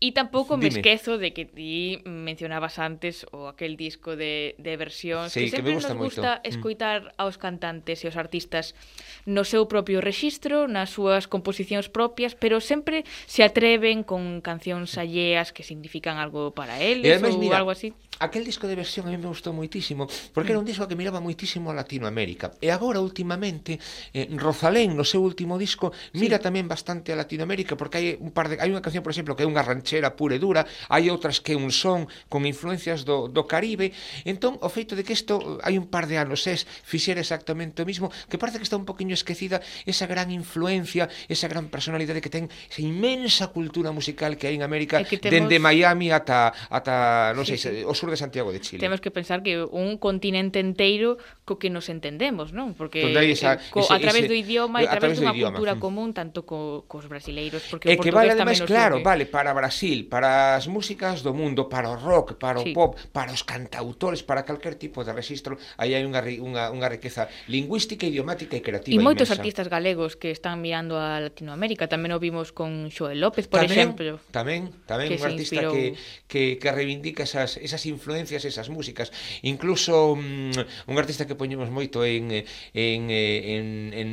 E 0.04 0.12
tampouco 0.12 0.60
me 0.60 0.68
Dime. 0.68 0.84
esquezo 0.84 1.16
de 1.16 1.32
que 1.32 1.48
ti 1.48 2.04
mencionabas 2.04 2.76
antes 2.76 3.24
o 3.32 3.48
aquel 3.48 3.80
disco 3.80 4.20
de, 4.20 4.52
de 4.60 4.76
versións 4.76 5.32
sí, 5.32 5.48
que 5.48 5.56
sempre 5.56 5.72
que 5.72 5.80
me 5.80 5.80
gusta 5.80 5.96
nos 5.96 6.04
gusta 6.04 6.20
moito. 6.20 6.44
Mm. 6.44 6.50
escoitar 6.52 7.00
aos 7.16 7.40
cantantes 7.40 8.04
e 8.04 8.12
aos 8.12 8.20
artistas 8.20 8.76
no 9.24 9.48
seu 9.48 9.64
propio 9.64 10.04
rexistro, 10.04 10.68
nas 10.68 10.92
súas 10.92 11.24
composicións 11.24 11.88
propias, 11.88 12.36
pero 12.36 12.60
sempre 12.60 13.08
se 13.24 13.48
atreven 13.48 14.04
con 14.04 14.44
cancións 14.44 15.00
alleas 15.00 15.56
que 15.56 15.64
significan 15.64 16.20
algo 16.20 16.52
para 16.52 16.84
eles 16.84 17.24
ou 17.24 17.40
mira, 17.40 17.56
algo 17.56 17.72
así. 17.72 17.96
Aquel 18.20 18.44
disco 18.44 18.68
de 18.68 18.76
versión 18.76 19.08
a 19.08 19.10
mí 19.10 19.16
me 19.16 19.32
gustou 19.32 19.56
moitísimo, 19.56 20.04
porque 20.36 20.52
era 20.52 20.60
mm. 20.60 20.64
un 20.64 20.68
disco 20.68 20.84
que 20.84 21.00
miraba 21.00 21.24
moitísimo 21.24 21.72
a 21.72 21.74
Latinoamérica. 21.80 22.52
E 22.60 22.68
agora, 22.68 23.00
últimamente, 23.00 23.80
eh, 24.12 24.28
Rosalén, 24.36 24.92
no 24.92 25.08
seu 25.08 25.24
último 25.24 25.56
disco, 25.56 25.96
mira 26.12 26.36
sí. 26.36 26.44
tamén 26.44 26.68
bastante 26.68 27.08
a 27.08 27.16
Latinoamérica, 27.16 27.72
porque 27.72 27.96
hai 27.96 28.06
un 28.20 28.36
par 28.36 28.52
de 28.52 28.60
hai 28.60 28.68
unha 28.68 28.84
canción, 28.84 29.00
por 29.00 29.16
exemplo, 29.16 29.32
que 29.32 29.42
é 29.42 29.48
unha 29.48 29.64
ranchera 29.64 29.93
ranxera 29.94 30.16
pura 30.16 30.34
e 30.34 30.42
dura, 30.42 30.66
hai 30.90 31.06
outras 31.06 31.38
que 31.38 31.54
un 31.54 31.70
son 31.70 32.10
con 32.26 32.42
influencias 32.42 33.06
do, 33.06 33.30
do 33.30 33.46
Caribe, 33.46 33.94
entón 34.26 34.58
o 34.58 34.68
feito 34.68 34.98
de 34.98 35.06
que 35.06 35.14
isto 35.14 35.62
hai 35.62 35.78
un 35.78 35.86
par 35.86 36.10
de 36.10 36.18
anos 36.18 36.42
es 36.50 36.66
fixera 36.66 37.22
exactamente 37.22 37.82
o 37.82 37.86
mismo, 37.86 38.10
que 38.26 38.38
parece 38.38 38.58
que 38.58 38.66
está 38.66 38.74
un 38.74 38.88
poquinho 38.88 39.14
esquecida 39.14 39.62
esa 39.86 40.10
gran 40.10 40.34
influencia, 40.34 41.06
esa 41.30 41.46
gran 41.46 41.70
personalidade 41.70 42.18
que 42.18 42.32
ten 42.32 42.50
esa 42.50 42.82
inmensa 42.82 43.54
cultura 43.54 43.94
musical 43.94 44.34
que 44.34 44.50
hai 44.50 44.58
en 44.58 44.66
América 44.66 44.98
é 44.98 45.06
que 45.06 45.22
temos... 45.22 45.46
dende 45.46 45.62
Miami 45.62 46.10
ata 46.10 46.50
ata 46.50 47.30
non 47.38 47.46
sei, 47.46 47.60
sí, 47.60 47.70
sí. 47.70 47.86
o 47.86 47.94
sur 47.94 48.10
de 48.10 48.18
Santiago 48.18 48.50
de 48.50 48.58
Chile. 48.58 48.82
Temos 48.82 48.98
que 48.98 49.14
pensar 49.14 49.46
que 49.46 49.62
un 49.62 50.02
continente 50.02 50.58
enteiro 50.58 51.22
co 51.46 51.60
que 51.60 51.70
nos 51.70 51.86
entendemos, 51.86 52.50
non? 52.50 52.74
Porque 52.74 53.04
esa, 53.30 53.60
eh, 53.60 53.70
co, 53.70 53.84
ese, 53.84 53.94
a 53.94 53.98
través 54.02 54.26
ese, 54.26 54.30
do 54.32 54.36
idioma 54.36 54.82
e 54.82 54.88
a 54.88 54.96
través, 54.96 55.14
través 55.14 55.22
dunha 55.22 55.34
cultura 55.36 55.78
mm. 55.78 55.80
común 55.80 56.08
tanto 56.16 56.42
co, 56.42 56.88
cos 56.88 57.06
brasileiros, 57.06 57.62
porque 57.68 57.92
e 57.92 57.94
o 57.94 58.00
portugués 58.00 58.10
que 58.10 58.16
vale, 58.16 58.32
ademais, 58.32 58.58
tamén 58.58 58.70
claro, 58.70 58.96
que... 58.98 59.04
vale, 59.04 59.24
para 59.28 59.52
Brasil 59.52 59.83
Brasil, 59.84 60.08
para 60.08 60.56
as 60.56 60.66
músicas 60.66 61.20
do 61.20 61.36
mundo, 61.36 61.68
para 61.68 61.92
o 61.92 61.96
rock, 61.96 62.34
para 62.40 62.58
o 62.58 62.64
sí. 62.64 62.72
pop, 62.72 62.96
para 63.12 63.32
os 63.32 63.44
cantautores, 63.44 64.24
para 64.24 64.42
calquer 64.42 64.80
tipo 64.80 65.04
de 65.04 65.12
registro, 65.12 65.58
aí 65.76 65.92
hai 65.92 66.08
unha, 66.08 66.24
unha, 66.40 66.72
unha 66.72 66.88
riqueza 66.88 67.28
lingüística, 67.52 68.08
idiomática 68.08 68.56
e 68.56 68.64
creativa 68.64 68.96
E 68.96 68.96
moitos 68.96 69.28
inmensa. 69.28 69.44
artistas 69.44 69.68
galegos 69.68 70.16
que 70.16 70.32
están 70.32 70.64
mirando 70.64 70.96
a 70.96 71.20
Latinoamérica, 71.20 71.84
tamén 71.84 72.16
o 72.16 72.18
vimos 72.18 72.56
con 72.56 72.88
Xoel 72.88 73.20
López, 73.20 73.44
por 73.44 73.60
tamén, 73.60 73.92
exemplo. 73.92 74.10
Tamén, 74.32 74.72
tamén 74.88 75.12
un 75.12 75.20
artista 75.20 75.60
inspirou... 75.60 75.72
que, 75.76 76.00
que, 76.24 76.42
que 76.56 76.68
reivindica 76.72 77.28
esas, 77.28 77.60
esas 77.60 77.84
influencias, 77.84 78.48
esas 78.48 78.72
músicas. 78.72 79.12
Incluso 79.44 80.16
um, 80.16 80.48
un 80.88 80.96
artista 80.96 81.28
que 81.28 81.36
poñemos 81.36 81.68
moito 81.68 82.00
en, 82.08 82.32
en, 82.72 83.00
en, 83.12 83.66
en, 83.92 84.08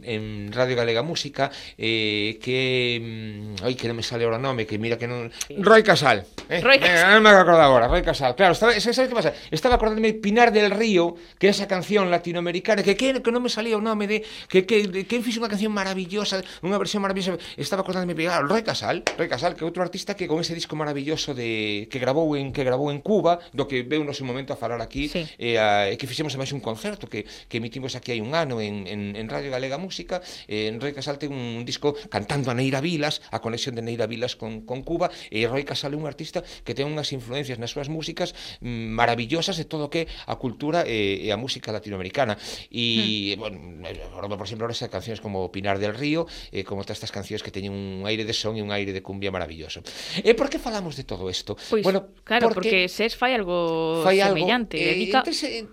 en 0.00 0.22
Radio 0.48 0.80
Galega 0.80 1.04
Música, 1.04 1.52
eh, 1.76 2.40
que... 2.40 3.60
oi, 3.60 3.68
ai, 3.68 3.74
que 3.76 3.84
non 3.84 4.00
me 4.00 4.04
sale 4.06 4.24
ahora 4.24 4.40
o 4.40 4.44
nome, 4.44 4.64
que 4.64 4.80
mira 4.80 4.96
que 5.00 5.08
non... 5.08 5.32
Roy 5.64 5.80
Casal. 5.80 6.28
Eh? 6.52 6.60
Roy 6.60 6.76
Casal. 6.76 7.08
Eh, 7.08 7.14
non 7.16 7.24
me 7.24 7.32
acordo 7.32 7.64
agora, 7.64 7.88
Roy 7.88 8.04
Casal. 8.04 8.36
Claro, 8.36 8.52
estaba, 8.52 8.76
sabes 8.76 9.08
que 9.08 9.16
pasa? 9.16 9.32
Estaba 9.48 9.80
acordándome 9.80 10.12
Pinar 10.12 10.52
del 10.52 10.68
Río, 10.68 11.16
que 11.40 11.48
é 11.48 11.52
esa 11.56 11.64
canción 11.64 12.12
latinoamericana, 12.12 12.84
que, 12.84 12.92
que, 12.94 13.24
que 13.24 13.30
non 13.32 13.40
me 13.40 13.48
salía 13.48 13.80
o 13.80 13.82
nome 13.82 14.04
de... 14.04 14.20
Que, 14.46 14.68
que, 14.68 15.08
que 15.08 15.16
fixe 15.24 15.40
unha 15.40 15.48
canción 15.48 15.72
maravillosa, 15.72 16.44
unha 16.60 16.76
versión 16.76 17.00
maravillosa. 17.00 17.40
Estaba 17.56 17.80
acordándome, 17.80 18.12
claro, 18.12 18.44
Roy 18.44 18.60
Casal, 18.60 19.02
Roy 19.16 19.26
Casal, 19.32 19.56
que 19.56 19.64
é 19.64 19.66
outro 19.66 19.80
artista 19.80 20.12
que 20.12 20.28
con 20.28 20.44
ese 20.44 20.52
disco 20.52 20.76
maravilloso 20.76 21.32
de 21.32 21.88
que 21.88 21.96
grabou 21.96 22.36
en 22.36 22.52
que 22.52 22.62
grabou 22.62 22.92
en 22.92 23.00
Cuba, 23.00 23.40
do 23.56 23.64
que 23.64 23.80
veu 23.86 24.04
no 24.04 24.12
seu 24.12 24.28
momento 24.28 24.52
a 24.52 24.60
falar 24.60 24.84
aquí, 24.84 25.08
sí. 25.08 25.24
eh, 25.40 25.56
a, 25.56 25.88
eh, 25.88 25.96
que 25.96 26.04
fixemos 26.04 26.36
máis 26.36 26.52
un 26.52 26.60
concerto 26.60 27.08
que, 27.08 27.24
que 27.24 27.56
emitimos 27.62 27.96
aquí 27.96 28.12
hai 28.12 28.20
un 28.20 28.36
ano 28.36 28.60
en, 28.60 28.84
en, 28.84 29.16
en 29.16 29.24
Radio 29.30 29.48
Galega 29.48 29.80
Música, 29.80 30.20
eh, 30.50 30.68
en 30.68 30.82
Roy 30.82 30.92
Casal 30.92 31.16
ten 31.16 31.32
un 31.32 31.64
disco 31.64 31.94
cantando 32.10 32.50
a 32.50 32.54
Neira 32.54 32.82
Vilas, 32.82 33.22
a 33.30 33.38
conexión 33.40 33.78
de 33.78 33.82
Neira 33.86 34.10
Vilas 34.10 34.34
con, 34.34 34.66
con 34.66 34.82
Cuba 34.90 35.06
e 35.30 35.46
Roy 35.46 35.62
Casal 35.62 35.94
é 35.94 35.98
un 36.02 36.10
artista 36.10 36.42
que 36.66 36.74
ten 36.74 36.90
unhas 36.90 37.14
influencias 37.14 37.62
nas 37.62 37.70
súas 37.70 37.86
músicas 37.86 38.34
mm, 38.58 38.90
maravillosas 38.90 39.54
de 39.54 39.62
todo 39.62 39.86
o 39.86 39.90
que 39.92 40.10
a 40.26 40.34
cultura 40.34 40.82
eh, 40.82 41.22
e, 41.22 41.30
e 41.30 41.34
a 41.34 41.38
música 41.38 41.70
latinoamericana 41.70 42.34
e, 42.74 43.38
mm. 43.38 44.18
bueno, 44.18 44.34
por 44.34 44.46
exemplo, 44.50 44.66
esas 44.66 44.90
cancións 44.90 45.22
como 45.22 45.46
Pinar 45.54 45.78
del 45.78 45.94
Río 45.94 46.26
e 46.50 46.66
como 46.66 46.82
todas 46.82 46.98
estas 46.98 47.14
cancións 47.14 47.46
que 47.46 47.54
teñen 47.54 47.70
un 47.70 48.02
aire 48.10 48.26
de 48.26 48.34
son 48.34 48.58
e 48.58 48.62
un 48.66 48.74
aire 48.74 48.90
de 48.90 48.98
cumbia 48.98 49.30
maravilloso. 49.30 49.86
E 50.26 50.34
por 50.34 50.50
que 50.50 50.58
falamos 50.58 50.98
de 50.98 51.06
todo 51.06 51.30
isto? 51.30 51.54
Pois, 51.70 51.86
bueno, 51.86 52.10
claro, 52.26 52.50
porque, 52.50 52.90
porque 52.90 52.90
SES 52.90 53.14
fai 53.14 53.38
algo 53.38 54.02
fai 54.02 54.18
semellante, 54.18 54.74
algo, 54.74 54.90
dedica... 54.90 55.22
Entonces, 55.22 55.70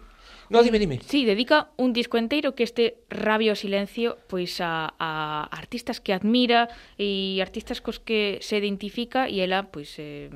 No, 0.50 0.64
dime, 0.64 0.80
dime. 0.80 1.00
Sí, 1.06 1.26
dedica 1.26 1.70
un 1.76 1.92
disco 1.92 2.18
enteiro 2.18 2.56
que 2.56 2.64
este 2.64 2.98
Rabio 3.10 3.56
Silencio 3.56 4.18
pois 4.28 4.62
a, 4.62 4.94
a 4.98 5.44
artistas 5.52 6.00
que 6.00 6.14
admira 6.14 6.72
e 6.96 7.40
artistas 7.44 7.84
cos 7.84 8.00
que 8.00 8.40
se 8.40 8.56
identifica 8.56 9.28
e 9.28 9.44
ela 9.44 9.68
pois 9.68 10.00
eh, 10.00 10.32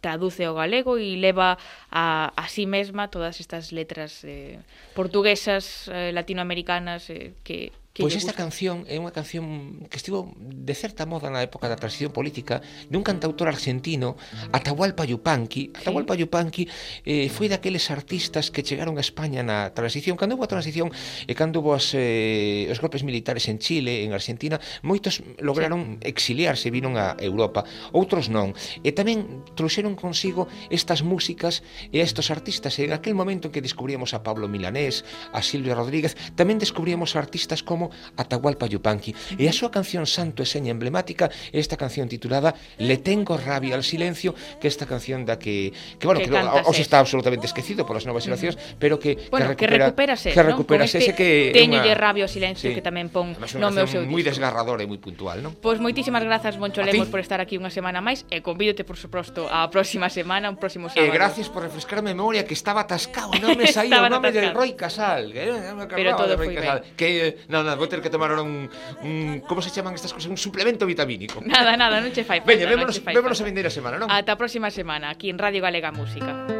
traduce 0.00 0.46
ao 0.46 0.54
galego 0.54 0.98
e 0.98 1.18
leva 1.18 1.58
a, 1.90 2.30
a 2.36 2.44
sí 2.46 2.66
mesma 2.66 3.10
todas 3.10 3.42
estas 3.42 3.74
letras 3.74 4.22
eh, 4.22 4.62
portuguesas, 4.94 5.90
eh, 5.90 6.14
latinoamericanas 6.14 7.10
eh, 7.10 7.34
que 7.42 7.74
Pois 7.98 8.14
esta 8.14 8.30
canción 8.30 8.86
é 8.86 8.94
unha 8.94 9.10
canción 9.10 9.82
que 9.90 9.98
estivo 9.98 10.30
de 10.38 10.74
certa 10.78 11.02
moda 11.02 11.34
na 11.34 11.42
época 11.42 11.66
da 11.66 11.74
transición 11.74 12.14
política 12.14 12.62
dun 12.86 13.02
cantautor 13.02 13.50
argentino, 13.50 14.14
Atahualpa 14.54 15.02
Yupanqui. 15.02 15.74
Atahualpa 15.74 16.14
sí. 16.14 16.22
Yupanqui 16.22 16.64
eh, 17.02 17.26
foi 17.26 17.50
daqueles 17.50 17.90
artistas 17.90 18.54
que 18.54 18.62
chegaron 18.62 18.94
a 18.96 19.02
España 19.02 19.42
na 19.42 19.74
transición. 19.74 20.14
Cando 20.14 20.38
hubo 20.38 20.46
a 20.46 20.50
transición 20.50 20.94
e 21.26 21.34
cando 21.34 21.58
hubo 21.58 21.74
as, 21.74 21.90
eh, 21.98 22.70
os 22.70 22.78
golpes 22.78 23.02
militares 23.02 23.50
en 23.50 23.58
Chile, 23.58 24.06
en 24.06 24.14
Argentina, 24.14 24.62
moitos 24.86 25.18
lograron 25.42 25.98
sí. 25.98 26.06
exiliarse, 26.06 26.70
vinon 26.70 26.94
a 26.94 27.18
Europa. 27.18 27.66
Outros 27.90 28.30
non. 28.30 28.54
E 28.86 28.94
tamén 28.94 29.42
trouxeron 29.58 29.98
consigo 29.98 30.46
estas 30.70 31.02
músicas 31.02 31.66
e 31.90 31.98
estos 31.98 32.30
artistas. 32.30 32.78
E 32.78 32.86
en 32.86 32.94
aquel 32.94 33.18
momento 33.18 33.50
que 33.50 33.58
descubríamos 33.58 34.14
a 34.14 34.22
Pablo 34.22 34.46
Milanés, 34.46 35.02
a 35.34 35.42
Silvio 35.42 35.74
Rodríguez, 35.74 36.14
tamén 36.38 36.62
descubríamos 36.62 37.18
artistas 37.18 37.66
como 37.66 37.87
Atahualpa 38.16 38.66
Yupanqui. 38.66 39.14
E 39.38 39.48
a 39.48 39.54
súa 39.54 39.72
canción 39.72 40.04
Santo 40.06 40.42
e 40.42 40.46
Seña 40.48 40.72
emblemática 40.72 41.30
é 41.52 41.58
esta 41.58 41.76
canción 41.76 42.08
titulada 42.08 42.54
Le 42.78 42.98
tengo 42.98 43.36
rabia 43.36 43.74
al 43.74 43.84
silencio, 43.84 44.34
que 44.60 44.68
esta 44.68 44.86
canción 44.86 45.24
da 45.24 45.38
que 45.38 45.72
que 45.98 46.06
bueno, 46.06 46.20
que, 46.20 46.30
que 46.30 46.38
os 46.38 46.78
está 46.78 46.98
absolutamente 46.98 47.46
esquecido 47.46 47.86
polas 47.86 48.04
novas 48.04 48.24
xeracións, 48.24 48.58
pero 48.78 48.98
que 48.98 49.28
bueno, 49.30 49.54
que 49.56 49.66
recupera, 49.66 49.78
que 49.78 49.84
recuperase, 49.84 50.28
que 50.32 50.42
recuperase 50.42 50.98
¿no? 50.98 51.04
Este 51.04 51.14
que 51.14 51.50
Teñolle 51.54 51.92
una... 51.92 51.94
rabia 51.94 52.24
ao 52.24 52.30
silencio 52.30 52.70
sí. 52.70 52.74
que 52.74 52.84
tamén 52.84 53.08
pon 53.08 53.32
no 53.56 53.68
meu 53.72 53.86
seu 53.86 54.04
moi 54.04 54.20
desgarradora 54.20 54.84
e 54.84 54.88
moi 54.90 55.00
puntual, 55.00 55.40
non? 55.40 55.56
Pois 55.56 55.78
pues 55.78 55.84
moitísimas 55.84 56.22
grazas 56.26 56.58
Moncho 56.58 56.82
Lemos 56.82 57.08
por 57.08 57.22
estar 57.22 57.38
aquí 57.38 57.56
unha 57.56 57.70
semana 57.70 58.02
máis 58.02 58.26
e 58.28 58.42
convídote 58.42 58.82
por 58.82 58.98
suposto 58.98 59.46
a 59.46 59.70
próxima 59.70 60.10
semana, 60.10 60.50
un 60.50 60.58
próximo 60.58 60.90
sábado. 60.90 61.06
E 61.06 61.14
gracias 61.14 61.46
por 61.46 61.62
refrescar 61.62 62.02
a 62.02 62.04
memoria 62.04 62.42
que 62.42 62.54
estaba 62.54 62.82
atascado, 62.82 63.32
non 63.38 63.54
me 63.54 63.70
saía 63.70 64.02
o 64.02 64.10
nome 64.10 64.34
de 64.34 64.50
Roy 64.50 64.74
Casal, 64.74 65.30
que, 65.30 65.46
eh, 65.46 65.86
pero 65.94 66.18
todo 66.18 66.34
foi 66.34 66.50
ben. 66.50 66.82
Que 66.98 67.46
non, 67.46 67.62
non, 67.62 67.77
vou 67.78 67.86
ter 67.86 68.02
que 68.02 68.10
tomar 68.10 68.34
un, 68.36 68.66
un 69.06 69.40
como 69.46 69.62
se 69.62 69.70
chaman 69.70 69.94
estas 69.94 70.12
cousas, 70.12 70.28
un 70.28 70.36
suplemento 70.36 70.84
vitamínico. 70.84 71.40
Nada, 71.46 71.78
nada, 71.78 72.02
non 72.02 72.10
che 72.10 72.26
fai 72.26 72.42
falta. 72.42 72.50
Veña, 72.50 72.66
vémonos, 72.66 72.98
no 72.98 73.14
vémonos 73.14 73.38
a 73.38 73.44
vindeira 73.46 73.70
semana, 73.70 73.96
non? 73.96 74.10
Ata 74.10 74.34
a 74.34 74.38
próxima 74.38 74.68
semana, 74.74 75.14
aquí 75.14 75.30
en 75.30 75.38
Radio 75.38 75.62
Galega 75.62 75.94
Música. 75.94 76.57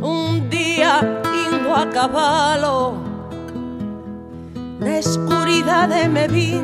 Un 0.00 0.48
día 0.50 1.22
indo 1.46 1.74
a 1.74 1.86
cabalo 1.86 2.94
na 4.80 4.98
escuridade 4.98 6.08
me 6.08 6.26
vi 6.26 6.60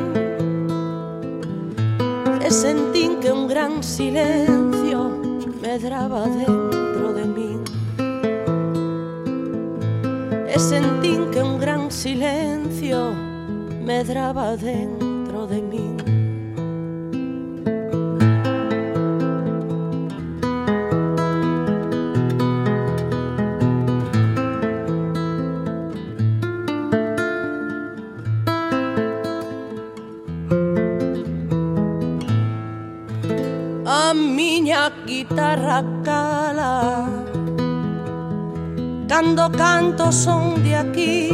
e 2.45 2.51
sentín 2.51 3.19
que 3.21 3.31
un 3.31 3.47
gran 3.47 3.81
silencio 3.81 4.99
medraba 5.61 6.27
dentro 6.27 7.13
de 7.17 7.25
min 7.35 7.59
e 10.53 10.59
sentín 10.59 11.31
que 11.31 11.41
un 11.41 11.57
gran 11.59 11.89
silencio 11.89 13.13
medraba 13.81 14.57
dentro 14.57 15.47
de 15.47 15.61
min 15.61 15.92
barracala 35.55 37.05
Cando 39.07 39.51
canto 39.51 40.11
son 40.11 40.63
de 40.63 40.75
aquí 40.75 41.29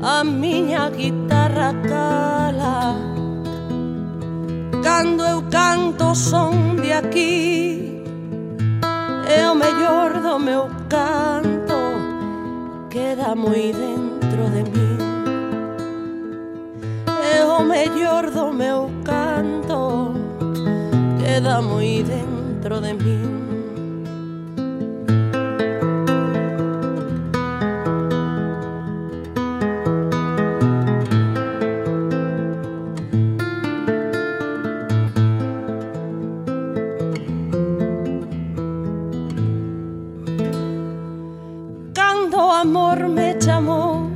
a 0.00 0.22
miña 0.22 0.90
guitarra 0.90 1.74
cala. 1.82 2.94
Cando 4.84 5.24
eu 5.24 5.42
canto 5.50 6.14
son 6.14 6.76
de 6.76 6.92
aquí 6.92 8.02
é 9.26 9.50
o 9.50 9.54
mellor 9.56 10.10
do 10.22 10.38
meu 10.38 10.68
canto 10.88 11.80
queda 12.88 13.34
moi 13.34 13.74
dentro 13.82 14.42
de 14.54 14.62
min 14.72 14.98
é 17.34 17.44
o 17.44 17.58
mellor 17.64 18.30
do 18.30 18.52
meu 18.52 18.80
canto 19.04 20.14
queda 21.20 21.60
moi 21.60 22.04
dentro 22.04 22.37
dentro 22.58 22.80
de 22.80 22.94
mí. 22.94 23.18
Cando 41.94 42.40
amor 42.50 43.08
me 43.08 43.38
chamou 43.38 44.10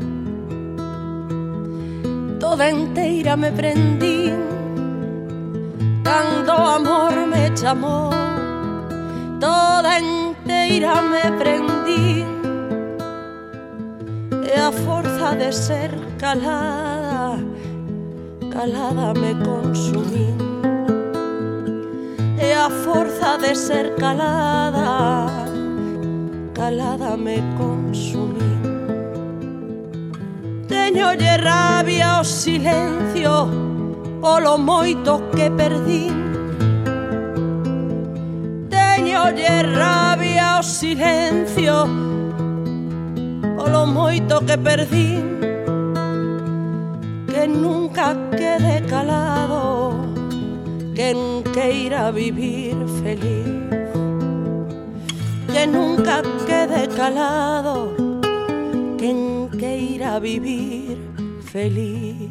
Toda 2.41 2.69
enteira 2.69 3.37
me 3.37 3.53
prendí 3.53 4.33
Cando 6.03 6.53
amor 6.53 7.27
me 7.27 7.55
toda 7.55 8.12
mentira 10.83 11.03
me 11.03 11.39
prendín 11.39 12.27
E 14.45 14.59
a 14.59 14.73
forza 14.73 15.35
de 15.37 15.53
ser 15.53 15.91
calada 16.19 17.39
Calada 18.51 19.15
me 19.15 19.35
consumín 19.45 20.37
E 22.39 22.53
a 22.53 22.69
forza 22.69 23.39
de 23.39 23.55
ser 23.55 23.95
calada 23.97 25.27
Calada 26.55 27.17
me 27.17 27.39
consumín 27.57 28.63
Teñolle 30.69 31.37
rabia 31.37 32.21
o 32.21 32.25
silencio 32.25 33.49
Polo 34.21 34.59
moito 34.59 35.23
que 35.35 35.51
perdín 35.51 36.22
do 40.63 40.65
silencio 40.65 41.75
Polo 43.57 43.85
moito 43.85 44.35
que 44.47 44.57
perdí 44.57 45.19
Que 47.27 47.49
nunca 47.49 48.15
quede 48.31 48.87
calado 48.87 50.07
Quen 50.95 51.43
queira 51.53 52.13
vivir 52.13 52.77
feliz 53.03 53.49
Que 55.53 55.67
nunca 55.67 56.23
quede 56.47 56.87
calado 56.95 57.97
Quen 58.99 59.51
queira 59.59 60.21
vivir 60.21 60.97
feliz. 61.53 62.22